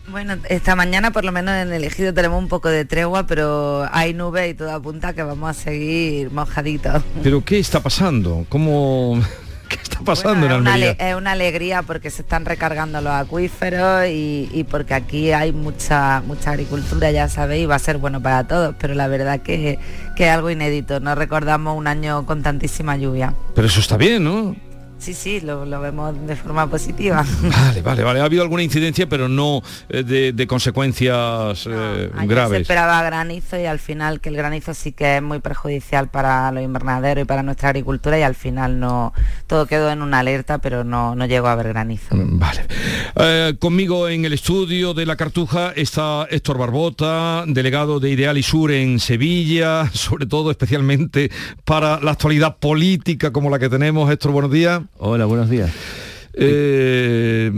Bueno, 0.08 0.34
esta 0.50 0.76
mañana 0.76 1.10
por 1.10 1.24
lo 1.24 1.32
menos 1.32 1.54
en 1.54 1.72
el 1.72 1.84
ejido 1.84 2.12
tenemos 2.12 2.38
un 2.38 2.48
poco 2.48 2.68
de 2.68 2.84
tregua, 2.84 3.26
pero 3.26 3.88
hay 3.90 4.12
nubes 4.12 4.50
y 4.50 4.54
todo 4.54 4.70
apunta 4.72 5.14
que 5.14 5.22
vamos 5.22 5.48
a 5.48 5.54
seguir 5.54 6.30
mojaditos. 6.30 7.02
¿Pero 7.22 7.42
qué 7.42 7.58
está 7.58 7.80
pasando? 7.80 8.44
¿Cómo 8.50 9.18
qué 9.76 9.82
está 9.82 9.98
pasando 10.00 10.40
Bueno, 10.40 10.46
es, 10.46 10.52
en 10.56 10.60
una, 10.62 10.72
Almería? 10.74 10.96
ale- 10.98 11.10
es 11.10 11.16
una 11.16 11.32
alegría 11.32 11.82
porque 11.82 12.10
se 12.10 12.22
están 12.22 12.44
recargando 12.44 13.00
los 13.00 13.12
acuíferos 13.12 14.06
y, 14.08 14.48
y 14.52 14.64
porque 14.64 14.94
aquí 14.94 15.32
hay 15.32 15.52
mucha 15.52 16.22
mucha 16.26 16.50
agricultura, 16.50 17.10
ya 17.10 17.28
sabéis, 17.28 17.64
y 17.64 17.66
va 17.66 17.74
a 17.76 17.78
ser 17.78 17.98
bueno 17.98 18.22
para 18.22 18.44
todos, 18.46 18.74
pero 18.78 18.94
la 18.94 19.08
verdad 19.08 19.40
que, 19.40 19.78
que 20.16 20.24
es 20.26 20.30
algo 20.30 20.50
inédito. 20.50 21.00
No 21.00 21.14
recordamos 21.14 21.76
un 21.76 21.86
año 21.86 22.24
con 22.26 22.42
tantísima 22.42 22.96
lluvia. 22.96 23.34
Pero 23.54 23.66
eso 23.66 23.80
está 23.80 23.96
bien, 23.96 24.24
¿no? 24.24 24.56
Sí, 24.98 25.12
sí, 25.12 25.40
lo, 25.40 25.66
lo 25.66 25.80
vemos 25.80 26.14
de 26.26 26.34
forma 26.36 26.66
positiva. 26.68 27.24
Vale, 27.42 27.82
vale, 27.82 28.02
vale. 28.02 28.20
Ha 28.20 28.24
habido 28.24 28.42
alguna 28.42 28.62
incidencia, 28.62 29.06
pero 29.08 29.28
no 29.28 29.60
eh, 29.90 30.02
de, 30.02 30.32
de 30.32 30.46
consecuencias 30.46 31.66
eh, 31.66 32.10
Ayer 32.14 32.20
se 32.20 32.26
graves. 32.26 32.60
esperaba 32.62 33.02
granizo 33.02 33.58
y 33.58 33.66
al 33.66 33.78
final 33.80 34.20
que 34.20 34.30
el 34.30 34.36
granizo 34.36 34.72
sí 34.72 34.92
que 34.92 35.16
es 35.16 35.22
muy 35.22 35.40
perjudicial 35.40 36.08
para 36.08 36.50
los 36.52 36.62
invernaderos 36.62 37.22
y 37.22 37.26
para 37.26 37.42
nuestra 37.42 37.68
agricultura 37.70 38.18
y 38.18 38.22
al 38.22 38.34
final 38.34 38.80
no 38.80 39.12
todo 39.46 39.66
quedó 39.66 39.90
en 39.90 40.00
una 40.00 40.20
alerta 40.20 40.58
pero 40.58 40.84
no, 40.84 41.14
no 41.14 41.26
llegó 41.26 41.48
a 41.48 41.52
haber 41.52 41.68
granizo. 41.68 42.06
Vale. 42.12 42.64
Eh, 43.16 43.54
conmigo 43.58 44.08
en 44.08 44.24
el 44.24 44.32
estudio 44.32 44.94
de 44.94 45.04
la 45.06 45.16
Cartuja 45.16 45.72
está 45.76 46.26
Héctor 46.30 46.56
Barbota, 46.56 47.44
delegado 47.46 48.00
de 48.00 48.10
Ideal 48.10 48.38
y 48.38 48.42
Sur 48.42 48.70
en 48.72 49.00
Sevilla, 49.00 49.90
sobre 49.92 50.26
todo 50.26 50.50
especialmente 50.50 51.30
para 51.64 52.00
la 52.00 52.12
actualidad 52.12 52.56
política 52.56 53.32
como 53.32 53.50
la 53.50 53.58
que 53.58 53.68
tenemos. 53.68 54.10
Héctor, 54.10 54.32
buenos 54.32 54.50
días. 54.50 54.80
Hola, 54.98 55.24
buenos 55.26 55.50
días. 55.50 55.70
Eh, 56.34 57.50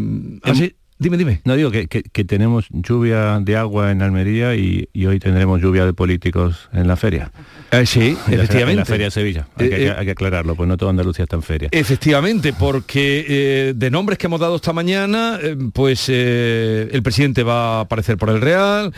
así- 0.42 0.74
dime, 0.98 1.16
dime. 1.16 1.40
No 1.44 1.54
digo 1.56 1.70
que, 1.70 1.86
que- 1.86 2.02
que 2.02 2.24
tenemos 2.24 2.66
lluvia 2.70 3.38
de 3.40 3.56
agua 3.56 3.90
en 3.90 4.02
Almería 4.02 4.54
y, 4.54 4.88
y 4.92 5.06
hoy 5.06 5.18
tendremos 5.18 5.60
lluvia 5.60 5.84
de 5.86 5.92
políticos 5.92 6.68
en 6.72 6.88
la 6.88 6.96
feria. 6.96 7.30
Eh, 7.70 7.86
sí, 7.86 8.16
En 8.26 8.36
la 8.38 8.44
efectivamente. 8.44 8.72
En 8.72 8.78
la 8.78 8.84
feria 8.84 9.06
de 9.06 9.10
Sevilla. 9.10 9.48
Hay, 9.56 9.66
Eh, 9.66 9.70
que, 9.70 9.86
eh, 9.86 9.94
hay 9.96 10.04
que 10.06 10.10
aclararlo, 10.12 10.54
pues 10.56 10.68
no 10.68 10.76
toda 10.76 10.90
Andalucía 10.90 11.22
está 11.24 11.36
en 11.36 11.42
feria. 11.42 11.68
Efectivamente, 11.72 12.52
porque 12.52 13.24
eh, 13.28 13.72
de 13.76 13.90
nombres 13.90 14.18
que 14.18 14.26
hemos 14.26 14.40
dado 14.40 14.56
esta 14.56 14.72
mañana, 14.72 15.38
eh, 15.42 15.56
pues 15.72 16.06
eh, 16.08 16.88
el 16.92 17.02
presidente 17.02 17.42
va 17.42 17.78
a 17.78 17.80
aparecer 17.82 18.16
por 18.16 18.30
el 18.30 18.40
Real. 18.40 18.92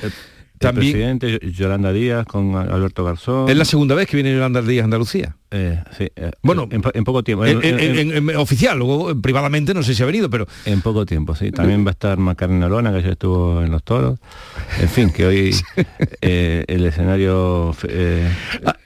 El 0.61 0.74
presidente 0.74 1.32
Yo- 1.32 1.38
Yolanda 1.50 1.92
Díaz 1.92 2.26
con 2.26 2.54
Alberto 2.56 3.04
Garzón. 3.04 3.48
Es 3.48 3.56
la 3.56 3.64
segunda 3.64 3.94
vez 3.94 4.06
que 4.09 4.16
viene 4.16 4.32
Yolanda 4.32 4.62
Díaz 4.62 4.82
a 4.82 4.84
Andalucía. 4.84 5.36
Eh, 5.50 5.82
sí, 5.96 6.09
eh, 6.14 6.30
Bueno, 6.42 6.68
en, 6.70 6.82
po- 6.82 6.90
en 6.92 7.04
poco 7.04 7.22
tiempo. 7.24 7.46
En, 7.46 8.36
oficial, 8.36 8.76
luego 8.78 9.11
eh, 9.11 9.14
privadamente 9.14 9.72
no 9.72 9.82
sé 9.82 9.94
si 9.94 10.02
ha 10.02 10.06
venido, 10.06 10.28
pero 10.28 10.46
En 10.66 10.82
poco 10.82 11.06
tiempo, 11.06 11.34
sí. 11.34 11.50
También 11.52 11.84
va 11.86 11.90
a 11.90 11.92
estar 11.92 12.18
Macarena 12.18 12.68
Lona, 12.68 12.92
que 12.92 13.02
ya 13.02 13.09
estuvo 13.11 13.62
en 13.62 13.70
los 13.70 13.82
toros. 13.82 14.18
En 14.80 14.88
fin, 14.88 15.11
que 15.11 15.24
hoy 15.26 15.54
eh, 16.20 16.64
el 16.68 16.84
escenario... 16.84 17.74
eh, 17.88 18.30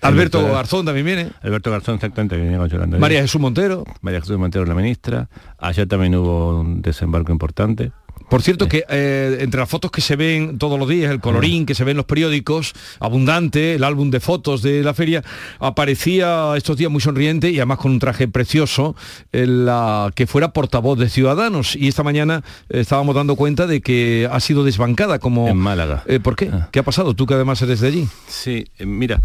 Alberto 0.02 0.42
Garzón 0.52 0.84
también 0.86 1.06
viene. 1.06 1.28
Alberto 1.42 1.70
Garzón, 1.70 1.96
exactamente, 1.96 2.36
que 2.36 2.42
viene 2.42 2.58
con 2.58 2.68
Yolanda 2.68 2.98
María 2.98 3.18
Díaz. 3.18 3.30
Jesús 3.30 3.40
Montero. 3.40 3.84
María 4.00 4.20
Jesús 4.20 4.38
Montero, 4.38 4.64
la 4.64 4.74
ministra. 4.74 5.28
Ayer 5.58 5.86
también 5.88 6.14
hubo 6.14 6.60
un 6.60 6.80
desembarco 6.82 7.32
importante. 7.32 7.92
Por 8.32 8.40
cierto 8.40 8.66
que 8.66 8.86
eh, 8.88 9.36
entre 9.40 9.60
las 9.60 9.68
fotos 9.68 9.90
que 9.90 10.00
se 10.00 10.16
ven 10.16 10.56
todos 10.56 10.78
los 10.78 10.88
días, 10.88 11.10
el 11.10 11.20
colorín 11.20 11.66
que 11.66 11.74
se 11.74 11.84
ve 11.84 11.90
en 11.90 11.98
los 11.98 12.06
periódicos, 12.06 12.72
abundante, 12.98 13.74
el 13.74 13.84
álbum 13.84 14.08
de 14.08 14.20
fotos 14.20 14.62
de 14.62 14.82
la 14.82 14.94
feria, 14.94 15.22
aparecía 15.58 16.54
estos 16.56 16.78
días 16.78 16.90
muy 16.90 17.02
sonriente 17.02 17.50
y 17.50 17.58
además 17.58 17.76
con 17.76 17.92
un 17.92 17.98
traje 17.98 18.28
precioso, 18.28 18.96
la 19.32 20.10
que 20.14 20.26
fuera 20.26 20.54
portavoz 20.54 20.98
de 20.98 21.10
Ciudadanos. 21.10 21.76
Y 21.76 21.88
esta 21.88 22.04
mañana 22.04 22.42
eh, 22.70 22.80
estábamos 22.80 23.14
dando 23.14 23.36
cuenta 23.36 23.66
de 23.66 23.82
que 23.82 24.26
ha 24.32 24.40
sido 24.40 24.64
desbancada 24.64 25.18
como... 25.18 25.46
En 25.46 25.58
Málaga. 25.58 26.02
Eh, 26.06 26.18
¿Por 26.18 26.34
qué? 26.34 26.50
¿Qué 26.70 26.78
ha 26.78 26.84
pasado? 26.84 27.12
Tú 27.12 27.26
que 27.26 27.34
además 27.34 27.60
eres 27.60 27.80
de 27.80 27.88
allí. 27.88 28.08
Sí, 28.28 28.64
mira, 28.78 29.20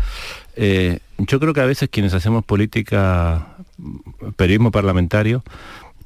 yo 0.58 1.40
creo 1.40 1.54
que 1.54 1.62
a 1.62 1.66
veces 1.66 1.88
quienes 1.90 2.14
hacemos 2.14 2.44
política, 2.44 3.56
periodismo 4.36 4.72
parlamentario, 4.72 5.46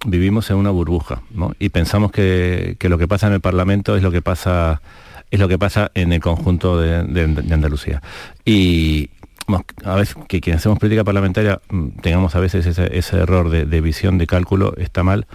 vivimos 0.05 0.49
en 0.49 0.57
una 0.57 0.71
burbuja 0.71 1.21
¿no? 1.31 1.53
y 1.59 1.69
pensamos 1.69 2.11
que, 2.11 2.77
lo 2.81 2.97
que 2.97 3.07
pasa 3.07 3.27
en 3.27 3.33
el 3.33 3.41
Parlamento 3.41 3.95
es 3.95 4.03
lo 4.03 4.11
que 4.11 4.21
pasa 4.21 4.81
es 5.29 5.39
lo 5.39 5.47
que 5.47 5.57
pasa 5.57 5.91
en 5.93 6.11
el 6.11 6.19
conjunto 6.19 6.77
de, 6.77 6.95
Andalucía. 7.53 8.01
Y 8.43 9.09
a 9.85 9.95
veces 9.95 10.17
que 10.27 10.41
quienes 10.41 10.61
hacemos 10.61 10.77
política 10.77 11.05
parlamentaria 11.05 11.61
mm, 11.69 11.87
tengamos 12.01 12.35
a 12.35 12.41
veces 12.41 12.65
ese, 12.65 13.17
error 13.17 13.49
de, 13.49 13.81
visión, 13.81 14.17
de 14.17 14.27
cálculo, 14.27 14.73
está 14.75 15.03
mal, 15.03 15.27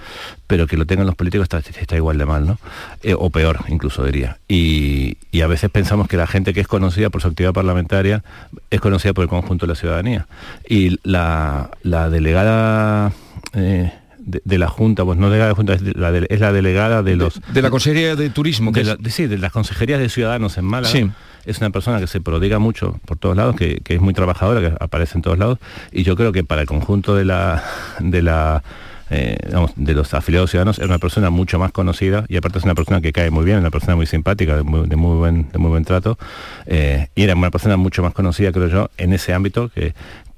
pero 0.46 0.66
que 0.66 0.76
lo 0.76 0.84
tengan 0.84 1.06
los 1.06 1.14
políticos 1.14 1.48
está, 1.50 1.96
igual 1.96 2.18
de 2.18 2.26
mal, 2.26 2.46
¿no? 2.46 2.58
Eh, 3.02 3.14
o 3.18 3.30
peor, 3.30 3.60
incluso 3.68 4.04
diría. 4.04 4.38
Y, 4.48 5.16
a 5.42 5.46
veces 5.46 5.70
pensamos 5.70 6.08
que 6.08 6.16
la 6.16 6.26
gente 6.26 6.52
que 6.52 6.60
es 6.60 6.68
conocida 6.68 7.08
por 7.08 7.22
su 7.22 7.28
actividad 7.28 7.52
parlamentaria 7.52 8.22
es 8.70 8.80
conocida 8.80 9.14
por 9.14 9.22
el 9.22 9.28
conjunto 9.28 9.66
de 9.66 9.72
la 9.72 9.76
ciudadanía. 9.76 10.26
Y 10.68 10.98
la, 11.04 11.70
delegada... 12.10 13.12
Eh, 13.54 13.92
de, 14.26 14.58
la 14.58 14.68
Junta, 14.68 15.04
pues 15.04 15.18
no 15.18 15.28
delegada 15.28 15.50
de 15.50 15.54
Junta, 15.54 15.74
es 15.74 15.82
la, 15.82 16.10
es 16.16 16.40
la 16.40 16.52
delegada 16.52 17.02
de 17.02 17.16
los... 17.16 17.40
De, 17.52 17.62
la 17.62 17.70
Consejería 17.70 18.16
de 18.16 18.28
Turismo. 18.30 18.72
Que 18.72 18.82
de 18.82 19.10
sí, 19.10 19.26
de 19.26 19.38
las 19.38 19.52
Consejerías 19.52 20.00
de 20.00 20.08
Ciudadanos 20.08 20.58
en 20.58 20.64
Málaga. 20.64 20.92
Sí. 20.92 21.10
Es 21.44 21.58
una 21.58 21.70
persona 21.70 22.00
que 22.00 22.08
se 22.08 22.20
prodiga 22.20 22.58
mucho 22.58 22.98
por 23.04 23.18
todos 23.18 23.36
lados, 23.36 23.54
que, 23.54 23.80
es 23.84 24.00
muy 24.00 24.14
trabajadora, 24.14 24.60
que 24.60 24.76
aparece 24.80 25.16
en 25.16 25.22
todos 25.22 25.38
lados, 25.38 25.58
y 25.92 26.02
yo 26.02 26.16
creo 26.16 26.32
que 26.32 26.42
para 26.42 26.62
el 26.62 26.66
conjunto 26.66 27.14
de 27.14 27.24
la... 27.24 27.62
De 28.00 28.22
la 28.22 28.62
eh, 29.08 29.38
de 29.76 29.94
los 29.94 30.14
afiliados 30.14 30.50
ciudadanos 30.50 30.80
es 30.80 30.84
una 30.84 30.98
persona 30.98 31.30
mucho 31.30 31.60
más 31.60 31.70
conocida 31.70 32.24
y 32.28 32.38
aparte 32.38 32.58
es 32.58 32.64
una 32.64 32.74
persona 32.74 33.00
que 33.00 33.12
cae 33.12 33.30
muy 33.30 33.44
bien, 33.44 33.58
una 33.58 33.70
persona 33.70 33.94
muy 33.94 34.06
simpática, 34.06 34.56
de 34.56 34.64
muy, 34.64 35.16
buen, 35.16 35.48
de 35.52 35.58
muy 35.58 35.70
buen 35.70 35.84
trato 35.84 36.18
eh, 36.66 37.06
y 37.14 37.22
era 37.22 37.36
una 37.36 37.52
persona 37.52 37.76
mucho 37.76 38.02
más 38.02 38.12
conocida, 38.14 38.50
creo 38.50 38.66
yo, 38.66 38.90
en 38.98 39.12
ese 39.12 39.32
ámbito 39.32 39.68
que, 39.68 39.94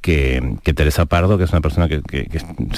que, 0.08 0.72
Teresa 0.74 1.04
Pardo, 1.04 1.36
que 1.36 1.44
es 1.44 1.50
una 1.50 1.60
persona 1.60 1.88
que, 1.88 2.00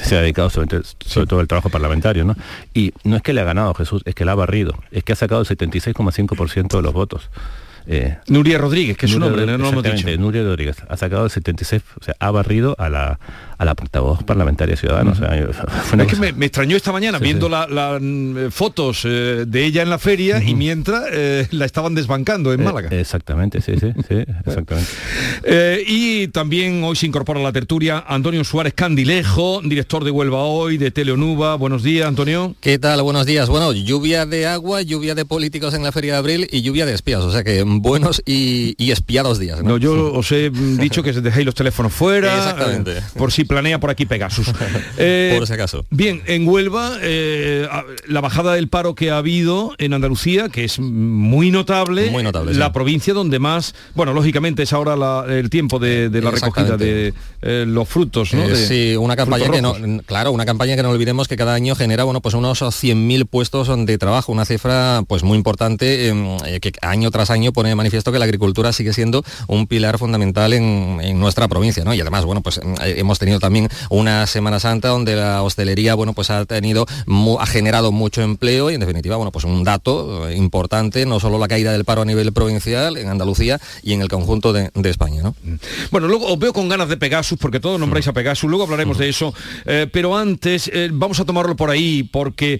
se 0.02 0.16
ha 0.16 0.20
dedicado 0.20 0.50
sobre, 0.50 0.80
todo 1.26 1.40
al 1.40 1.46
trabajo 1.46 1.70
parlamentario, 1.70 2.24
¿no? 2.24 2.34
Y 2.74 2.92
no 3.04 3.16
es 3.16 3.22
que 3.22 3.32
le 3.32 3.40
ha 3.40 3.44
ganado 3.44 3.72
Jesús, 3.74 4.02
es 4.04 4.14
que 4.14 4.24
le 4.24 4.32
ha 4.32 4.34
barrido, 4.34 4.74
es 4.90 5.04
que 5.04 5.12
ha 5.12 5.16
sacado 5.16 5.40
el 5.40 5.46
76,5% 5.46 6.76
de 6.76 6.82
los 6.82 6.92
votos. 6.92 7.30
Eh, 7.86 8.16
Nuria 8.28 8.58
Rodríguez, 8.58 8.96
que 8.96 9.06
es 9.06 9.12
su 9.12 9.18
nombre, 9.18 9.46
no, 9.46 9.58
lo 9.58 9.68
hemos 9.68 9.82
dicho. 9.82 10.08
Nuria 10.18 10.42
Rodríguez 10.42 10.76
ha 10.88 10.96
sacado 10.96 11.24
el 11.24 11.30
76, 11.30 11.82
o 12.00 12.04
sea, 12.04 12.14
ha 12.18 12.30
barrido 12.30 12.76
a 12.78 12.88
la, 12.88 13.18
a 13.58 13.64
la 13.64 13.74
portavoz 13.74 14.22
parlamentaria 14.22 14.76
ciudadana. 14.76 15.12
es 15.12 16.06
que 16.06 16.32
me, 16.32 16.46
extrañó 16.46 16.76
esta 16.76 16.92
mañana 16.92 17.18
viendo 17.18 17.48
las 17.48 17.68
mm, 18.00 18.48
fotos 18.50 19.02
eh, 19.04 19.44
de 19.46 19.64
ella 19.64 19.82
en 19.82 19.90
la 19.90 19.98
feria 19.98 20.42
y 20.42 20.54
mientras 20.54 21.04
eh, 21.12 21.46
la 21.50 21.64
estaban 21.64 21.94
desbancando 21.94 22.52
en 22.52 22.62
Málaga. 22.64 22.88
exactamente, 22.90 23.60
sí, 23.60 23.74
sí, 23.78 23.92
sí, 24.08 24.24
exactamente. 24.46 25.84
y 25.86 26.28
también 26.28 26.84
hoy 26.84 26.96
se 26.96 27.06
incorpora 27.06 27.40
a 27.40 27.42
la 27.42 27.52
tertulia 27.52 28.04
Antonio 28.06 28.44
Suárez 28.44 28.74
Candilejo, 28.74 29.60
director 29.64 30.04
de 30.04 30.10
Huelva 30.10 30.44
Hoy, 30.44 30.78
de 30.78 30.90
Teleonuba. 30.90 31.56
Buenos 31.56 31.82
días, 31.82 32.06
Antonio. 32.06 32.54
¿Qué 32.60 32.78
tal? 32.78 33.02
Buenos 33.02 33.26
días. 33.26 33.48
Bueno, 33.48 33.72
lluvia 33.72 34.26
de 34.26 34.46
agua, 34.46 34.82
lluvia 34.82 35.14
de 35.14 35.24
políticos 35.24 35.74
en 35.74 35.82
la 35.82 35.92
feria 35.92 36.12
de 36.14 36.18
abril 36.18 36.48
y 36.50 36.62
lluvia 36.62 36.86
de 36.86 36.94
espías. 36.94 37.20
O 37.20 37.30
sea 37.30 37.44
que 37.44 37.64
buenos 37.78 38.22
y, 38.26 38.90
espiados 38.90 39.38
días. 39.38 39.62
¿no? 39.62 39.76
yo 39.76 40.12
os 40.12 40.32
he 40.32 40.50
dicho 40.50 41.02
que 41.02 41.12
dejéis 41.12 41.46
los 41.46 41.54
teléfonos 41.54 41.92
fuera, 41.92 42.56
eh, 42.86 43.00
por 43.16 43.30
si 43.30 43.44
planea 43.44 43.78
por 43.78 43.90
aquí 43.90 44.06
Pegasus. 44.06 44.52
Eh, 44.98 45.34
por 45.38 45.46
si 45.46 45.52
acaso. 45.52 45.84
Bien, 45.90 46.22
en 46.26 46.46
Huelva, 46.46 46.98
eh, 47.00 47.66
la 48.06 48.20
bajada 48.20 48.54
del 48.54 48.68
paro 48.68 48.94
que 48.94 49.10
ha 49.10 49.18
habido 49.18 49.74
en 49.78 49.94
Andalucía, 49.94 50.48
que 50.48 50.64
es 50.64 50.78
muy 50.78 51.50
notable, 51.50 52.10
muy 52.10 52.22
notable 52.22 52.54
la 52.54 52.72
provincia 52.72 53.14
donde 53.14 53.38
más, 53.38 53.74
bueno, 53.94 54.12
lógicamente 54.12 54.64
es 54.64 54.72
ahora 54.72 55.24
el 55.28 55.48
tiempo 55.48 55.78
de, 55.78 56.10
la 56.20 56.30
recogida 56.30 56.76
de 56.76 57.14
los 57.66 57.88
frutos, 57.88 58.34
¿no? 58.34 58.54
sí, 58.54 58.96
una 58.96 59.16
campaña 59.16 59.50
que 59.50 59.62
no, 59.62 59.74
claro, 60.04 60.32
una 60.32 60.44
campaña 60.44 60.76
que 60.76 60.82
no 60.82 60.90
olvidemos 60.90 61.28
que 61.28 61.36
cada 61.36 61.54
año 61.54 61.74
genera, 61.74 62.04
bueno, 62.04 62.20
pues 62.20 62.34
unos 62.34 62.62
100.000 62.62 63.26
puestos 63.26 63.68
de 63.86 63.98
trabajo, 63.98 64.32
una 64.32 64.44
cifra 64.44 65.02
pues 65.06 65.22
muy 65.22 65.36
importante 65.36 66.08
em, 66.08 66.38
que 66.60 66.72
año 66.82 67.10
tras 67.10 67.30
año 67.30 67.52
pone 67.60 67.68
de 67.68 67.74
manifiesto 67.74 68.10
que 68.10 68.18
la 68.18 68.24
agricultura 68.24 68.72
sigue 68.72 68.94
siendo 68.94 69.22
un 69.46 69.66
pilar 69.66 69.98
fundamental 69.98 70.54
en, 70.54 71.20
nuestra 71.20 71.46
provincia, 71.46 71.84
¿no? 71.84 71.92
Y 71.92 72.00
además, 72.00 72.24
bueno, 72.24 72.40
pues 72.40 72.58
eh, 72.58 72.94
hemos 72.96 73.18
tenido 73.18 73.38
también 73.38 73.68
una 73.90 74.26
Semana 74.26 74.58
Santa 74.58 74.88
donde 74.88 75.14
la 75.14 75.42
hostelería, 75.42 75.94
bueno, 75.94 76.14
pues 76.14 76.30
ha 76.30 76.46
tenido, 76.46 76.86
ha 77.38 77.46
generado 77.46 77.92
mucho 77.92 78.22
empleo 78.22 78.70
y 78.70 78.74
en 78.74 78.80
definitiva, 78.80 79.16
bueno, 79.16 79.30
pues 79.30 79.44
un 79.44 79.62
dato 79.62 80.26
eh, 80.26 80.36
importante, 80.36 81.04
no 81.04 81.20
solo 81.20 81.38
la 81.38 81.48
caída 81.48 81.70
del 81.72 81.84
paro 81.84 82.00
a 82.00 82.04
nivel 82.06 82.32
provincial 82.32 82.96
en 82.96 83.08
Andalucía 83.08 83.60
y 83.82 83.92
en 83.92 84.00
el 84.00 84.08
conjunto 84.08 84.54
de, 84.54 84.70
España, 84.84 85.22
¿no? 85.22 85.34
Bueno, 85.90 86.08
luego 86.08 86.32
os 86.32 86.38
veo 86.38 86.54
con 86.54 86.70
ganas 86.70 86.88
de 86.88 86.96
Pegasus, 86.96 87.38
porque 87.38 87.60
todos 87.60 87.78
nombráis 87.78 88.08
a 88.08 88.14
Pegasus, 88.14 88.48
luego 88.48 88.64
hablaremos 88.64 88.96
de 88.96 89.10
eso, 89.10 89.34
eh, 89.66 89.86
pero 89.92 90.16
antes 90.16 90.70
vamos 90.92 91.20
a 91.20 91.26
tomarlo 91.26 91.56
por 91.56 91.68
ahí, 91.68 92.04
porque 92.04 92.58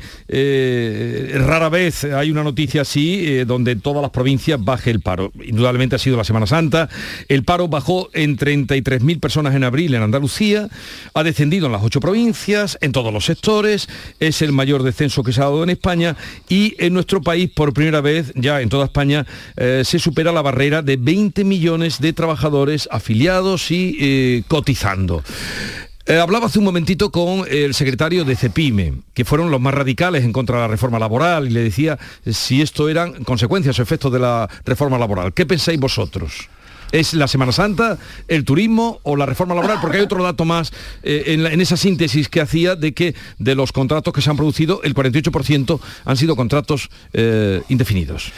rara 1.32 1.70
vez 1.70 2.04
hay 2.04 2.30
una 2.30 2.44
noticia 2.44 2.82
así, 2.82 3.44
donde 3.44 3.76
todas 3.76 4.02
las 4.02 4.10
provincias 4.10 4.62
el 4.90 5.00
paro. 5.00 5.32
Indudablemente 5.44 5.96
ha 5.96 5.98
sido 5.98 6.16
la 6.16 6.24
Semana 6.24 6.46
Santa. 6.46 6.88
El 7.28 7.44
paro 7.44 7.68
bajó 7.68 8.10
en 8.12 8.36
33.000 8.36 9.20
personas 9.20 9.54
en 9.54 9.64
abril 9.64 9.94
en 9.94 10.02
Andalucía, 10.02 10.68
ha 11.14 11.22
descendido 11.22 11.66
en 11.66 11.72
las 11.72 11.82
ocho 11.82 12.00
provincias, 12.00 12.78
en 12.80 12.92
todos 12.92 13.12
los 13.12 13.24
sectores, 13.24 13.88
es 14.18 14.42
el 14.42 14.52
mayor 14.52 14.82
descenso 14.82 15.22
que 15.22 15.32
se 15.32 15.40
ha 15.40 15.44
dado 15.44 15.62
en 15.62 15.70
España 15.70 16.16
y 16.48 16.74
en 16.78 16.92
nuestro 16.92 17.22
país 17.22 17.50
por 17.50 17.72
primera 17.72 18.00
vez, 18.00 18.32
ya 18.34 18.60
en 18.60 18.68
toda 18.68 18.86
España, 18.86 19.26
eh, 19.56 19.82
se 19.84 19.98
supera 19.98 20.32
la 20.32 20.42
barrera 20.42 20.82
de 20.82 20.96
20 20.96 21.44
millones 21.44 22.00
de 22.00 22.12
trabajadores 22.12 22.88
afiliados 22.90 23.70
y 23.70 23.96
eh, 24.00 24.42
cotizando. 24.48 25.22
Eh, 26.10 26.18
hablaba 26.18 26.46
hace 26.46 26.58
un 26.58 26.64
momentito 26.64 27.12
con 27.12 27.44
el 27.48 27.72
secretario 27.72 28.24
de 28.24 28.34
CEPIME, 28.34 28.94
que 29.14 29.24
fueron 29.24 29.52
los 29.52 29.60
más 29.60 29.72
radicales 29.72 30.24
en 30.24 30.32
contra 30.32 30.56
de 30.56 30.62
la 30.62 30.66
reforma 30.66 30.98
laboral, 30.98 31.46
y 31.46 31.50
le 31.50 31.60
decía 31.60 32.00
si 32.28 32.62
esto 32.62 32.88
eran 32.88 33.22
consecuencias 33.22 33.78
o 33.78 33.82
efectos 33.82 34.12
de 34.12 34.18
la 34.18 34.50
reforma 34.64 34.98
laboral. 34.98 35.32
¿Qué 35.32 35.46
pensáis 35.46 35.78
vosotros? 35.78 36.48
¿Es 36.90 37.14
la 37.14 37.28
Semana 37.28 37.52
Santa, 37.52 37.96
el 38.26 38.44
turismo 38.44 38.98
o 39.04 39.14
la 39.14 39.24
reforma 39.24 39.54
laboral? 39.54 39.78
Porque 39.80 39.98
hay 39.98 40.02
otro 40.02 40.20
dato 40.20 40.44
más 40.44 40.72
eh, 41.04 41.22
en, 41.28 41.60
esa 41.60 41.76
síntesis 41.76 42.28
que 42.28 42.40
hacía 42.40 42.74
de 42.74 42.92
que 42.92 43.14
de 43.38 43.54
los 43.54 43.70
contratos 43.70 44.12
que 44.12 44.20
se 44.20 44.30
han 44.30 44.36
producido, 44.36 44.80
el 44.82 44.96
48% 44.96 45.78
han 46.04 46.16
sido 46.16 46.34
contratos 46.34 46.90
eh, 47.12 47.62
indefinidos 47.68 48.32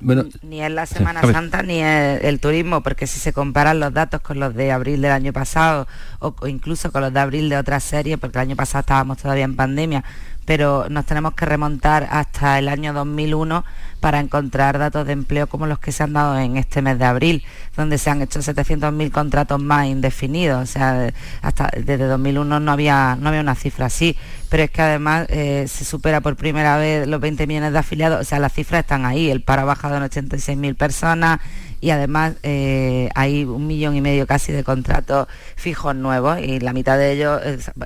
ni 0.00 0.62
es 0.62 0.70
la 0.70 0.86
Semana 0.86 1.22
Santa 1.22 1.62
ni 1.62 1.80
es 1.80 2.22
el 2.24 2.40
turismo, 2.40 2.82
porque 2.82 3.06
si 3.06 3.18
se 3.18 3.32
comparan 3.32 3.80
los 3.80 3.92
datos 3.92 4.20
con 4.20 4.38
los 4.38 4.54
de 4.54 4.70
abril 4.70 5.02
del 5.02 5.12
año 5.12 5.32
pasado 5.32 5.86
o, 6.20 6.34
incluso 6.46 6.92
con 6.92 7.02
los 7.02 7.12
de 7.12 7.20
abril 7.20 7.48
de 7.48 7.56
otras 7.56 7.82
series, 7.84 8.18
porque 8.18 8.38
el 8.38 8.42
año 8.42 8.56
pasado 8.56 8.80
estábamos 8.80 9.18
todavía 9.18 9.44
en 9.44 9.56
pandemia, 9.56 10.04
pero 10.48 10.86
nos 10.88 11.04
tenemos 11.04 11.34
que 11.34 11.44
remontar 11.44 12.08
hasta 12.10 12.58
el 12.58 12.70
año 12.70 12.94
2001 12.94 13.66
para 14.00 14.18
encontrar 14.18 14.78
datos 14.78 15.06
de 15.06 15.12
empleo 15.12 15.46
como 15.46 15.66
los 15.66 15.78
que 15.78 15.92
se 15.92 16.04
han 16.04 16.14
dado 16.14 16.38
en 16.38 16.56
este 16.56 16.80
mes 16.80 16.98
de 16.98 17.04
abril, 17.04 17.44
donde 17.76 17.98
se 17.98 18.08
han 18.08 18.22
hecho 18.22 18.40
700.000 18.40 19.10
contratos 19.10 19.62
más 19.62 19.88
indefinidos. 19.88 20.62
O 20.62 20.64
sea, 20.64 21.12
hasta 21.42 21.70
desde 21.76 22.06
2001 22.06 22.60
no 22.60 22.72
había, 22.72 23.18
no 23.20 23.28
había 23.28 23.42
una 23.42 23.56
cifra 23.56 23.86
así, 23.86 24.16
pero 24.48 24.62
es 24.62 24.70
que 24.70 24.80
además 24.80 25.26
eh, 25.28 25.66
se 25.68 25.84
supera 25.84 26.22
por 26.22 26.34
primera 26.36 26.78
vez 26.78 27.06
los 27.06 27.20
20 27.20 27.46
millones 27.46 27.74
de 27.74 27.80
afiliados, 27.80 28.18
o 28.18 28.24
sea, 28.24 28.38
las 28.38 28.54
cifras 28.54 28.80
están 28.80 29.04
ahí, 29.04 29.30
el 29.30 29.42
paro 29.42 29.60
ha 29.62 29.66
bajado 29.66 29.98
en 29.98 30.04
86.000 30.04 30.76
personas, 30.76 31.40
y 31.80 31.90
además 31.90 32.34
eh, 32.42 33.08
hay 33.14 33.44
un 33.44 33.66
millón 33.66 33.96
y 33.96 34.00
medio 34.00 34.26
casi 34.26 34.52
de 34.52 34.64
contratos 34.64 35.28
fijos 35.56 35.94
nuevos 35.94 36.38
y 36.40 36.60
la 36.60 36.72
mitad 36.72 36.98
de 36.98 37.12
ellos 37.12 37.40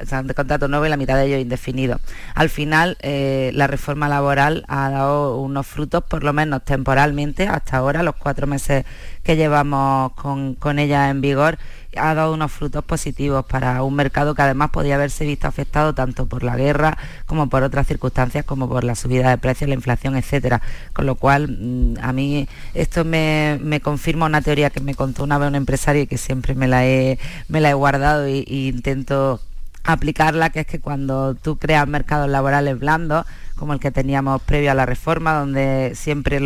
son 0.09 0.26
de 0.26 0.34
contratos 0.34 0.68
nuevos 0.68 0.86
y 0.86 0.90
la 0.90 0.97
mitad 0.97 1.16
de 1.16 1.26
ellos 1.26 1.40
indefinidos. 1.40 2.01
Al 2.34 2.49
final 2.49 2.97
eh, 3.01 3.51
la 3.55 3.66
reforma 3.66 4.09
laboral 4.09 4.64
ha 4.68 4.90
dado 4.90 5.38
unos 5.38 5.66
frutos, 5.66 6.05
por 6.05 6.24
lo 6.24 6.32
menos 6.32 6.64
temporalmente, 6.64 7.47
hasta 7.47 7.76
ahora, 7.76 8.03
los 8.03 8.16
cuatro 8.16 8.47
meses 8.47 8.84
que 9.22 9.36
llevamos 9.36 10.12
con, 10.12 10.55
con 10.55 10.78
ella 10.78 11.11
en 11.11 11.20
vigor 11.20 11.59
ha 11.97 12.14
dado 12.14 12.32
unos 12.32 12.53
frutos 12.53 12.84
positivos 12.84 13.45
para 13.45 13.82
un 13.82 13.95
mercado 13.95 14.34
que 14.34 14.43
además 14.43 14.70
podía 14.70 14.95
haberse 14.95 15.24
visto 15.26 15.47
afectado 15.47 15.95
tanto 15.95 16.26
por 16.26 16.43
la 16.43 16.57
guerra 16.57 16.97
como 17.26 17.49
por 17.49 17.62
otras 17.62 17.86
circunstancias 17.86 18.45
como 18.45 18.68
por 18.68 18.84
la 18.84 18.95
subida 18.95 19.30
de 19.30 19.38
precios, 19.38 19.68
la 19.68 19.74
inflación, 19.74 20.16
etcétera. 20.16 20.62
Con 20.93 21.07
lo 21.07 21.16
cual 21.16 21.49
mm, 21.49 21.95
a 22.01 22.12
mí 22.12 22.49
esto 22.74 23.05
me, 23.05 23.80
confirma 23.82 24.26
una 24.26 24.43
teoría 24.43 24.70
que 24.70 24.80
me 24.80 24.95
contó 24.95 25.24
una 25.24 25.38
vez 25.38 25.49
un 25.49 25.55
empresario 25.55 26.03
y 26.03 26.07
que 26.07 26.18
siempre 26.18 26.55
me 26.55 26.68
la 26.68 26.86
he, 26.86 27.18
me 27.49 27.61
la 27.61 27.70
he 27.70 27.74
guardado 27.74 28.24
e 28.24 28.45
intento 28.47 29.40
aplicarla, 29.84 30.51
que 30.51 30.61
es 30.61 30.66
que 30.66 30.80
cuando 30.80 31.34
tú 31.34 31.57
creas 31.59 31.88
mercados 31.88 32.28
laborales 32.28 32.78
blandos, 32.78 33.26
como 33.62 33.74
el 33.74 33.78
que 33.78 33.92
teníamos 33.92 34.42
previo 34.42 34.72
a 34.72 34.74
la 34.74 34.86
reforma, 34.86 35.34
donde 35.34 35.92
siempre, 35.94 36.40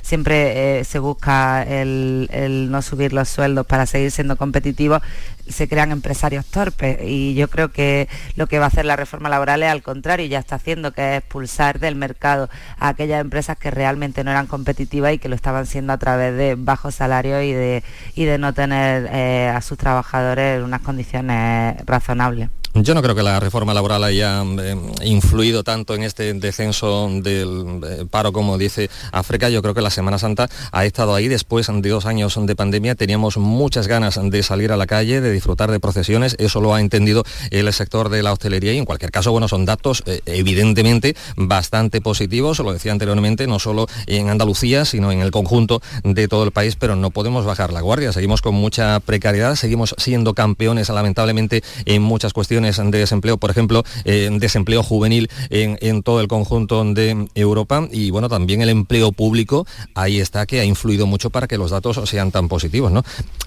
siempre 0.00 0.78
eh, 0.78 0.84
se 0.84 1.00
busca 1.00 1.64
el, 1.64 2.68
no 2.70 2.82
subir 2.82 3.12
los 3.12 3.28
sueldos 3.28 3.66
para 3.66 3.84
seguir 3.84 4.12
siendo 4.12 4.36
competitivos, 4.36 5.02
se 5.48 5.66
crean 5.66 5.90
empresarios 5.90 6.46
torpes. 6.46 6.98
Y 7.02 7.34
yo 7.34 7.48
creo 7.48 7.72
que 7.72 8.08
lo 8.36 8.46
que 8.46 8.60
va 8.60 8.66
a 8.66 8.68
hacer 8.68 8.84
la 8.84 8.94
reforma 8.94 9.28
laboral 9.28 9.64
es 9.64 9.70
al 9.70 9.82
contrario, 9.82 10.26
ya 10.26 10.38
está 10.38 10.54
haciendo, 10.54 10.92
que 10.92 11.16
es 11.16 11.18
expulsar 11.18 11.80
del 11.80 11.96
mercado 11.96 12.48
a 12.78 12.90
aquellas 12.90 13.20
empresas 13.20 13.58
que 13.58 13.72
realmente 13.72 14.22
no 14.22 14.30
eran 14.30 14.46
competitivas 14.46 15.14
y 15.14 15.18
que 15.18 15.28
lo 15.28 15.34
estaban 15.34 15.66
siendo 15.66 15.92
a 15.92 15.98
través 15.98 16.36
de 16.36 16.54
bajos 16.54 16.94
salarios 16.94 17.42
y 17.42 17.52
de, 17.54 17.82
y 18.14 18.24
de 18.24 18.38
no 18.38 18.54
tener 18.54 19.08
eh, 19.10 19.48
a 19.48 19.60
sus 19.62 19.78
trabajadores 19.78 20.58
en 20.58 20.62
unas 20.62 20.82
condiciones 20.82 21.84
razonables. 21.86 22.50
Yo 22.74 22.94
no 22.94 23.02
creo 23.02 23.14
que 23.14 23.22
la 23.22 23.38
reforma 23.38 23.74
laboral 23.74 24.02
haya 24.02 24.42
eh, 24.42 24.76
influido 25.04 25.62
tanto 25.62 25.94
en 25.94 26.02
este 26.04 26.32
descenso 26.32 27.06
del 27.12 27.80
eh, 27.86 28.06
paro 28.10 28.32
como 28.32 28.56
dice 28.56 28.88
África. 29.12 29.50
Yo 29.50 29.60
creo 29.60 29.74
que 29.74 29.82
la 29.82 29.90
Semana 29.90 30.18
Santa 30.18 30.48
ha 30.72 30.86
estado 30.86 31.14
ahí 31.14 31.28
después 31.28 31.66
de 31.66 31.88
dos 31.90 32.06
años 32.06 32.38
de 32.40 32.56
pandemia. 32.56 32.94
Teníamos 32.94 33.36
muchas 33.36 33.88
ganas 33.88 34.18
de 34.22 34.42
salir 34.42 34.72
a 34.72 34.78
la 34.78 34.86
calle, 34.86 35.20
de 35.20 35.30
disfrutar 35.30 35.70
de 35.70 35.80
procesiones. 35.80 36.34
Eso 36.38 36.62
lo 36.62 36.74
ha 36.74 36.80
entendido 36.80 37.24
el 37.50 37.70
sector 37.74 38.08
de 38.08 38.22
la 38.22 38.32
hostelería 38.32 38.72
y 38.72 38.78
en 38.78 38.86
cualquier 38.86 39.10
caso, 39.10 39.32
bueno, 39.32 39.48
son 39.48 39.66
datos 39.66 40.02
eh, 40.06 40.22
evidentemente 40.24 41.14
bastante 41.36 42.00
positivos. 42.00 42.58
Lo 42.60 42.72
decía 42.72 42.92
anteriormente, 42.92 43.46
no 43.46 43.58
solo 43.58 43.86
en 44.06 44.30
Andalucía, 44.30 44.86
sino 44.86 45.12
en 45.12 45.20
el 45.20 45.30
conjunto 45.30 45.82
de 46.04 46.26
todo 46.26 46.44
el 46.44 46.52
país, 46.52 46.76
pero 46.76 46.96
no 46.96 47.10
podemos 47.10 47.44
bajar 47.44 47.70
la 47.70 47.82
guardia. 47.82 48.14
Seguimos 48.14 48.40
con 48.40 48.54
mucha 48.54 48.98
precariedad, 49.00 49.56
seguimos 49.56 49.94
siendo 49.98 50.32
campeones 50.32 50.88
lamentablemente 50.88 51.62
en 51.84 52.00
muchas 52.00 52.32
cuestiones 52.32 52.61
de 52.62 52.98
desempleo, 52.98 53.36
por 53.36 53.50
ejemplo, 53.50 53.82
eh, 54.04 54.28
desempleo 54.32 54.82
juvenil 54.82 55.30
en, 55.50 56.02
todo 56.02 56.20
el 56.20 56.28
conjunto 56.28 56.84
de 56.84 57.28
Europa 57.34 57.88
y 57.90 58.10
bueno, 58.10 58.28
también 58.28 58.62
el 58.62 58.70
empleo 58.70 59.12
público, 59.12 59.66
ahí 59.94 60.20
está 60.20 60.46
que 60.46 60.60
ha 60.60 60.64
influido 60.64 61.06
mucho 61.06 61.30
para 61.30 61.46
que 61.46 61.58
los 61.58 61.70
datos 61.70 62.00
sean 62.08 62.30
tan 62.30 62.48
positivos, 62.48 62.90
¿no? 62.90 63.04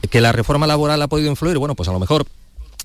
Que 0.10 0.22
la 0.22 0.32
reforma 0.32 0.68
laboral 0.68 1.02
ha 1.02 1.08
podido 1.08 1.30
influir, 1.30 1.58
bueno, 1.58 1.76
pues 1.76 1.90
a 1.90 1.92
lo 1.92 2.00
mejor 2.00 2.26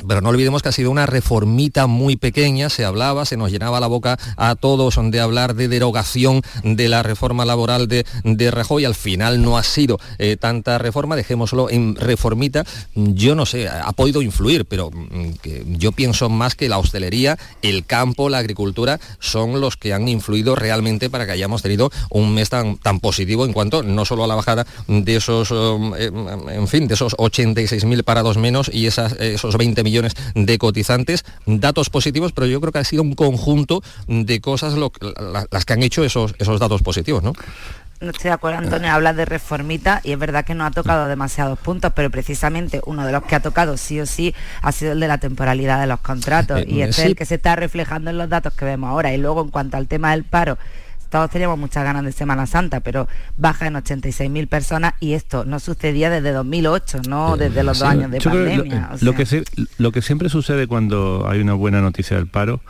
pero 0.06 0.20
no 0.20 0.28
olvidemos 0.30 0.62
que 0.62 0.68
ha 0.68 0.72
sido 0.72 0.90
una 0.90 1.06
reformita 1.06 1.86
muy 1.86 2.16
pequeña, 2.16 2.70
se 2.70 2.84
hablaba, 2.84 3.24
se 3.24 3.36
nos 3.36 3.50
llenaba 3.50 3.80
la 3.80 3.86
boca 3.86 4.18
a 4.36 4.54
todos 4.54 4.98
de 5.02 5.20
hablar 5.20 5.54
de 5.54 5.68
derogación 5.68 6.42
de 6.62 6.88
la 6.88 7.02
reforma 7.02 7.44
laboral 7.44 7.88
de, 7.88 8.04
de 8.24 8.50
Rajoy, 8.50 8.84
al 8.84 8.94
final 8.94 9.42
no 9.42 9.56
ha 9.56 9.62
sido 9.62 9.98
eh, 10.18 10.36
tanta 10.36 10.78
reforma, 10.78 11.16
dejémoslo 11.16 11.70
en 11.70 11.96
reformita, 11.96 12.64
yo 12.94 13.34
no 13.34 13.46
sé, 13.46 13.68
ha 13.68 13.92
podido 13.92 14.22
influir, 14.22 14.64
pero 14.64 14.90
mm, 14.90 15.76
yo 15.76 15.92
pienso 15.92 16.28
más 16.28 16.54
que 16.54 16.68
la 16.68 16.78
hostelería, 16.78 17.38
el 17.62 17.84
campo, 17.84 18.28
la 18.28 18.38
agricultura 18.38 19.00
son 19.18 19.60
los 19.60 19.76
que 19.76 19.92
han 19.92 20.08
influido 20.08 20.54
realmente 20.54 21.10
para 21.10 21.26
que 21.26 21.32
hayamos 21.32 21.62
tenido 21.62 21.90
un 22.10 22.34
mes 22.34 22.48
tan, 22.50 22.76
tan 22.76 23.00
positivo 23.00 23.44
en 23.44 23.52
cuanto 23.52 23.82
no 23.82 24.04
solo 24.04 24.24
a 24.24 24.26
la 24.26 24.34
bajada 24.34 24.66
de 24.86 25.16
esos, 25.16 25.50
um, 25.50 25.94
eh, 25.96 26.10
en 26.52 26.68
fin, 26.68 26.88
de 26.88 26.94
esos 26.94 27.16
86.000 27.16 28.02
parados 28.02 28.36
menos 28.36 28.70
y 28.72 28.86
esos 28.86 29.56
20 29.56 29.82
millones 29.82 29.89
de 30.34 30.58
cotizantes, 30.58 31.24
datos 31.46 31.90
positivos, 31.90 32.32
pero 32.32 32.46
yo 32.46 32.60
creo 32.60 32.72
que 32.72 32.78
ha 32.78 32.84
sido 32.84 33.02
un 33.02 33.14
conjunto 33.14 33.82
de 34.06 34.40
cosas 34.40 34.74
las 34.76 35.64
que 35.64 35.72
han 35.72 35.82
hecho 35.82 36.04
esos, 36.04 36.34
esos 36.38 36.60
datos 36.60 36.82
positivos, 36.82 37.22
¿no? 37.22 37.32
No 38.00 38.12
estoy 38.12 38.30
de 38.30 38.34
acuerdo, 38.34 38.60
Antonio, 38.60 38.90
habla 38.90 39.12
de 39.12 39.26
reformita 39.26 40.00
y 40.02 40.12
es 40.12 40.18
verdad 40.18 40.42
que 40.42 40.54
no 40.54 40.64
ha 40.64 40.70
tocado 40.70 41.06
demasiados 41.06 41.58
puntos, 41.58 41.92
pero 41.94 42.08
precisamente 42.08 42.80
uno 42.86 43.04
de 43.04 43.12
los 43.12 43.22
que 43.24 43.34
ha 43.34 43.40
tocado 43.40 43.76
sí 43.76 44.00
o 44.00 44.06
sí 44.06 44.34
ha 44.62 44.72
sido 44.72 44.92
el 44.92 45.00
de 45.00 45.08
la 45.08 45.18
temporalidad 45.18 45.78
de 45.78 45.86
los 45.86 46.00
contratos 46.00 46.60
eh, 46.60 46.66
y 46.66 46.80
este 46.80 47.02
es 47.02 47.08
el 47.08 47.14
que 47.14 47.26
se 47.26 47.34
está 47.34 47.56
reflejando 47.56 48.08
en 48.08 48.16
los 48.16 48.30
datos 48.30 48.54
que 48.54 48.64
vemos 48.64 48.88
ahora. 48.88 49.12
Y 49.12 49.18
luego 49.18 49.42
en 49.42 49.50
cuanto 49.50 49.76
al 49.76 49.86
tema 49.86 50.12
del 50.12 50.24
paro, 50.24 50.56
todos 51.10 51.30
teníamos 51.30 51.58
muchas 51.58 51.84
ganas 51.84 52.04
de 52.04 52.12
Semana 52.12 52.46
Santa, 52.46 52.80
pero 52.80 53.08
baja 53.36 53.66
en 53.66 53.74
86.000 53.74 54.46
personas 54.48 54.94
y 55.00 55.12
esto 55.12 55.44
no 55.44 55.60
sucedía 55.60 56.08
desde 56.08 56.32
2008, 56.32 57.02
no 57.08 57.34
eh, 57.34 57.38
desde 57.38 57.62
los 57.62 57.80
dos 57.80 57.88
años 57.88 58.10
de 58.10 58.20
pandemia. 58.20 58.90
Lo, 59.00 59.14
que 59.14 59.44
lo 59.78 59.92
que 59.92 60.02
siempre 60.02 60.28
sucede 60.28 60.66
cuando 60.66 61.26
hay 61.28 61.40
una 61.40 61.54
buena 61.54 61.80
noticia 61.80 62.16
del 62.16 62.28
paro 62.28 62.60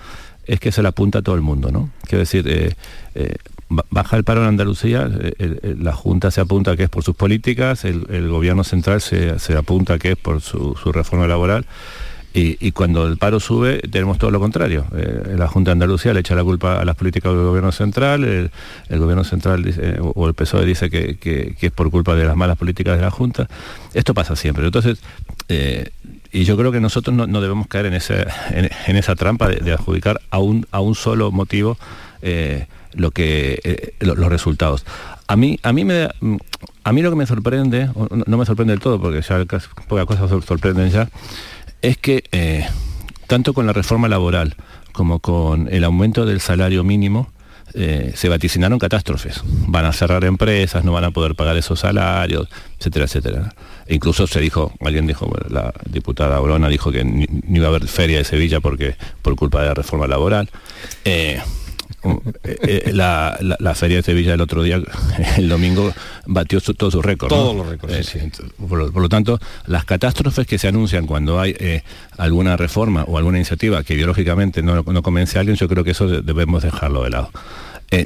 es 0.47 0.59
que 0.59 0.73
se 0.73 0.83
la 0.83 0.89
apunta 0.89 1.19
a 1.19 1.23
todo 1.23 1.35
el 1.35 1.43
mundo, 1.43 1.71
¿no? 1.71 1.91
Quiero 2.05 2.21
decir, 2.21 2.49
eh, 2.49 2.75
eh, 3.15 3.37
baja 3.69 4.17
el 4.17 4.25
paro 4.25 4.41
en 4.43 4.49
Andalucía, 4.49 5.09
la 5.63 5.93
Junta 5.93 6.31
se 6.31 6.41
apunta 6.41 6.77
que 6.77 6.85
es 6.85 6.89
por 6.89 7.05
sus 7.05 7.15
políticas, 7.15 7.85
el, 7.85 8.29
gobierno 8.29 8.65
central 8.65 9.01
se, 9.01 9.37
apunta 9.57 9.99
que 9.99 10.13
es 10.13 10.17
por 10.17 10.41
su 10.41 10.75
reforma 10.93 11.29
laboral. 11.29 11.67
Y, 12.33 12.71
cuando 12.71 13.09
el 13.09 13.17
paro 13.17 13.41
sube 13.41 13.81
tenemos 13.91 14.19
todo 14.19 14.31
lo 14.31 14.39
contrario. 14.39 14.87
Eh, 14.97 15.35
la 15.37 15.49
Junta 15.49 15.71
de 15.71 15.73
Andalucía 15.73 16.15
le 16.15 16.21
echa 16.21 16.37
la 16.37 16.45
culpa 16.45 16.81
a 16.81 16.85
las 16.85 16.95
políticas 16.95 17.33
del 17.33 17.43
gobierno 17.43 17.73
central, 17.73 18.23
el, 18.25 18.99
gobierno 18.99 19.25
central 19.25 19.65
dice, 19.65 19.97
o 20.01 20.29
el 20.29 20.35
PSOE 20.35 20.65
dice 20.65 20.91
que, 20.91 21.57
es 21.61 21.73
por 21.73 21.91
culpa 21.91 22.15
de 22.15 22.25
las 22.25 22.37
malas 22.37 22.57
políticas 22.57 22.97
de 22.97 23.03
la 23.03 23.11
Junta. 23.11 23.49
Esto 23.95 24.15
pasa 24.15 24.37
siempre. 24.37 24.65
Entonces, 24.65 25.01
eh, 25.49 25.91
y 26.31 26.45
yo 26.45 26.57
creo 26.57 26.71
que 26.71 26.81
nosotros 26.81 27.17
no, 27.17 27.41
debemos 27.41 27.67
caer 27.67 27.87
en, 27.87 27.95
ese, 27.95 28.25
en, 28.53 28.97
esa 28.97 29.17
trampa 29.17 29.49
de, 29.49 29.73
adjudicar 29.73 30.21
a 30.31 30.39
un, 30.39 30.67
a 30.71 30.81
un 30.81 30.95
solo 30.95 31.33
motivo 31.33 31.79
eh, 32.23 32.67
lo 32.93 33.11
que, 33.11 33.95
los 33.99 34.29
resultados. 34.29 34.85
A 35.27 35.35
mí, 35.35 35.59
a 35.65 35.73
mí 35.73 35.85
me 35.85 36.09
a 36.83 36.93
mí 36.93 37.03
lo 37.03 37.11
que 37.11 37.17
me 37.17 37.27
sorprende, 37.27 37.91
no, 38.27 38.37
me 38.39 38.47
sorprende 38.47 38.73
del 38.73 38.81
todo, 38.81 39.01
porque 39.01 39.21
ya 39.23 39.45
pocas 39.89 40.07
cosas 40.07 40.45
sorprenden 40.45 40.91
ya, 40.91 41.09
es 41.83 41.97
que 41.99 42.25
eh, 42.33 42.67
tanto 43.27 43.55
con 43.55 43.67
la 43.67 43.73
reforma 43.73 44.09
laboral 44.09 44.57
como 44.93 45.21
con 45.21 45.69
el 45.73 45.85
aumento 45.85 46.27
del 46.27 46.41
salario 46.41 46.85
mínimo, 46.85 47.31
eh, 47.75 48.13
se 48.17 48.29
vaticinaron 48.29 48.79
catástrofes. 48.79 49.43
Van 49.45 49.85
a 49.85 49.93
cerrar 49.93 50.25
empresas, 50.25 50.85
no 50.85 50.93
van 50.93 51.05
a 51.05 51.11
poder 51.13 51.37
pagar 51.37 51.57
esos 51.57 51.81
salarios, 51.81 52.49
etcétera, 52.79 53.05
etcétera. 53.05 53.55
E 53.87 53.95
incluso 53.95 54.27
se 54.27 54.41
dijo, 54.41 54.73
alguien 54.81 55.07
dijo, 55.07 55.31
la 55.49 55.73
diputada 55.89 56.41
Olona 56.41 56.69
dijo 56.69 56.91
que 56.91 57.05
ni, 57.05 57.27
iba 57.49 57.67
a 57.67 57.69
haber 57.69 57.87
feria 57.87 58.19
de 58.19 58.25
Sevilla 58.25 58.61
porque 58.61 58.97
por 59.23 59.37
culpa 59.37 59.61
de 59.61 59.69
la 59.69 59.75
reforma 59.75 60.09
laboral. 60.09 60.51
Eh, 61.05 61.41
eh, 62.03 62.83
eh, 62.87 62.93
la, 62.95 63.75
feria 63.75 63.99
de 63.99 64.03
Sevilla 64.03 64.35
el 64.35 64.41
otro 64.41 64.63
día, 64.63 64.81
el 65.37 65.49
domingo, 65.49 65.93
batió 66.27 66.61
todos 66.61 66.95
sus 66.95 67.05
récords. 67.05 67.29
Todos 67.29 67.55
los 67.55 67.67
récords. 67.67 68.15
Eh, 68.15 68.31
por, 68.69 69.01
lo, 69.01 69.09
tanto, 69.09 69.39
las 69.67 69.85
catástrofes 69.85 70.47
que 70.47 70.59
se 70.59 70.69
anuncian 70.69 71.07
cuando 71.07 71.41
hay 71.41 71.83
alguna 72.17 72.57
reforma 72.57 73.05
o 73.05 73.19
alguna 73.19 73.39
iniciativa 73.39 73.83
que 73.83 73.95
ideológicamente 73.95 74.63
no, 74.63 74.83
convence 75.03 75.39
a 75.39 75.41
alguien, 75.41 75.57
yo 75.57 75.69
creo 75.69 75.85
que 75.85 75.91
eso 75.91 76.09
debemos 76.09 76.63
dejarlo 76.63 77.03
de 77.05 77.11
lado. 77.11 77.31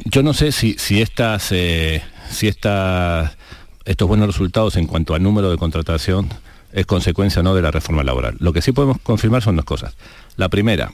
yo 0.07 0.23
no 0.23 0.35
sé 0.35 0.51
si, 0.51 0.77
si 0.79 1.01
estas, 1.01 1.45
si 1.45 2.49
estas, 2.49 3.37
estos 3.85 4.09
buenos 4.09 4.27
resultados 4.27 4.77
en 4.77 4.87
cuanto 4.87 5.15
al 5.15 5.23
número 5.23 5.51
de 5.51 5.57
contratación 5.57 6.29
es 6.73 6.87
consecuencia 6.87 7.43
no 7.45 7.55
de 7.55 7.63
la 7.63 7.71
reforma 7.71 8.03
laboral. 8.03 8.37
Lo 8.41 8.53
que 8.53 8.61
sí 8.61 8.73
podemos 8.73 8.99
confirmar 9.01 9.43
son 9.43 9.55
dos 9.55 9.65
cosas. 9.65 9.95
La 10.37 10.49
primera 10.49 10.93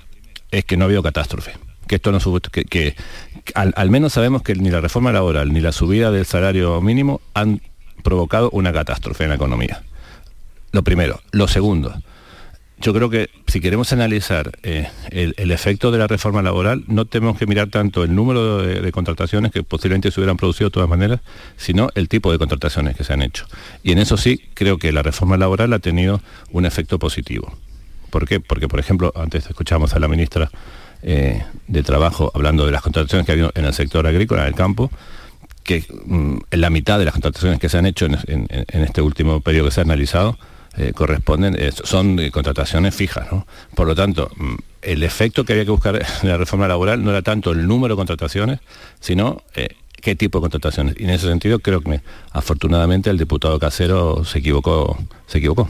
es 0.51 0.66
que 0.66 0.76
no 0.76 0.84
ha 0.84 0.86
habido 0.86 1.03
catástrofe 1.03 1.53
que 1.91 1.97
esto 1.97 2.12
no 2.12 2.20
que, 2.53 2.64
que 2.66 2.95
al, 3.55 3.91
menos 3.91 4.12
sabemos 4.12 4.43
que 4.43 4.55
ni 4.55 4.70
la 4.70 4.80
reforma 4.80 5.11
laboral 5.11 5.53
ni 5.53 5.61
la 5.61 5.72
subida 5.72 6.12
del 6.12 6.24
salario 6.24 6.80
mínimo 6.80 7.20
han 7.34 7.61
provocado 8.05 8.49
una 8.51 8.72
catástrofe 8.72 9.24
en 9.24 9.30
la 9.30 9.34
economía. 9.34 9.82
Lo 10.70 10.84
primero. 10.84 11.20
Lo 11.32 11.49
segundo, 11.49 11.93
yo 12.78 12.95
creo 12.95 13.11
que 13.11 13.28
si 13.49 13.61
queremos 13.61 13.93
analizar 13.93 14.53
eh, 14.62 14.88
el, 15.11 15.51
efecto 15.51 15.91
de 15.91 15.99
la 15.99 16.07
reforma 16.07 16.43
laboral, 16.43 16.84
no 16.86 17.07
tenemos 17.07 17.36
que 17.36 17.47
mirar 17.47 17.70
tanto 17.70 18.05
el 18.05 18.14
número 18.14 18.59
de, 18.59 18.93
contrataciones 18.93 19.51
que 19.51 19.64
posiblemente 19.64 20.12
se 20.12 20.20
hubieran 20.20 20.36
producido 20.36 20.70
de 20.70 20.74
todas 20.74 20.88
maneras, 20.88 21.18
sino 21.57 21.88
el 21.97 22.09
tipo 22.09 22.30
de 22.30 22.38
contrataciones 22.38 22.97
que 22.97 23.03
se 23.03 23.14
han 23.14 23.22
hecho. 23.22 23.47
Y 23.82 23.91
en 23.91 23.99
eso 23.99 24.16
sí 24.16 24.41
creo 24.55 24.78
que 24.78 24.93
la 24.93 25.03
reforma 25.03 25.36
laboral 25.36 25.72
ha 25.72 25.80
tenido 25.80 26.20
un 26.53 26.66
efecto 26.66 27.01
positivo. 27.01 27.53
¿Por 28.11 28.28
qué? 28.28 28.38
Porque, 28.38 28.68
por 28.68 28.78
ejemplo, 28.78 29.12
antes 29.16 29.49
escuchamos 29.49 29.93
a 29.95 29.99
la 29.99 30.07
ministra 30.07 30.53
eh, 31.03 31.44
de 31.66 31.82
trabajo, 31.82 32.30
hablando 32.34 32.66
de 32.66 32.72
las 32.72 32.82
contrataciones 32.82 33.26
que 33.26 33.32
ha 33.32 33.34
habido 33.34 33.53
en 33.55 33.64
el 33.64 33.74
sector 33.74 34.07
agrícola, 34.07 34.42
en 34.42 34.48
el 34.48 34.55
campo, 34.55 34.90
que 35.62 35.84
mm, 36.05 36.38
en 36.51 36.61
la 36.61 36.70
mitad 36.70 36.98
de 36.98 37.05
las 37.05 37.12
contrataciones 37.12 37.59
que 37.59 37.68
se 37.68 37.78
han 37.78 37.86
hecho 37.86 38.07
en, 38.07 38.46
este 38.68 39.03
último 39.03 39.40
periodo 39.40 39.66
que 39.66 39.70
se 39.72 39.80
ha 39.80 39.84
analizado 39.84 40.38
eh, 40.76 40.92
corresponden, 40.94 41.57
eh, 41.59 41.72
son 41.72 42.18
contrataciones 42.30 42.94
fijas. 42.94 43.28
Por 43.74 43.86
lo 43.86 43.94
tanto, 43.94 44.30
mm, 44.36 44.55
el 44.82 45.03
efecto 45.03 45.44
que 45.44 45.53
había 45.53 45.64
que 45.64 45.70
buscar 45.70 45.96
en 46.22 46.28
la 46.28 46.36
reforma 46.36 46.68
laboral 46.68 47.05
no 47.05 47.11
era 47.11 47.22
tanto 47.22 47.53
el 47.53 47.66
número 47.66 47.94
de 47.94 47.98
contrataciones, 47.98 48.61
sino 49.01 49.42
qué 50.01 50.16
tipo 50.16 50.38
de 50.38 50.42
contrataciones. 50.42 50.96
Y 50.98 51.05
en 51.05 51.11
ese 51.11 51.28
sentido 51.28 51.59
creo 51.61 51.80
que 51.80 52.01
afortunadamente 52.32 53.11
el 53.11 53.18
diputado 53.18 53.59
Casero 53.59 54.24
se 54.24 54.38
equivocó. 54.38 54.98
Se 55.26 55.38
equivocó. 55.38 55.68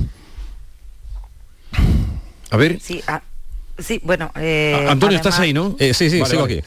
A 2.51 2.57
ver. 2.57 2.81
Sí, 2.81 3.03
Sí, 3.83 4.01
bueno. 4.05 4.31
Eh, 4.37 4.87
Antonio, 4.89 5.17
estás 5.17 5.39
ahí, 5.39 5.53
¿no? 5.53 5.77
Eh, 5.79 5.95
sí, 5.95 6.11
sí, 6.11 6.25
sigo 6.25 6.45
aquí. 6.45 6.63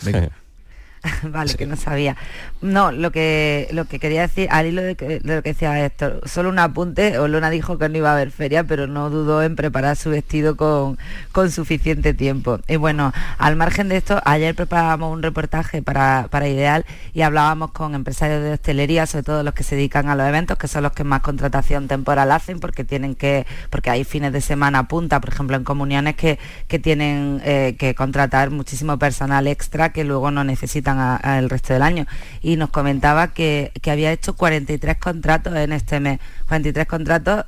vale, 1.23 1.55
que 1.55 1.65
no 1.65 1.75
sabía. 1.75 2.15
No, 2.61 2.91
lo 2.91 3.11
que 3.11 3.67
lo 3.71 3.85
que 3.85 3.99
quería 3.99 4.21
decir, 4.21 4.47
al 4.51 4.67
hilo 4.67 4.81
de, 4.81 4.95
de, 4.95 5.19
lo 5.23 5.43
que 5.43 5.49
decía 5.49 5.85
Héctor, 5.85 6.21
solo 6.25 6.49
un 6.49 6.59
apunte, 6.59 7.19
Olona 7.19 7.49
dijo 7.49 7.77
que 7.77 7.89
no 7.89 7.97
iba 7.97 8.11
a 8.11 8.13
haber 8.13 8.31
feria, 8.31 8.63
pero 8.63 8.87
no 8.87 9.09
dudó 9.09 9.43
en 9.43 9.55
preparar 9.55 9.97
su 9.97 10.09
vestido 10.11 10.55
con, 10.55 10.97
con 11.31 11.51
suficiente 11.51 12.13
tiempo. 12.13 12.59
Y 12.67 12.77
bueno, 12.77 13.11
al 13.37 13.55
margen 13.55 13.89
de 13.89 13.97
esto, 13.97 14.21
ayer 14.23 14.55
preparábamos 14.55 15.11
un 15.11 15.23
reportaje 15.23 15.81
para, 15.81 16.27
para 16.29 16.47
Ideal 16.47 16.85
y 17.13 17.21
hablábamos 17.21 17.71
con 17.71 17.95
empresarios 17.95 18.41
de 18.41 18.53
hostelería, 18.53 19.05
sobre 19.05 19.23
todo 19.23 19.43
los 19.43 19.53
que 19.53 19.63
se 19.63 19.75
dedican 19.75 20.07
a 20.07 20.15
los 20.15 20.27
eventos, 20.27 20.57
que 20.57 20.67
son 20.67 20.83
los 20.83 20.93
que 20.93 21.03
más 21.03 21.21
contratación 21.21 21.87
temporal 21.87 22.31
hacen, 22.31 22.59
porque 22.59 22.85
tienen 22.85 23.15
que, 23.15 23.45
porque 23.69 23.89
hay 23.89 24.03
fines 24.05 24.31
de 24.31 24.41
semana 24.41 24.87
punta, 24.87 25.19
por 25.19 25.33
ejemplo, 25.33 25.57
en 25.57 25.63
comuniones 25.65 26.15
que, 26.15 26.39
que 26.67 26.79
tienen 26.79 27.41
eh, 27.43 27.75
que 27.77 27.93
contratar 27.93 28.51
muchísimo 28.51 28.97
personal 28.97 29.47
extra 29.47 29.91
que 29.91 30.03
luego 30.03 30.31
no 30.31 30.43
necesitan 30.43 30.92
el 30.99 31.49
resto 31.49 31.73
del 31.73 31.81
año. 31.81 32.05
Y 32.41 32.55
nos 32.55 32.69
comentaba 32.69 33.29
que, 33.29 33.71
que, 33.81 33.91
había 33.91 34.11
hecho 34.11 34.35
43 34.35 34.97
contratos 34.97 35.55
en 35.55 35.73
este 35.73 35.99
mes, 35.99 36.19
43 36.47 36.87
contratos 36.87 37.45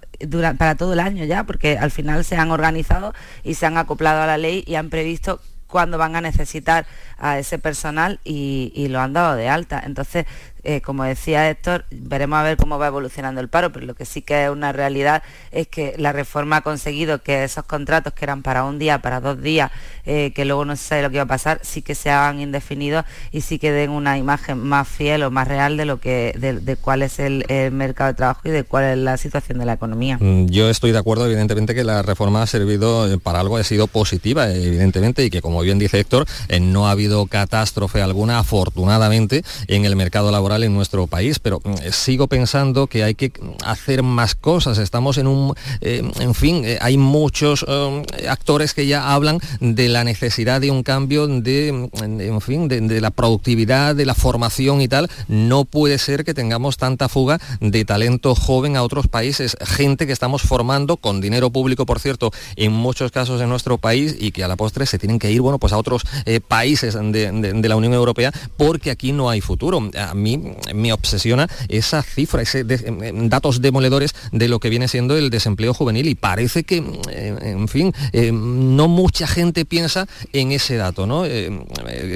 para 0.58 0.76
todo 0.76 0.94
el 0.94 1.00
año 1.00 1.26
ya, 1.26 1.44
porque 1.44 1.78
al 1.78 1.92
final 1.92 2.24
se 2.24 2.38
han 2.38 2.52
organizado 2.52 3.14
y 3.44 3.56
se 3.56 3.66
han 3.66 3.78
acoplado 3.78 4.22
a 4.22 4.28
la 4.28 4.38
ley 4.38 4.64
y 4.68 4.76
han 4.76 4.90
previsto 4.90 5.40
cuándo 5.68 5.98
van 5.98 6.16
a 6.16 6.22
necesitar 6.22 6.86
a 7.18 7.40
ese 7.40 7.60
personal 7.60 8.20
y, 8.24 8.88
lo 8.90 9.00
han 9.00 9.14
dado 9.14 9.36
de 9.36 9.50
alta. 9.50 9.82
Entonces, 9.84 10.26
eh, 10.64 10.82
como 10.82 11.04
decía 11.04 11.48
Héctor, 11.50 11.86
veremos 11.92 12.40
a 12.40 12.44
ver 12.44 12.58
cómo 12.58 12.80
va 12.80 12.88
evolucionando 12.88 13.40
el 13.40 13.50
paro, 13.50 13.72
pero 13.72 13.86
lo 13.86 13.94
que 13.94 14.06
sí 14.06 14.24
que 14.24 14.46
es 14.46 14.50
una 14.50 14.72
realidad 14.72 15.22
es 15.52 15.68
que 15.68 15.94
la 15.98 16.12
reforma 16.12 16.58
ha 16.58 16.62
conseguido 16.62 17.22
que 17.22 17.44
esos 17.44 17.66
contratos 17.66 18.14
que 18.14 18.26
eran 18.26 18.42
para 18.42 18.64
un 18.64 18.80
día, 18.80 19.00
para 19.00 19.22
dos 19.22 19.42
días, 19.42 19.72
eh, 20.06 20.34
que 20.34 20.44
luego 20.44 20.66
no 20.66 20.76
se 20.76 20.84
sabe 20.84 21.02
lo 21.04 21.10
que 21.10 21.18
iba 21.18 21.24
a 21.24 21.28
pasar, 21.28 21.60
sí 21.62 21.84
que 21.84 21.94
se 21.94 22.10
hagan 22.10 22.40
indefinidos 22.40 23.06
y 23.32 23.42
sí 23.42 23.60
que 23.60 23.72
den 23.72 23.92
una 23.92 24.18
imagen 24.18 24.58
más 24.58 24.88
fiel 24.88 25.22
o 25.22 25.30
más 25.30 25.48
real 25.48 25.78
de 25.78 25.86
lo 25.86 26.00
que 26.00 26.34
de, 26.36 26.76
cuál 26.78 27.04
es 27.04 27.20
el, 27.20 27.46
el, 27.48 27.72
mercado 27.72 28.10
de 28.10 28.16
trabajo 28.16 28.42
y 28.46 28.50
de 28.50 28.64
cuál 28.64 28.86
es 28.86 28.98
la 28.98 29.18
situación 29.18 29.60
de 29.60 29.66
la 29.66 29.74
economía. 29.74 30.18
Mm, 30.20 30.48
yo 30.48 30.70
estoy 30.72 30.92
de 30.92 30.98
acuerdo, 30.98 31.28
evidentemente, 31.28 31.76
que 31.76 31.84
la 31.84 32.02
reforma 32.02 32.42
ha 32.42 32.48
servido 32.48 33.12
eh, 33.12 33.20
para 33.20 33.40
algo, 33.40 33.58
ha 33.58 33.64
sido 33.64 33.86
positiva, 33.86 34.50
evidentemente, 34.52 35.24
y 35.24 35.30
que 35.30 35.44
como 35.44 35.62
bien 35.62 35.78
dice 35.78 36.00
Héctor, 36.00 36.26
no 36.60 36.88
ha 36.88 36.92
habido 36.92 37.15
catástrofe 37.26 38.02
alguna, 38.02 38.40
afortunadamente, 38.40 39.44
en 39.68 39.86
el 39.86 39.96
mercado 39.96 40.32
laboral 40.32 40.64
en 40.64 40.74
nuestro 40.74 41.08
país, 41.08 41.40
pero 41.40 41.62
mm, 41.64 41.92
sigo 41.92 42.28
pensando 42.28 42.88
que 42.88 43.04
hay 43.04 43.16
que 43.16 43.32
hacer 43.64 44.04
más 44.04 44.36
cosas. 44.36 44.78
Estamos 44.78 45.18
en 45.18 45.28
un, 45.28 45.56
eh, 45.82 46.04
en 46.20 46.34
fin, 46.36 46.64
eh, 46.66 46.78
hay 46.82 46.98
muchos 46.98 47.66
eh, 47.68 48.04
actores 48.30 48.74
que 48.74 48.88
ya 48.88 49.14
hablan 49.14 49.40
de 49.60 49.88
la 49.88 50.04
necesidad 50.04 50.62
de 50.62 50.72
un 50.72 50.84
cambio 50.84 51.28
de, 51.28 51.70
en 51.70 52.42
fin, 52.42 52.68
de, 52.68 53.02
la 53.02 53.12
productividad, 53.12 53.96
de 53.96 54.06
la 54.06 54.16
formación 54.16 54.82
y 54.82 54.88
tal. 54.88 55.10
No 55.28 55.66
puede 55.66 55.98
ser 55.98 56.26
que 56.26 56.34
tengamos 56.34 56.78
tanta 56.78 57.10
fuga 57.10 57.40
de 57.60 57.86
talento 57.86 58.36
joven 58.36 58.76
a 58.76 58.84
otros 58.84 59.08
países, 59.08 59.56
gente 59.62 60.08
que 60.08 60.14
estamos 60.14 60.42
formando 60.42 60.98
con 60.98 61.22
dinero 61.22 61.50
público, 61.50 61.86
por 61.86 62.00
cierto, 62.00 62.32
en 62.56 62.72
muchos 62.72 63.12
casos 63.12 63.42
en 63.42 63.50
nuestro 63.50 63.78
país 63.78 64.16
y 64.20 64.32
que 64.32 64.44
a 64.44 64.48
la 64.48 64.56
postre 64.56 64.86
se 64.86 65.00
tienen 65.00 65.20
que 65.20 65.32
ir, 65.32 65.42
bueno, 65.42 65.60
pues 65.60 65.74
a 65.74 65.78
otros 65.78 66.04
eh, 66.26 66.40
países 66.40 66.95
de, 66.96 67.70
la 67.70 67.76
Unión 67.76 67.94
Europea 67.94 68.32
porque 68.58 68.92
aquí 68.92 69.12
no 69.12 69.30
hay 69.30 69.42
futuro. 69.42 69.90
A 69.98 70.14
mí 70.14 70.42
me 70.74 70.94
obsesiona 70.94 71.48
esa 71.70 72.02
cifra, 72.04 72.42
ese 72.42 72.64
de, 72.64 73.12
datos 73.30 73.62
demoledores 73.62 74.14
de 74.32 74.48
lo 74.48 74.60
que 74.60 74.70
viene 74.70 74.88
siendo 74.88 75.18
el 75.18 75.30
desempleo 75.30 75.74
juvenil 75.74 76.08
y 76.08 76.16
parece 76.16 76.64
que, 76.64 76.78
eh, 77.12 77.36
en 77.42 77.68
fin, 77.68 77.94
no 78.32 78.88
mucha 78.88 79.28
gente 79.28 79.66
piensa 79.66 80.08
en 80.34 80.52
ese 80.52 80.76
dato, 80.76 81.08
¿no? 81.08 81.26
Eh, 81.26 81.52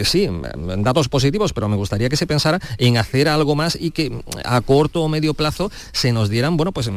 sí, 0.05 0.29
datos 0.79 1.09
positivos, 1.09 1.53
pero 1.53 1.67
me 1.67 1.75
gustaría 1.75 2.09
que 2.09 2.17
se 2.17 2.27
pensara 2.27 2.59
en 2.77 2.97
hacer 2.97 3.27
algo 3.27 3.55
más 3.55 3.77
y 3.79 3.91
que 3.91 4.11
a 4.43 4.61
corto 4.61 5.03
o 5.03 5.09
medio 5.09 5.33
plazo 5.33 5.71
se 5.91 6.11
nos 6.11 6.29
dieran, 6.29 6.57
bueno, 6.57 6.71
pues, 6.71 6.89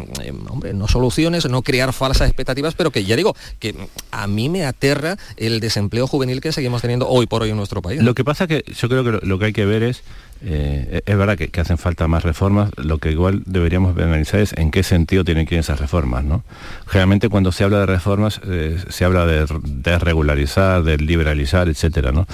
hombre, 0.49 0.75
no 0.75 0.89
soluciones, 0.89 1.49
no 1.49 1.63
crear 1.63 1.93
falsas 1.93 2.29
expectativas, 2.29 2.75
pero 2.75 2.91
que 2.91 3.05
ya 3.05 3.17
digo, 3.17 3.35
que 3.59 3.75
a 4.11 4.27
mí 4.27 4.49
me 4.49 4.65
aterra 4.65 5.17
el 5.37 5.61
desempleo 5.61 6.07
juvenil 6.07 6.41
que 6.41 6.53
seguimos 6.53 6.83
teniendo 6.83 7.09
hoy 7.09 7.27
por 7.27 7.43
hoy 7.43 7.51
en 7.51 7.57
nuestro 7.57 7.72
país. 7.81 8.03
Lo 8.03 8.15
que 8.15 8.25
pasa 8.25 8.47
que 8.47 8.65
yo 8.77 8.89
creo 8.89 9.05
que 9.05 9.27
lo, 9.27 9.39
que 9.39 9.45
hay 9.47 9.53
que 9.53 9.65
ver 9.65 9.83
es 9.83 10.03
eh, 10.45 11.03
es 11.07 11.17
verdad 11.17 11.39
que, 11.39 11.61
hacen 11.61 11.79
falta 11.79 12.09
más 12.09 12.25
reformas, 12.25 12.71
lo 12.77 12.99
que 12.99 13.13
igual 13.13 13.43
deberíamos 13.47 13.97
analizar 13.97 14.41
es 14.41 14.53
en 14.55 14.73
qué 14.73 14.83
sentido 14.83 15.25
tienen 15.25 15.47
que 15.47 15.55
ir 15.55 15.61
esas 15.61 15.79
reformas. 15.79 16.25
¿no? 16.25 16.43
Generalmente 16.87 17.29
cuando 17.29 17.53
se 17.53 17.63
habla 17.63 17.81
de 17.81 17.87
reformas 17.87 18.41
eh, 18.49 18.77
se 18.89 19.05
habla 19.05 19.25
de, 19.25 19.47
de, 19.63 19.99
regularizar, 19.99 20.83
de 20.83 20.99
liberalizar, 20.99 21.69
etcétera, 21.69 22.11
¿no? 22.11 22.27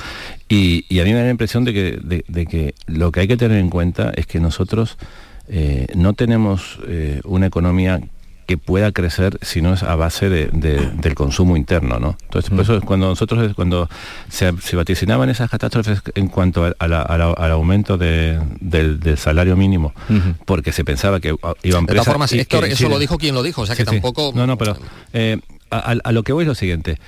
Y, 0.48 0.86
a 0.98 1.04
mí 1.04 1.12
me 1.12 1.18
da 1.18 1.24
la 1.24 1.30
impresión 1.30 1.64
de 1.64 1.74
que, 1.74 2.22
de, 2.26 2.46
que, 2.46 2.74
lo 2.86 3.12
que 3.12 3.20
hay 3.20 3.28
que 3.28 3.36
tener 3.36 3.58
en 3.58 3.68
cuenta 3.68 4.10
es 4.16 4.26
que 4.26 4.40
nosotros 4.40 4.96
eh, 5.48 5.86
no 5.94 6.14
tenemos 6.14 6.78
una 7.24 7.46
economía 7.46 8.00
que 8.48 8.56
pueda 8.56 8.92
crecer 8.92 9.38
si 9.42 9.60
no 9.60 9.74
es 9.74 9.82
a 9.82 9.94
base 9.94 10.30
de, 10.30 10.46
de, 10.46 10.90
del 11.02 11.14
consumo 11.14 11.54
interno, 11.54 12.00
¿no? 12.00 12.16
Entonces, 12.22 12.50
por 12.50 12.60
eso 12.60 12.80
cuando 12.80 13.06
nosotros, 13.06 13.54
cuando 13.54 13.90
se, 14.30 14.54
se 14.62 14.74
vaticinaban 14.74 15.28
esas 15.28 15.50
catástrofes 15.50 16.00
en 16.14 16.28
cuanto 16.28 16.64
a, 16.64 16.72
a 16.78 16.88
la, 16.88 17.02
a 17.02 17.18
la, 17.18 17.30
al 17.32 17.50
aumento 17.50 17.98
de, 17.98 18.40
del, 18.58 19.00
del, 19.00 19.18
salario 19.18 19.54
mínimo, 19.54 19.92
uh 20.08 20.12
-huh. 20.14 20.34
porque 20.46 20.72
se 20.72 20.82
pensaba 20.82 21.20
que 21.20 21.36
iban 21.62 21.84
De 21.84 21.92
todas 21.92 22.06
formas, 22.06 22.32
Héctor, 22.32 22.64
eso 22.64 22.76
sí, 22.76 22.88
lo 22.88 22.98
dijo 22.98 23.18
quien 23.18 23.34
lo 23.34 23.42
dijo, 23.42 23.60
o 23.60 23.66
sea 23.66 23.76
que 23.76 23.84
sí, 23.84 23.90
tampoco... 23.90 24.32
No, 24.34 24.46
no, 24.46 24.56
pero 24.56 24.78
eh, 25.12 25.38
a, 25.70 25.96
a, 26.02 26.12
lo 26.12 26.22
que 26.22 26.32
voy 26.32 26.44
es 26.44 26.48
lo 26.48 26.54
siguiente 26.54 26.98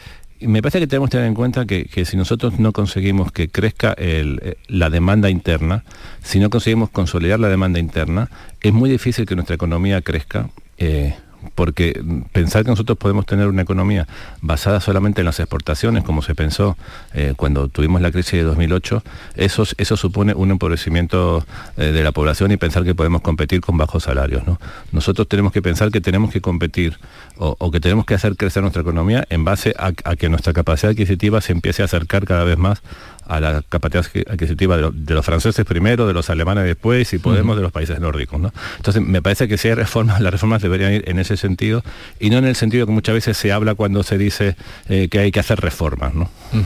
me 0.40 0.60
parece 0.60 0.80
que 0.80 0.86
tenemos 0.86 1.08
que 1.08 1.12
tener 1.12 1.26
en 1.26 1.34
cuenta 1.34 1.64
que, 1.64 1.84
que 1.86 2.04
si 2.04 2.18
nosotros 2.18 2.58
no 2.58 2.72
conseguimos 2.72 3.32
que 3.32 3.48
crezca 3.48 3.92
el, 3.94 4.56
la 4.68 4.90
demanda 4.90 5.28
interna, 5.30 5.84
si 6.22 6.38
no 6.38 6.50
conseguimos 6.50 6.90
consolidar 6.90 7.40
la 7.40 7.48
demanda 7.48 7.78
interna, 7.78 8.30
es 8.60 8.72
muy 8.72 8.90
difícil 8.90 9.24
que 9.26 9.34
nuestra 9.34 9.54
economía 9.54 10.00
crezca. 10.00 10.48
Eh, 10.78 11.14
porque 11.54 12.00
pensar 12.32 12.64
que 12.64 12.70
nosotros 12.70 12.98
podemos 12.98 13.26
tener 13.26 13.46
una 13.46 13.62
economía 13.62 14.06
basada 14.40 14.80
solamente 14.80 15.20
en 15.20 15.26
las 15.26 15.40
exportaciones, 15.40 16.04
como 16.04 16.22
se 16.22 16.34
pensó 16.34 16.76
eh, 17.14 17.34
cuando 17.36 17.68
tuvimos 17.68 18.00
la 18.00 18.10
crisis 18.10 18.32
de 18.32 18.42
2008, 18.42 19.02
eso, 19.36 19.64
eso 19.76 19.96
supone 19.96 20.34
un 20.34 20.50
empobrecimiento 20.50 21.44
eh, 21.76 21.86
de 21.86 22.02
la 22.02 22.12
población 22.12 22.52
y 22.52 22.56
pensar 22.56 22.84
que 22.84 22.94
podemos 22.94 23.22
competir 23.22 23.60
con 23.60 23.76
bajos 23.76 24.04
salarios. 24.04 24.46
¿no? 24.46 24.60
Nosotros 24.92 25.28
tenemos 25.28 25.52
que 25.52 25.62
pensar 25.62 25.90
que 25.90 26.00
tenemos 26.00 26.30
que 26.30 26.40
competir 26.40 26.98
o, 27.42 27.70
que 27.70 27.80
tenemos 27.80 28.04
que 28.04 28.14
hacer 28.14 28.36
crecer 28.36 28.62
nuestra 28.62 28.82
economía 28.82 29.26
en 29.30 29.44
base 29.44 29.74
a, 29.78 29.92
que 29.92 30.28
nuestra 30.28 30.52
capacidad 30.52 30.92
adquisitiva 30.92 31.40
se 31.40 31.52
empiece 31.52 31.80
a 31.80 31.86
acercar 31.86 32.26
cada 32.26 32.44
vez 32.44 32.58
más 32.58 32.82
a 33.30 33.38
la 33.40 33.62
capacidad 33.68 34.04
adquisitiva 34.28 34.76
de, 34.76 34.82
lo, 34.82 34.90
de, 34.90 35.14
los 35.14 35.24
franceses 35.24 35.64
primero, 35.64 36.06
de 36.06 36.12
los 36.12 36.28
alemanes 36.30 36.64
después 36.64 37.12
y 37.12 37.18
Podemos 37.18 37.52
uh 37.52 37.52
-huh. 37.52 37.56
de 37.56 37.62
los 37.62 37.72
países 37.72 38.00
nórdicos. 38.00 38.40
¿no? 38.40 38.52
Entonces, 38.76 39.02
me 39.02 39.22
parece 39.22 39.46
que 39.46 39.56
si 39.56 39.68
hay 39.68 39.74
reformas, 39.74 40.20
las 40.20 40.32
reformas 40.32 40.60
deberían 40.62 40.92
ir 40.92 41.04
en 41.06 41.18
ese 41.18 41.36
sentido 41.36 41.84
y 42.18 42.30
no 42.30 42.38
en 42.38 42.46
el 42.46 42.56
sentido 42.56 42.86
que 42.86 42.92
muchas 42.92 43.14
veces 43.14 43.36
se 43.36 43.52
habla 43.52 43.74
cuando 43.74 44.02
se 44.02 44.18
dice 44.18 44.56
eh, 44.88 45.08
que 45.08 45.20
hay 45.20 45.30
que 45.30 45.38
hacer 45.40 45.60
reformas. 45.60 46.12
¿no? 46.14 46.28
Uh 46.52 46.56
-huh. 46.56 46.64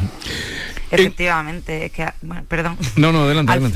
Efectivamente, 0.90 1.86
es 1.86 1.92
que, 1.92 2.08
bueno, 2.22 2.44
perdón. 2.48 2.78
No, 2.96 3.12
no, 3.12 3.24
adelante, 3.24 3.52
Al, 3.52 3.72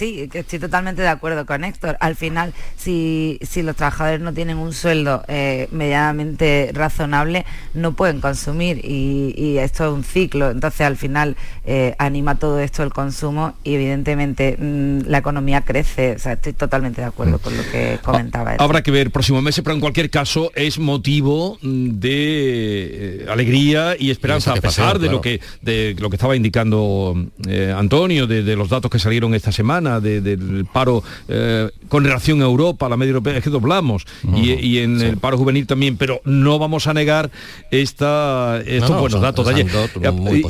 Sí, 0.00 0.30
estoy 0.32 0.58
totalmente 0.58 1.02
de 1.02 1.08
acuerdo 1.08 1.44
con 1.44 1.62
Héctor. 1.62 1.98
Al 2.00 2.16
final, 2.16 2.54
si, 2.74 3.38
si 3.42 3.60
los 3.60 3.76
trabajadores 3.76 4.22
no 4.22 4.32
tienen 4.32 4.56
un 4.56 4.72
sueldo 4.72 5.22
eh, 5.28 5.68
medianamente 5.72 6.70
razonable, 6.72 7.44
no 7.74 7.92
pueden 7.92 8.22
consumir 8.22 8.80
y, 8.82 9.34
y, 9.36 9.58
esto 9.58 9.84
es 9.84 9.92
un 9.92 10.02
ciclo. 10.02 10.52
Entonces, 10.52 10.80
al 10.86 10.96
final, 10.96 11.36
eh, 11.66 11.94
anima 11.98 12.36
todo 12.36 12.60
esto 12.60 12.82
el 12.82 12.94
consumo 12.94 13.52
y 13.62 13.74
evidentemente 13.74 14.56
mmm, 14.58 15.00
la 15.04 15.18
economía 15.18 15.66
crece. 15.66 16.12
O 16.12 16.18
sea, 16.18 16.32
estoy 16.32 16.54
totalmente 16.54 17.02
de 17.02 17.06
acuerdo 17.06 17.36
mm. 17.36 17.40
con 17.40 17.56
lo 17.58 17.62
que 17.64 17.98
comentaba. 18.02 18.52
Héctor. 18.52 18.64
Habrá 18.64 18.82
que 18.82 18.90
ver 18.90 19.10
próximos 19.10 19.42
meses, 19.42 19.62
pero 19.62 19.74
en 19.74 19.82
cualquier 19.82 20.08
caso 20.08 20.50
es 20.54 20.78
motivo 20.78 21.58
de 21.60 23.24
eh, 23.24 23.26
alegría 23.28 23.96
y 23.98 24.10
esperanza, 24.10 24.52
a 24.52 24.54
pesar 24.54 24.94
pasó, 24.94 24.98
de, 24.98 25.10
lo 25.10 25.20
que, 25.20 25.42
de 25.60 25.94
lo 25.98 26.08
que 26.08 26.16
estaba 26.16 26.34
indicando 26.36 27.22
eh, 27.46 27.74
Antonio, 27.76 28.26
de, 28.26 28.42
de 28.42 28.56
los 28.56 28.70
datos 28.70 28.90
que 28.90 28.98
salieron 28.98 29.34
esta 29.34 29.52
semana 29.52 29.89
de, 29.98 30.20
del 30.20 30.66
paro 30.72 31.02
eh, 31.26 31.68
con 31.88 32.04
relación 32.04 32.42
a 32.42 32.44
Europa, 32.44 32.86
a 32.86 32.88
la 32.88 32.96
media 32.96 33.10
europea, 33.10 33.36
es 33.36 33.42
que 33.42 33.50
doblamos, 33.50 34.06
uh 34.22 34.28
-huh. 34.28 34.60
y, 34.62 34.66
y, 34.66 34.78
en 34.78 35.00
sí. 35.00 35.06
el 35.06 35.16
paro 35.16 35.36
juvenil 35.38 35.66
también, 35.66 35.96
pero 35.96 36.20
no 36.24 36.58
vamos 36.58 36.86
a 36.86 36.94
negar 36.94 37.30
esta, 37.70 38.60
estos 38.64 38.90
no, 38.90 38.96
no, 38.96 39.00
buenos 39.00 39.12
son, 39.12 39.22
datos 39.22 39.46
de 39.46 39.54
ayer. 39.54 39.66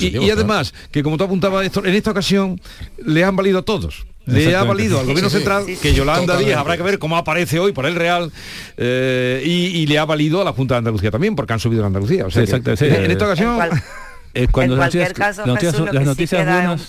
Y, 0.01 0.19
y, 0.19 0.31
además, 0.31 0.73
claro. 0.73 0.89
que 0.91 1.03
como 1.03 1.17
tú 1.17 1.25
apuntabas, 1.25 1.65
esto, 1.65 1.85
en 1.85 1.95
esta 1.95 2.11
ocasión 2.11 2.61
le 3.07 3.25
han 3.25 3.37
valido 3.37 3.61
a 3.61 3.63
todos 3.63 4.07
le 4.27 4.55
ha 4.55 4.65
valido 4.65 4.99
al 5.01 5.07
gobierno 5.07 5.31
sí, 5.31 5.37
central 5.37 5.65
sí, 5.67 5.77
sí, 5.77 5.83
que 5.83 5.95
Yolanda 5.95 6.37
Díaz 6.37 6.59
habrá 6.59 6.77
que 6.77 6.83
ver 6.83 6.99
cómo 6.99 7.17
aparece 7.17 7.59
hoy 7.59 7.73
por 7.73 7.87
el 7.87 7.95
Real 7.95 8.31
eh, 8.77 9.43
y, 9.45 9.79
y, 9.79 9.87
le 9.87 9.99
ha 9.99 10.05
valido 10.05 10.41
a 10.41 10.45
la 10.45 10.53
Junta 10.53 10.75
de 10.75 10.79
Andalucía 10.79 11.11
también 11.11 11.35
porque 11.35 11.53
han 11.53 11.61
subido 11.61 11.81
en 11.83 11.87
Andalucía 11.87 12.27
o 12.27 12.31
sea 12.31 12.43
exacto, 12.43 12.71
en 12.71 13.11
esta 13.11 13.25
ocasión 13.25 13.51
en, 13.51 13.57
cual, 13.57 13.83
cuando 14.53 14.75
en 14.75 14.79
cualquier 14.79 15.09
noticias, 15.09 15.13
caso 15.13 15.47
noticias, 15.47 15.73
Jesús, 15.73 15.93
las 15.93 16.05
noticias 16.05 16.45
buenas 16.45 16.89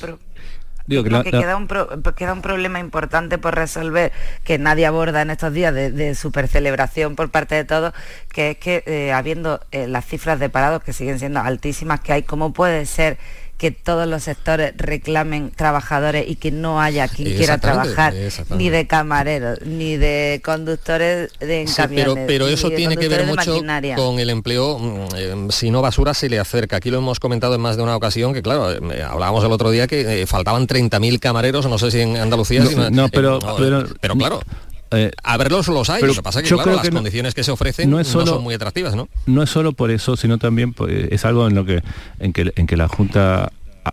Digo 0.91 1.05
que, 1.05 1.09
la, 1.09 1.23
que 1.23 1.31
queda, 1.31 1.55
un 1.55 1.67
pro, 1.67 1.87
queda 2.17 2.33
un 2.33 2.41
problema 2.41 2.77
importante 2.77 3.37
por 3.37 3.55
resolver 3.55 4.11
que 4.43 4.57
nadie 4.57 4.85
aborda 4.85 5.21
en 5.21 5.29
estos 5.29 5.53
días 5.53 5.73
de, 5.73 5.89
de 5.89 6.15
super 6.15 6.49
celebración 6.49 7.15
por 7.15 7.31
parte 7.31 7.55
de 7.55 7.63
todos, 7.63 7.93
que 8.27 8.51
es 8.51 8.57
que 8.57 8.83
eh, 8.85 9.13
habiendo 9.13 9.61
eh, 9.71 9.87
las 9.87 10.05
cifras 10.05 10.37
de 10.37 10.49
parados 10.49 10.83
que 10.83 10.91
siguen 10.91 11.17
siendo 11.17 11.39
altísimas 11.39 12.01
que 12.01 12.11
hay, 12.11 12.23
¿cómo 12.23 12.51
puede 12.51 12.85
ser 12.85 13.17
que 13.61 13.69
todos 13.69 14.07
los 14.07 14.23
sectores 14.23 14.73
reclamen 14.75 15.51
trabajadores 15.55 16.27
y 16.27 16.35
que 16.35 16.49
no 16.49 16.81
haya 16.81 17.07
quien 17.07 17.37
quiera 17.37 17.59
trabajar, 17.59 18.11
ni 18.49 18.71
de 18.71 18.87
camareros, 18.87 19.61
ni 19.61 19.97
de 19.97 20.41
conductores 20.43 21.29
de 21.39 21.69
camiones. 21.75 22.15
Pero, 22.15 22.25
pero 22.25 22.47
eso 22.47 22.71
tiene 22.71 22.97
que 22.97 23.07
ver 23.07 23.27
mucho 23.27 23.61
con 23.95 24.17
el 24.17 24.31
empleo, 24.31 24.79
mm, 24.79 25.15
eh, 25.15 25.47
si 25.51 25.69
no 25.69 25.83
basura 25.83 26.15
se 26.15 26.27
le 26.27 26.39
acerca. 26.39 26.77
Aquí 26.77 26.89
lo 26.89 26.97
hemos 26.97 27.19
comentado 27.19 27.53
en 27.53 27.61
más 27.61 27.77
de 27.77 27.83
una 27.83 27.95
ocasión, 27.95 28.33
que 28.33 28.41
claro, 28.41 28.71
eh, 28.71 29.03
hablábamos 29.03 29.43
el 29.43 29.51
otro 29.51 29.69
día 29.69 29.85
que 29.85 30.25
faltaban 30.25 30.65
30.000 30.65 31.19
camareros, 31.19 31.67
no 31.67 31.77
sé 31.77 31.91
si 31.91 31.99
en 31.99 32.17
Andalucía... 32.17 32.63
No, 32.89 33.09
pero, 33.09 33.37
pero, 33.59 33.85
pero, 34.01 34.15
claro, 34.15 34.41
eh, 34.91 35.11
a 35.23 35.37
verlos 35.37 35.67
los 35.67 35.89
hay, 35.89 36.03
lo 36.03 36.13
que 36.13 36.21
pasa 36.21 36.39
es 36.39 36.49
que, 36.49 36.55
claro, 36.55 36.75
las 36.75 36.89
condiciones 36.89 37.33
que 37.33 37.43
se 37.43 37.51
ofrecen 37.51 37.89
no, 37.89 38.03
son 38.03 38.43
muy 38.43 38.53
atractivas, 38.53 38.95
¿no? 38.95 39.07
No 39.25 39.43
es 39.43 39.49
solo 39.49 39.71
por 39.71 39.91
eso, 39.91 40.17
sino 40.17 40.37
también 40.37 40.73
pues, 40.73 41.07
es 41.11 41.25
algo 41.25 41.47
en 41.47 41.55
lo 41.55 41.65
que 41.65 41.81
en 42.19 42.33
que, 42.33 42.51
en 42.55 42.67
que 42.67 42.77
la 42.77 42.87
Junta 42.87 43.51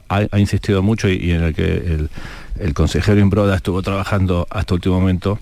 ha, 0.09 0.39
insistido 0.39 0.83
mucho 0.83 1.09
y, 1.09 1.31
en 1.31 1.43
el 1.43 1.55
que 1.55 1.65
el, 1.65 2.11
el 2.59 2.75
consejero 2.75 3.21
Imbroda 3.21 3.57
estuvo 3.57 3.81
trabajando 3.83 4.47
hasta 4.51 4.75
último 4.75 5.01
momento, 5.01 5.39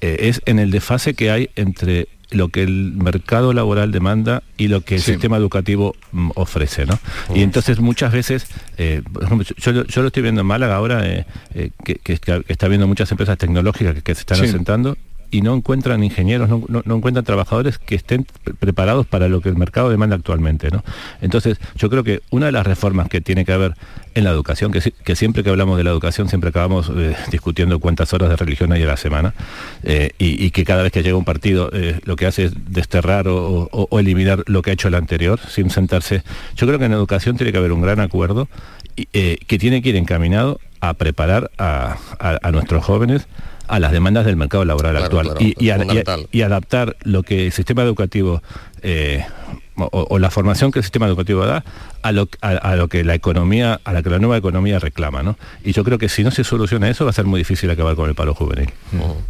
eh, 0.00 0.16
es 0.20 0.42
en 0.46 0.58
el 0.58 0.70
desfase 0.70 1.14
que 1.14 1.30
hay 1.30 1.50
entre 1.56 2.08
lo 2.30 2.48
que 2.48 2.62
el 2.62 2.92
mercado 2.92 3.52
laboral 3.52 3.92
demanda 3.92 4.42
y 4.56 4.68
lo 4.68 4.82
que 4.82 4.96
el 4.96 5.02
sistema 5.02 5.36
educativo 5.36 5.94
mm, 6.12 6.30
ofrece. 6.34 6.86
¿no? 6.86 6.98
Y 7.34 7.42
entonces 7.42 7.80
muchas 7.80 8.12
veces, 8.12 8.46
eh, 8.78 9.02
yo, 9.58 9.72
lo 10.02 10.06
estoy 10.06 10.22
viendo 10.22 10.40
en 10.40 10.46
Málaga 10.46 10.76
ahora, 10.76 11.06
eh, 11.06 11.26
eh, 11.54 11.70
que, 11.84 12.00
está 12.48 12.68
viendo 12.68 12.86
muchas 12.86 13.10
empresas 13.10 13.38
tecnológicas 13.38 14.02
que, 14.02 14.14
se 14.14 14.20
están 14.20 14.40
asentando 14.42 14.96
y 15.30 15.42
no 15.42 15.54
encuentran 15.54 16.02
ingenieros, 16.02 16.48
no, 16.48 16.82
encuentran 16.84 17.24
trabajadores 17.24 17.78
que 17.78 17.94
estén 17.94 18.26
preparados 18.58 19.06
para 19.06 19.28
lo 19.28 19.40
que 19.40 19.48
el 19.48 19.56
mercado 19.56 19.88
demanda 19.90 20.16
actualmente. 20.16 20.70
¿no? 20.70 20.82
Entonces, 21.20 21.58
yo 21.76 21.88
creo 21.88 22.04
que 22.04 22.22
una 22.30 22.46
de 22.46 22.52
las 22.52 22.66
reformas 22.66 23.08
que 23.08 23.20
tiene 23.20 23.44
que 23.44 23.52
haber 23.52 23.74
en 24.14 24.24
la 24.24 24.30
educación, 24.30 24.72
que, 24.72 25.16
siempre 25.16 25.44
que 25.44 25.50
hablamos 25.50 25.76
de 25.78 25.84
la 25.84 25.90
educación 25.90 26.28
siempre 26.28 26.50
acabamos 26.50 26.90
eh, 26.94 27.14
discutiendo 27.30 27.78
cuántas 27.78 28.12
horas 28.12 28.28
de 28.28 28.36
religión 28.36 28.72
hay 28.72 28.82
a 28.82 28.86
la 28.86 28.96
semana, 28.96 29.34
eh, 29.84 30.10
y, 30.18 30.50
que 30.50 30.64
cada 30.64 30.82
vez 30.82 30.90
que 30.90 31.02
llega 31.02 31.16
un 31.16 31.24
partido 31.24 31.70
eh, 31.72 32.00
lo 32.04 32.16
que 32.16 32.26
hace 32.26 32.46
es 32.46 32.52
desterrar 32.66 33.26
o, 33.28 33.88
eliminar 33.98 34.42
lo 34.46 34.62
que 34.62 34.70
ha 34.70 34.72
hecho 34.72 34.88
el 34.88 34.94
anterior, 34.94 35.38
sin 35.48 35.70
sentarse. 35.70 36.22
Yo 36.56 36.66
creo 36.66 36.78
que 36.78 36.86
en 36.86 36.92
educación 36.92 37.36
tiene 37.36 37.52
que 37.52 37.58
haber 37.58 37.72
un 37.72 37.82
gran 37.82 38.00
acuerdo 38.00 38.48
que 39.12 39.58
tiene 39.58 39.80
que 39.80 39.90
ir 39.90 39.96
encaminado 39.96 40.60
a 40.80 40.94
preparar 40.94 41.50
a 41.58 42.50
nuestros 42.52 42.84
jóvenes 42.84 43.26
a 43.70 43.78
las 43.78 43.92
demandas 43.92 44.26
del 44.26 44.36
mercado 44.36 44.64
laboral 44.64 44.96
actual 44.96 45.34
y, 45.38 45.70
adaptar 46.42 46.96
lo 47.02 47.22
que 47.22 47.46
el 47.46 47.52
sistema 47.52 47.82
educativo 47.82 48.42
eh, 48.82 49.24
o, 49.76 50.18
la 50.18 50.30
formación 50.30 50.72
que 50.72 50.80
el 50.80 50.82
sistema 50.82 51.06
educativo 51.06 51.46
da 51.46 51.64
a 52.02 52.12
lo, 52.12 52.28
a, 52.42 52.74
lo, 52.76 52.88
que 52.88 53.04
la 53.04 53.14
economía, 53.14 53.80
a 53.84 53.92
la 53.92 54.02
que 54.02 54.10
la 54.10 54.18
nueva 54.18 54.36
economía 54.36 54.78
reclama, 54.78 55.22
¿no? 55.22 55.38
Y 55.64 55.72
yo 55.72 55.84
creo 55.84 55.98
que 55.98 56.08
si 56.08 56.24
no 56.24 56.30
se 56.30 56.44
soluciona 56.44 56.88
eso 56.88 57.04
va 57.04 57.10
a 57.10 57.14
ser 57.14 57.24
muy 57.24 57.40
difícil 57.40 57.70
acabar 57.70 57.94
con 57.94 58.08
el 58.08 58.14
paro 58.14 58.34
juvenil. 58.34 58.70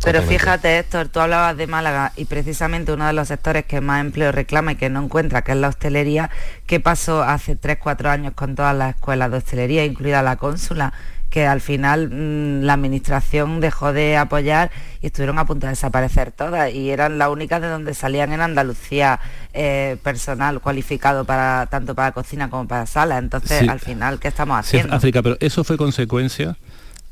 Pero 0.03 0.23
fíjate, 0.23 0.79
Héctor, 0.79 1.09
tú 1.09 1.21
hablabas 1.21 1.57
de 1.57 1.67
Málaga 1.67 2.13
y 2.17 2.25
precisamente 2.25 2.93
uno 2.93 3.07
de 3.07 3.13
los 3.13 3.29
sectores 3.29 3.65
que 3.65 3.81
más 3.81 4.01
empleo 4.01 4.33
reclama 4.33 4.73
y 4.73 4.77
que 4.77 4.89
no 4.89 5.05
encuentra, 5.05 5.43
que 5.43 5.53
es 5.53 5.59
la 5.59 5.69
hostelería, 5.69 6.31
¿qué 6.67 6.81
pasó 6.81 7.23
hace 7.23 7.57
3, 7.57 7.79
4 7.81 8.11
años 8.11 8.33
con 8.35 8.55
todas 8.55 8.77
las 8.77 8.97
escuelas 8.97 9.31
de 9.31 9.39
hostelería, 9.39 9.85
incluida 9.85 10.23
la 10.23 10.37
cónsula? 10.37 10.93
Que 11.31 11.47
al 11.47 11.61
final 11.61 12.11
mm, 12.11 12.63
la 12.65 12.75
administración 12.75 13.61
dejó 13.61 13.93
de 13.93 14.17
apoyar 14.17 14.71
y 15.01 15.07
estuvieron 15.07 15.39
a 15.39 15.47
punto 15.47 15.67
de 15.67 15.71
desaparecer 15.71 16.33
todas 16.33 16.75
y 16.75 16.91
eran 16.91 17.19
las 17.19 17.29
únicas 17.29 17.63
de 17.63 17.69
donde 17.69 17.95
salían 17.95 18.33
en 18.33 18.41
Andalucía 18.41 19.21
eh, 19.55 19.97
personal 20.03 20.61
cualificado 20.61 21.25
para 21.25 21.67
tanto 21.71 21.95
para 21.95 22.13
cocina 22.13 22.51
como 22.51 22.67
para 22.67 22.85
sala. 22.87 23.19
Entonces, 23.19 23.69
al 23.69 23.81
final, 23.81 24.19
¿qué 24.19 24.29
estamos 24.29 24.59
haciendo? 24.59 24.95
África, 24.95 25.23
pero 25.23 25.37
eso 25.41 25.65
fue 25.65 25.77
consecuencia. 25.77 26.57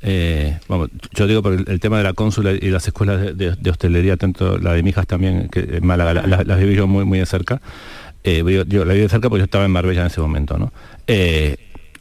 Eh, 0.00 0.58
vamos, 0.68 0.90
yo 1.12 1.26
digo 1.26 1.42
por 1.42 1.54
el, 1.54 1.80
tema 1.80 1.98
de 1.98 2.04
la 2.04 2.12
cónsula 2.12 2.52
y 2.52 2.70
las 2.70 2.86
escuelas 2.86 3.36
de, 3.36 3.70
hostelería, 3.70 4.16
tanto 4.16 4.58
la 4.58 4.72
de 4.72 4.82
mi 4.82 4.90
hijas 4.90 5.06
también, 5.06 5.48
que 5.48 5.60
en 5.60 5.86
Málaga 5.86 6.14
las 6.14 6.58
viví 6.58 6.74
yo 6.74 6.86
muy, 6.86 7.04
muy 7.04 7.18
de 7.20 7.26
cerca. 7.26 7.60
Eh, 8.24 8.42
yo, 8.68 8.84
la 8.84 8.94
vi 8.94 9.00
de 9.00 9.08
cerca 9.08 9.28
porque 9.28 9.40
yo 9.40 9.44
estaba 9.44 9.64
en 9.64 9.70
Marbella 9.70 10.00
en 10.00 10.08
ese 10.08 10.20
momento, 10.20 10.58
¿no? 10.58 10.72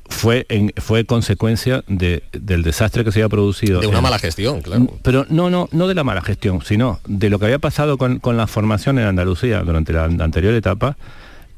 Fue, 0.10 0.45
en, 0.49 0.74
fue 0.78 1.05
consecuencia 1.05 1.84
del 1.88 2.64
desastre 2.64 3.03
que 3.03 3.12
se 3.12 3.20
había 3.20 3.30
producido. 3.30 3.80
De 3.80 3.88
una 3.88 4.01
mala 4.01 4.20
gestión, 4.20 4.62
claro. 4.62 4.88
Pero 5.01 5.26
no, 5.30 5.49
no, 5.49 5.70
no 5.72 5.88
de 5.88 5.95
la 5.95 6.03
mala 6.03 6.22
gestión, 6.22 6.62
sino 6.64 6.99
de 7.08 7.30
lo 7.30 7.39
que 7.39 7.45
había 7.45 7.60
pasado 7.60 7.97
con, 7.97 8.20
con 8.20 8.38
la 8.38 8.47
formación 8.47 8.99
en 8.99 9.05
Andalucía 9.05 9.62
durante 9.62 9.93
la 9.93 10.05
anterior 10.05 10.53
etapa, 10.53 10.97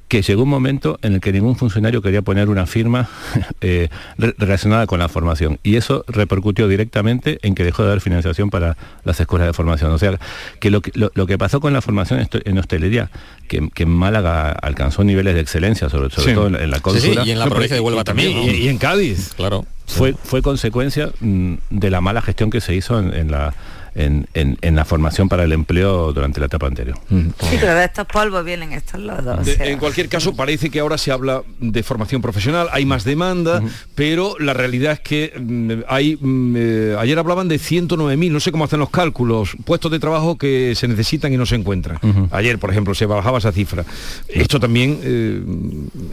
que 0.09 0.23
llegó 0.23 0.41
un 0.41 0.49
momento 0.49 0.99
en 1.03 1.13
el 1.13 1.21
que 1.21 1.31
ningún 1.31 1.55
funcionario 1.55 2.01
quería 2.01 2.23
poner 2.23 2.49
una 2.49 2.65
firma 2.65 3.07
eh, 3.61 3.89
relacionada 4.17 4.87
con 4.87 4.99
la 4.99 5.07
formación. 5.07 5.59
Y 5.63 5.75
eso 5.75 6.03
repercutió 6.07 6.67
directamente 6.67 7.37
en 7.43 7.53
que 7.53 7.63
dejó 7.63 7.83
de 7.83 7.89
dar 7.89 8.01
financiación 8.01 8.49
para 8.49 8.75
las 9.03 9.19
escuelas 9.19 9.47
de 9.47 9.53
formación. 9.53 9.91
O 9.91 9.99
sea, 9.99 10.19
que 10.59 10.71
lo 10.71 10.81
que, 10.81 10.91
lo, 10.95 11.27
que 11.27 11.37
pasó 11.37 11.61
con 11.61 11.73
la 11.73 11.81
formación 11.81 12.27
en 12.31 12.57
hostelería, 12.57 13.11
que, 13.47 13.69
en 13.75 13.89
Málaga 13.89 14.51
alcanzó 14.51 15.03
niveles 15.03 15.35
de 15.35 15.41
excelencia, 15.41 15.89
sobre, 15.89 16.09
sobre 16.09 16.33
todo 16.33 16.47
en, 16.47 16.71
la 16.71 16.79
cónsula. 16.79 17.23
y 17.23 17.31
en 17.31 17.39
la 17.39 17.45
provincia 17.45 17.75
de 17.75 17.81
Huelva 17.81 18.03
también. 18.03 18.31
Y, 18.31 18.67
en 18.67 18.79
Cádiz. 18.79 19.35
Claro. 19.35 19.67
Fue, 19.85 20.13
fue 20.13 20.41
consecuencia 20.41 21.11
mm, 21.19 21.53
de 21.69 21.89
la 21.91 22.01
mala 22.01 22.21
gestión 22.23 22.49
que 22.49 22.61
se 22.61 22.73
hizo 22.75 22.99
en 22.99 23.31
la 23.31 23.53
en, 23.95 24.75
la 24.75 24.85
formación 24.85 25.29
para 25.29 25.43
el 25.43 25.51
empleo 25.51 26.13
durante 26.13 26.39
la 26.39 26.45
etapa 26.45 26.67
anterior. 26.67 26.97
Sí, 27.09 27.57
pero 27.59 27.75
de 27.75 27.85
estos 27.85 28.05
polvos 28.05 28.45
vienen 28.45 28.71
estos 28.73 28.99
lodos. 28.99 29.47
En 29.59 29.77
cualquier 29.77 30.09
caso, 30.09 30.35
parece 30.35 30.69
que 30.69 30.79
ahora 30.79 30.97
se 30.97 31.11
habla 31.11 31.43
de 31.59 31.83
formación 31.83 32.21
profesional, 32.21 32.67
hay 32.71 32.85
más 32.85 33.03
demanda, 33.03 33.61
pero 33.95 34.35
la 34.39 34.53
realidad 34.53 34.93
es 34.93 34.99
que 34.99 35.33
mm, 35.39 35.83
hay, 35.87 36.17
mm, 36.19 36.55
eh, 36.57 36.95
ayer 36.99 37.17
hablaban 37.19 37.47
de 37.47 37.57
109.000, 37.57 38.31
no 38.31 38.39
sé 38.39 38.51
cómo 38.51 38.65
hacen 38.65 38.79
los 38.79 38.89
cálculos, 38.89 39.55
puestos 39.65 39.91
de 39.91 39.99
trabajo 39.99 40.37
que 40.37 40.73
se 40.75 40.87
necesitan 40.87 41.33
y 41.33 41.37
no 41.37 41.45
se 41.45 41.55
encuentran. 41.55 41.99
Ayer, 42.31 42.59
por 42.59 42.71
ejemplo, 42.71 42.93
se 42.93 43.05
bajaba 43.05 43.37
esa 43.37 43.51
cifra. 43.51 43.83
Esto 44.27 44.59
también, 44.59 44.99
eh, 45.03 45.41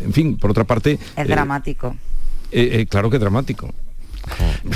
en 0.04 0.12
fin, 0.12 0.36
por 0.36 0.50
otra 0.50 0.64
parte... 0.64 0.98
Es 1.16 1.28
dramático. 1.28 1.96
Eh, 2.52 2.86
claro 2.88 3.10
que 3.10 3.16
es 3.16 3.20
dramático. 3.20 3.72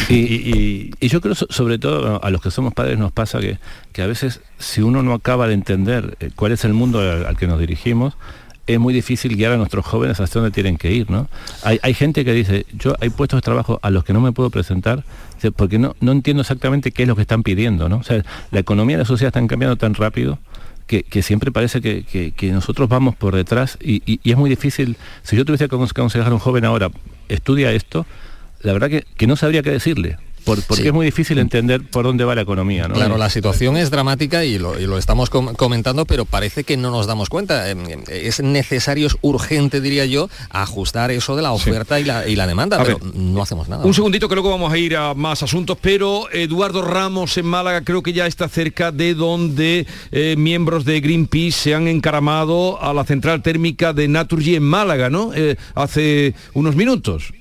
Y, 0.08 0.90
yo 1.08 1.20
creo 1.20 1.34
sobre 1.34 1.78
todo 1.78 2.22
a 2.22 2.30
los 2.30 2.40
que 2.40 2.50
somos 2.50 2.72
padres 2.72 2.98
nos 2.98 3.12
pasa 3.12 3.40
que, 3.40 3.58
que 3.92 4.02
a 4.02 4.06
veces 4.06 4.40
si 4.58 4.80
uno 4.80 5.02
no 5.02 5.12
acaba 5.12 5.48
de 5.48 5.54
entender 5.54 6.16
eh, 6.20 6.30
cuál 6.34 6.52
es 6.52 6.64
el 6.64 6.72
mundo 6.72 7.00
al, 7.00 7.36
que 7.36 7.46
nos 7.46 7.58
dirigimos, 7.58 8.14
es 8.66 8.78
muy 8.78 8.94
difícil 8.94 9.36
guiar 9.36 9.52
a 9.52 9.56
nuestros 9.56 9.84
jóvenes 9.84 10.20
hasta 10.20 10.38
dónde 10.38 10.52
tienen 10.52 10.76
que 10.76 10.92
ir, 10.92 11.10
¿no? 11.10 11.28
Hay, 11.64 11.94
gente 11.94 12.24
que 12.24 12.32
dice, 12.32 12.66
yo 12.72 12.94
hay 13.00 13.10
puestos 13.10 13.38
de 13.38 13.42
trabajo 13.42 13.80
a 13.82 13.90
los 13.90 14.04
que 14.04 14.12
no 14.12 14.20
me 14.20 14.30
puedo 14.30 14.50
presentar 14.50 15.02
porque 15.56 15.78
no, 15.78 15.96
no 16.00 16.12
entiendo 16.12 16.42
exactamente 16.42 16.92
qué 16.92 17.02
es 17.02 17.08
lo 17.08 17.16
que 17.16 17.22
están 17.22 17.42
pidiendo, 17.42 17.88
¿no? 17.88 17.96
O 17.96 18.02
sea, 18.04 18.22
la 18.52 18.60
economía 18.60 18.96
y 18.96 18.98
la 18.98 19.04
sociedad 19.04 19.30
están 19.30 19.48
cambiando 19.48 19.76
tan 19.76 19.94
rápido 19.94 20.38
que, 20.86 21.22
siempre 21.22 21.52
parece 21.52 21.80
que, 21.80 22.50
nosotros 22.52 22.88
vamos 22.88 23.14
por 23.14 23.36
detrás 23.36 23.78
y, 23.80 24.02
y, 24.06 24.30
es 24.30 24.36
muy 24.36 24.50
difícil, 24.50 24.96
si 25.22 25.36
yo 25.36 25.44
tuviese 25.44 25.68
que 25.68 25.76
aconsejar 25.76 26.30
a 26.30 26.34
un 26.34 26.40
joven 26.40 26.64
ahora, 26.64 26.90
estudia 27.28 27.72
esto, 27.72 28.06
la 28.60 28.72
verdad 28.72 28.88
que, 28.88 29.04
que 29.16 29.26
no 29.26 29.36
sabría 29.36 29.62
qué 29.62 29.70
decirle 29.70 30.18
porque 30.44 30.88
es 30.88 30.92
muy 30.92 31.06
difícil 31.06 31.38
entender 31.38 31.82
por 31.82 32.04
dónde 32.04 32.24
va 32.24 32.34
la 32.34 32.42
economía. 32.42 32.88
¿no? 32.88 32.94
Claro, 32.94 33.16
la 33.16 33.30
situación 33.30 33.76
es 33.76 33.90
dramática 33.90 34.44
y 34.44 34.58
lo, 34.58 34.98
estamos 34.98 35.30
comentando, 35.30 36.06
pero 36.06 36.24
parece 36.24 36.64
que 36.64 36.76
no 36.76 36.90
nos 36.90 37.06
damos 37.06 37.28
cuenta. 37.28 37.70
Em, 37.70 37.78
em, 37.90 38.02
es 38.08 38.40
necesario, 38.40 39.06
es 39.06 39.16
urgente, 39.22 39.80
diría 39.80 40.06
yo, 40.06 40.28
ajustar 40.50 41.10
eso 41.10 41.36
de 41.36 41.42
la 41.42 41.52
oferta 41.52 42.00
y, 42.00 42.04
la, 42.04 42.46
demanda, 42.46 42.82
pero 42.82 42.98
no 43.14 43.42
hacemos 43.42 43.68
nada. 43.68 43.84
Un 43.84 43.94
segundito 43.94 44.28
que 44.28 44.34
luego 44.34 44.50
vamos 44.50 44.72
a 44.72 44.78
ir 44.78 44.96
a 44.96 45.14
más 45.14 45.42
asuntos, 45.42 45.78
pero 45.80 46.30
Eduardo 46.32 46.82
Ramos 46.82 47.36
en 47.36 47.46
Málaga 47.46 47.82
creo 47.82 48.02
que 48.02 48.12
ya 48.12 48.26
está 48.26 48.48
cerca 48.48 48.92
de 48.92 49.14
donde 49.14 49.86
eh, 50.10 50.34
miembros 50.36 50.84
de 50.84 51.00
Greenpeace 51.00 51.52
se 51.52 51.74
han 51.74 51.86
encaramado 51.86 52.82
a 52.82 52.92
la 52.92 53.04
central 53.04 53.42
térmica 53.42 53.92
de 53.92 54.08
Naturgy 54.08 54.56
en 54.56 54.64
Málaga, 54.64 55.10
¿no? 55.10 55.32
Eh, 55.34 55.56
hace 55.74 56.34
unos 56.54 56.74
minutos. 56.74 57.32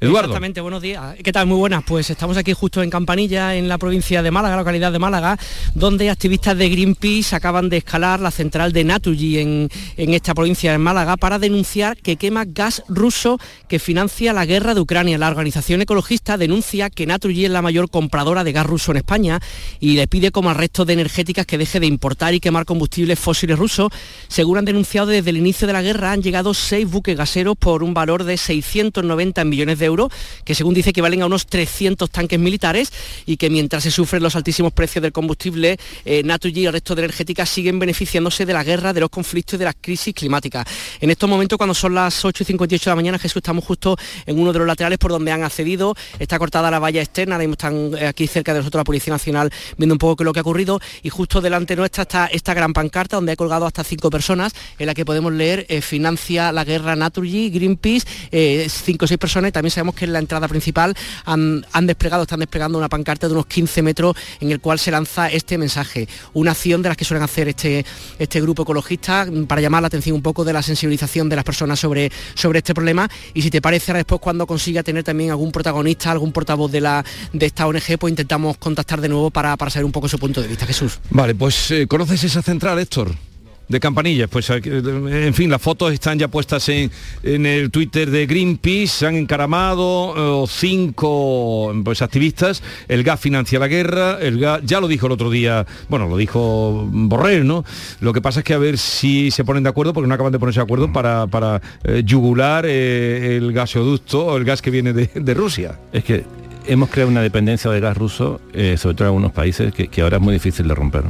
Eduardo. 0.00 0.28
Exactamente, 0.28 0.60
buenos 0.60 0.80
días. 0.80 1.16
¿Qué 1.24 1.32
tal? 1.32 1.48
Muy 1.48 1.56
buenas. 1.56 1.82
Pues 1.82 2.08
estamos 2.08 2.36
aquí 2.36 2.52
justo 2.52 2.84
en 2.84 2.88
Campanilla, 2.88 3.56
en 3.56 3.66
la 3.66 3.78
provincia 3.78 4.22
de 4.22 4.30
Málaga, 4.30 4.56
localidad 4.56 4.92
de 4.92 5.00
Málaga, 5.00 5.36
donde 5.74 6.08
activistas 6.08 6.56
de 6.56 6.68
Greenpeace 6.68 7.34
acaban 7.34 7.68
de 7.68 7.78
escalar 7.78 8.20
la 8.20 8.30
central 8.30 8.72
de 8.72 8.84
Naturgy 8.84 9.40
en, 9.40 9.68
esta 9.96 10.34
provincia 10.34 10.70
de 10.70 10.78
Málaga 10.78 11.16
para 11.16 11.40
denunciar 11.40 11.96
que 11.96 12.14
quema 12.14 12.44
gas 12.46 12.84
ruso 12.88 13.40
que 13.68 13.80
financia 13.80 14.32
la 14.32 14.46
guerra 14.46 14.74
de 14.74 14.80
Ucrania. 14.80 15.18
La 15.18 15.26
organización 15.26 15.82
ecologista 15.82 16.36
denuncia 16.36 16.90
que 16.90 17.04
Naturgy 17.04 17.46
es 17.46 17.50
la 17.50 17.60
mayor 17.62 17.90
compradora 17.90 18.44
de 18.44 18.52
gas 18.52 18.66
ruso 18.66 18.92
en 18.92 18.98
España 18.98 19.40
y 19.80 19.96
le 19.96 20.06
pide 20.06 20.30
como 20.30 20.50
al 20.50 20.56
resto 20.56 20.84
de 20.84 20.92
energéticas 20.92 21.44
que 21.44 21.58
deje 21.58 21.80
de 21.80 21.86
importar 21.88 22.34
y 22.34 22.40
quemar 22.40 22.66
combustibles 22.66 23.18
fósiles 23.18 23.58
rusos. 23.58 23.90
Según 24.28 24.58
han 24.58 24.64
denunciado 24.64 25.08
desde 25.08 25.30
el 25.30 25.38
inicio 25.38 25.66
de 25.66 25.72
la 25.72 25.82
guerra, 25.82 26.12
han 26.12 26.22
llegado 26.22 26.54
seis 26.54 26.88
buques 26.88 27.16
gaseros 27.16 27.56
por 27.56 27.82
un 27.82 27.94
valor 27.94 28.22
de 28.22 28.36
690 28.36 29.44
millones 29.44 29.80
de 29.80 29.87
euros, 29.88 30.12
que 30.44 30.54
según 30.54 30.74
dice 30.74 30.92
que 30.92 31.02
valen 31.02 31.22
a 31.22 31.26
unos 31.26 31.46
300 31.46 32.10
tanques 32.10 32.38
militares 32.38 32.92
y 33.26 33.36
que 33.36 33.50
mientras 33.50 33.82
se 33.82 33.90
sufren 33.90 34.22
los 34.22 34.36
altísimos 34.36 34.72
precios 34.72 35.02
del 35.02 35.12
combustible, 35.12 35.78
eh, 36.04 36.22
y 36.44 36.66
el 36.66 36.72
resto 36.72 36.94
de 36.94 37.02
energéticas 37.02 37.48
siguen 37.48 37.78
beneficiándose 37.78 38.46
de 38.46 38.52
la 38.52 38.64
guerra, 38.64 38.92
de 38.92 39.00
los 39.00 39.10
conflictos 39.10 39.54
y 39.54 39.58
de 39.58 39.64
las 39.64 39.76
crisis 39.80 40.14
climáticas. 40.14 40.66
En 41.00 41.10
estos 41.10 41.28
momentos, 41.28 41.56
cuando 41.58 41.74
son 41.74 41.94
las 41.94 42.24
8 42.24 42.42
y 42.42 42.46
58 42.46 42.84
de 42.84 42.90
la 42.90 42.96
mañana, 42.96 43.18
Jesús, 43.18 43.36
estamos 43.36 43.64
justo 43.64 43.96
en 44.26 44.38
uno 44.38 44.52
de 44.52 44.58
los 44.60 44.66
laterales 44.68 44.98
por 44.98 45.10
donde 45.10 45.32
han 45.32 45.42
accedido. 45.42 45.94
Está 46.18 46.38
cortada 46.38 46.70
la 46.70 46.78
valla 46.78 47.02
externa, 47.02 47.34
ahora 47.34 47.46
mismo 47.46 47.52
están 47.54 47.94
eh, 47.98 48.06
aquí 48.06 48.26
cerca 48.26 48.52
de 48.52 48.60
nosotros 48.60 48.80
la 48.80 48.84
Policía 48.84 49.12
Nacional 49.12 49.50
viendo 49.76 49.94
un 49.94 49.98
poco 49.98 50.16
qué 50.16 50.22
es 50.22 50.26
lo 50.26 50.32
que 50.32 50.40
ha 50.40 50.42
ocurrido 50.42 50.80
y 51.02 51.10
justo 51.10 51.40
delante 51.40 51.76
nuestra 51.76 52.02
está 52.02 52.26
esta 52.26 52.54
gran 52.54 52.72
pancarta 52.72 53.16
donde 53.16 53.32
ha 53.32 53.36
colgado 53.36 53.66
hasta 53.66 53.84
cinco 53.84 54.10
personas 54.10 54.52
en 54.78 54.86
la 54.86 54.94
que 54.94 55.04
podemos 55.04 55.32
leer 55.32 55.66
eh, 55.68 55.80
financia 55.80 56.52
la 56.52 56.64
guerra 56.64 56.96
Naturgy, 56.96 57.50
Greenpeace, 57.50 58.06
eh, 58.30 58.68
cinco 58.68 59.04
o 59.04 59.08
seis 59.08 59.18
personas 59.18 59.50
y 59.50 59.52
también 59.52 59.70
sabemos 59.78 59.94
que 59.94 60.06
en 60.06 60.12
la 60.12 60.18
entrada 60.18 60.48
principal 60.48 60.96
han, 61.24 61.62
desplegado, 61.82 62.22
están 62.22 62.40
desplegando 62.40 62.78
una 62.78 62.88
pancarta 62.88 63.28
de 63.28 63.32
unos 63.32 63.46
15 63.46 63.82
metros 63.82 64.16
en 64.40 64.50
el 64.50 64.60
cual 64.60 64.78
se 64.80 64.90
lanza 64.90 65.28
este 65.28 65.56
mensaje, 65.56 66.08
una 66.34 66.50
acción 66.50 66.82
de 66.82 66.88
las 66.88 66.96
que 66.96 67.04
suelen 67.04 67.22
hacer 67.22 67.46
este, 67.48 67.86
este 68.18 68.40
grupo 68.40 68.62
ecologista 68.62 69.24
mm, 69.24 69.44
para 69.44 69.60
llamar 69.60 69.82
la 69.82 69.86
atención 69.86 70.16
un 70.16 70.22
poco 70.22 70.44
de 70.44 70.52
la 70.52 70.62
sensibilización 70.62 71.28
de 71.28 71.36
las 71.36 71.44
personas 71.44 71.78
sobre, 71.78 72.10
sobre 72.34 72.58
este 72.58 72.74
problema 72.74 73.08
y 73.34 73.42
si 73.42 73.50
te 73.50 73.62
parece 73.62 73.92
ahora 73.92 73.98
después 73.98 74.20
cuando 74.20 74.46
consiga 74.48 74.82
tener 74.82 75.04
también 75.04 75.30
algún 75.30 75.52
protagonista, 75.52 76.10
algún 76.10 76.32
portavoz 76.32 76.72
de, 76.72 76.80
la, 76.80 77.04
de 77.32 77.46
esta 77.46 77.68
ONG, 77.68 77.98
pues 78.00 78.10
intentamos 78.10 78.56
contactar 78.58 79.00
de 79.00 79.08
nuevo 79.08 79.30
para, 79.30 79.56
para 79.56 79.70
saber 79.70 79.84
un 79.84 79.92
poco 79.92 80.08
su 80.08 80.18
punto 80.18 80.42
de 80.42 80.48
vista. 80.48 80.66
Jesús. 80.66 80.98
Vale, 81.10 81.36
pues 81.36 81.70
eh, 81.70 81.86
¿conoces 81.86 82.24
esa 82.24 82.42
central, 82.42 82.80
Héctor? 82.80 83.27
De 83.68 83.80
Campanillas. 83.80 84.28
Pues 84.28 84.50
eh, 84.50 84.60
en 84.64 85.34
fin, 85.34 85.50
las 85.50 85.60
fotos 85.60 85.92
están 85.92 86.18
ya 86.18 86.28
puestas 86.28 86.68
en, 86.68 86.90
en 87.22 87.46
el 87.46 87.70
Twitter 87.70 88.10
de 88.10 88.26
Greenpeace, 88.26 88.86
se 88.88 89.06
han 89.06 89.16
encaramado 89.16 90.44
eh, 90.44 90.48
cinco 90.48 91.74
pues, 91.84 92.02
activistas, 92.02 92.62
el 92.88 93.02
gas 93.02 93.20
financia 93.20 93.58
la 93.58 93.68
guerra, 93.68 94.18
el 94.20 94.38
gas, 94.38 94.60
ya 94.64 94.80
lo 94.80 94.88
dijo 94.88 95.06
el 95.06 95.12
otro 95.12 95.30
día, 95.30 95.66
bueno, 95.88 96.08
lo 96.08 96.16
dijo 96.16 96.88
Borrell, 96.90 97.46
¿no? 97.46 97.64
Lo 98.00 98.12
que 98.12 98.20
pasa 98.20 98.40
es 98.40 98.44
que 98.44 98.54
a 98.54 98.58
ver 98.58 98.78
si 98.78 99.30
se 99.30 99.44
ponen 99.44 99.62
de 99.62 99.68
acuerdo, 99.68 99.92
porque 99.92 100.08
no 100.08 100.14
acaban 100.14 100.32
de 100.32 100.38
ponerse 100.38 100.60
de 100.60 100.64
acuerdo 100.64 100.92
para, 100.92 101.26
para 101.26 101.60
eh, 101.84 102.02
yugular 102.04 102.64
eh, 102.66 103.36
el 103.36 103.52
gasoducto 103.52 104.26
o 104.26 104.36
el 104.36 104.44
gas 104.44 104.62
que 104.62 104.70
viene 104.70 104.92
de, 104.92 105.10
de 105.14 105.34
Rusia. 105.34 105.78
Es 105.92 106.04
que 106.04 106.24
hemos 106.68 106.90
creado 106.90 107.10
una 107.10 107.22
dependencia 107.22 107.70
de 107.70 107.80
gas 107.80 107.96
ruso, 107.96 108.40
eh, 108.52 108.76
sobre 108.76 108.94
todo 108.94 109.04
en 109.06 109.08
algunos 109.08 109.32
países, 109.32 109.72
que, 109.72 110.02
ahora 110.02 110.18
es 110.18 110.22
muy 110.22 110.34
difícil 110.34 110.68
de 110.68 110.74
romper. 110.74 111.04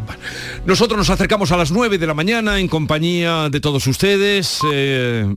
Nosotros 0.64 0.96
nos 0.96 1.10
acercamos 1.10 1.52
a 1.52 1.56
las 1.56 1.70
9 1.70 1.98
de 1.98 2.06
la 2.06 2.14
mañana 2.14 2.58
en 2.58 2.68
compañía 2.68 3.48
de 3.50 3.60
todos 3.60 3.86
ustedes. 3.86 4.60
Eh, 4.72 5.34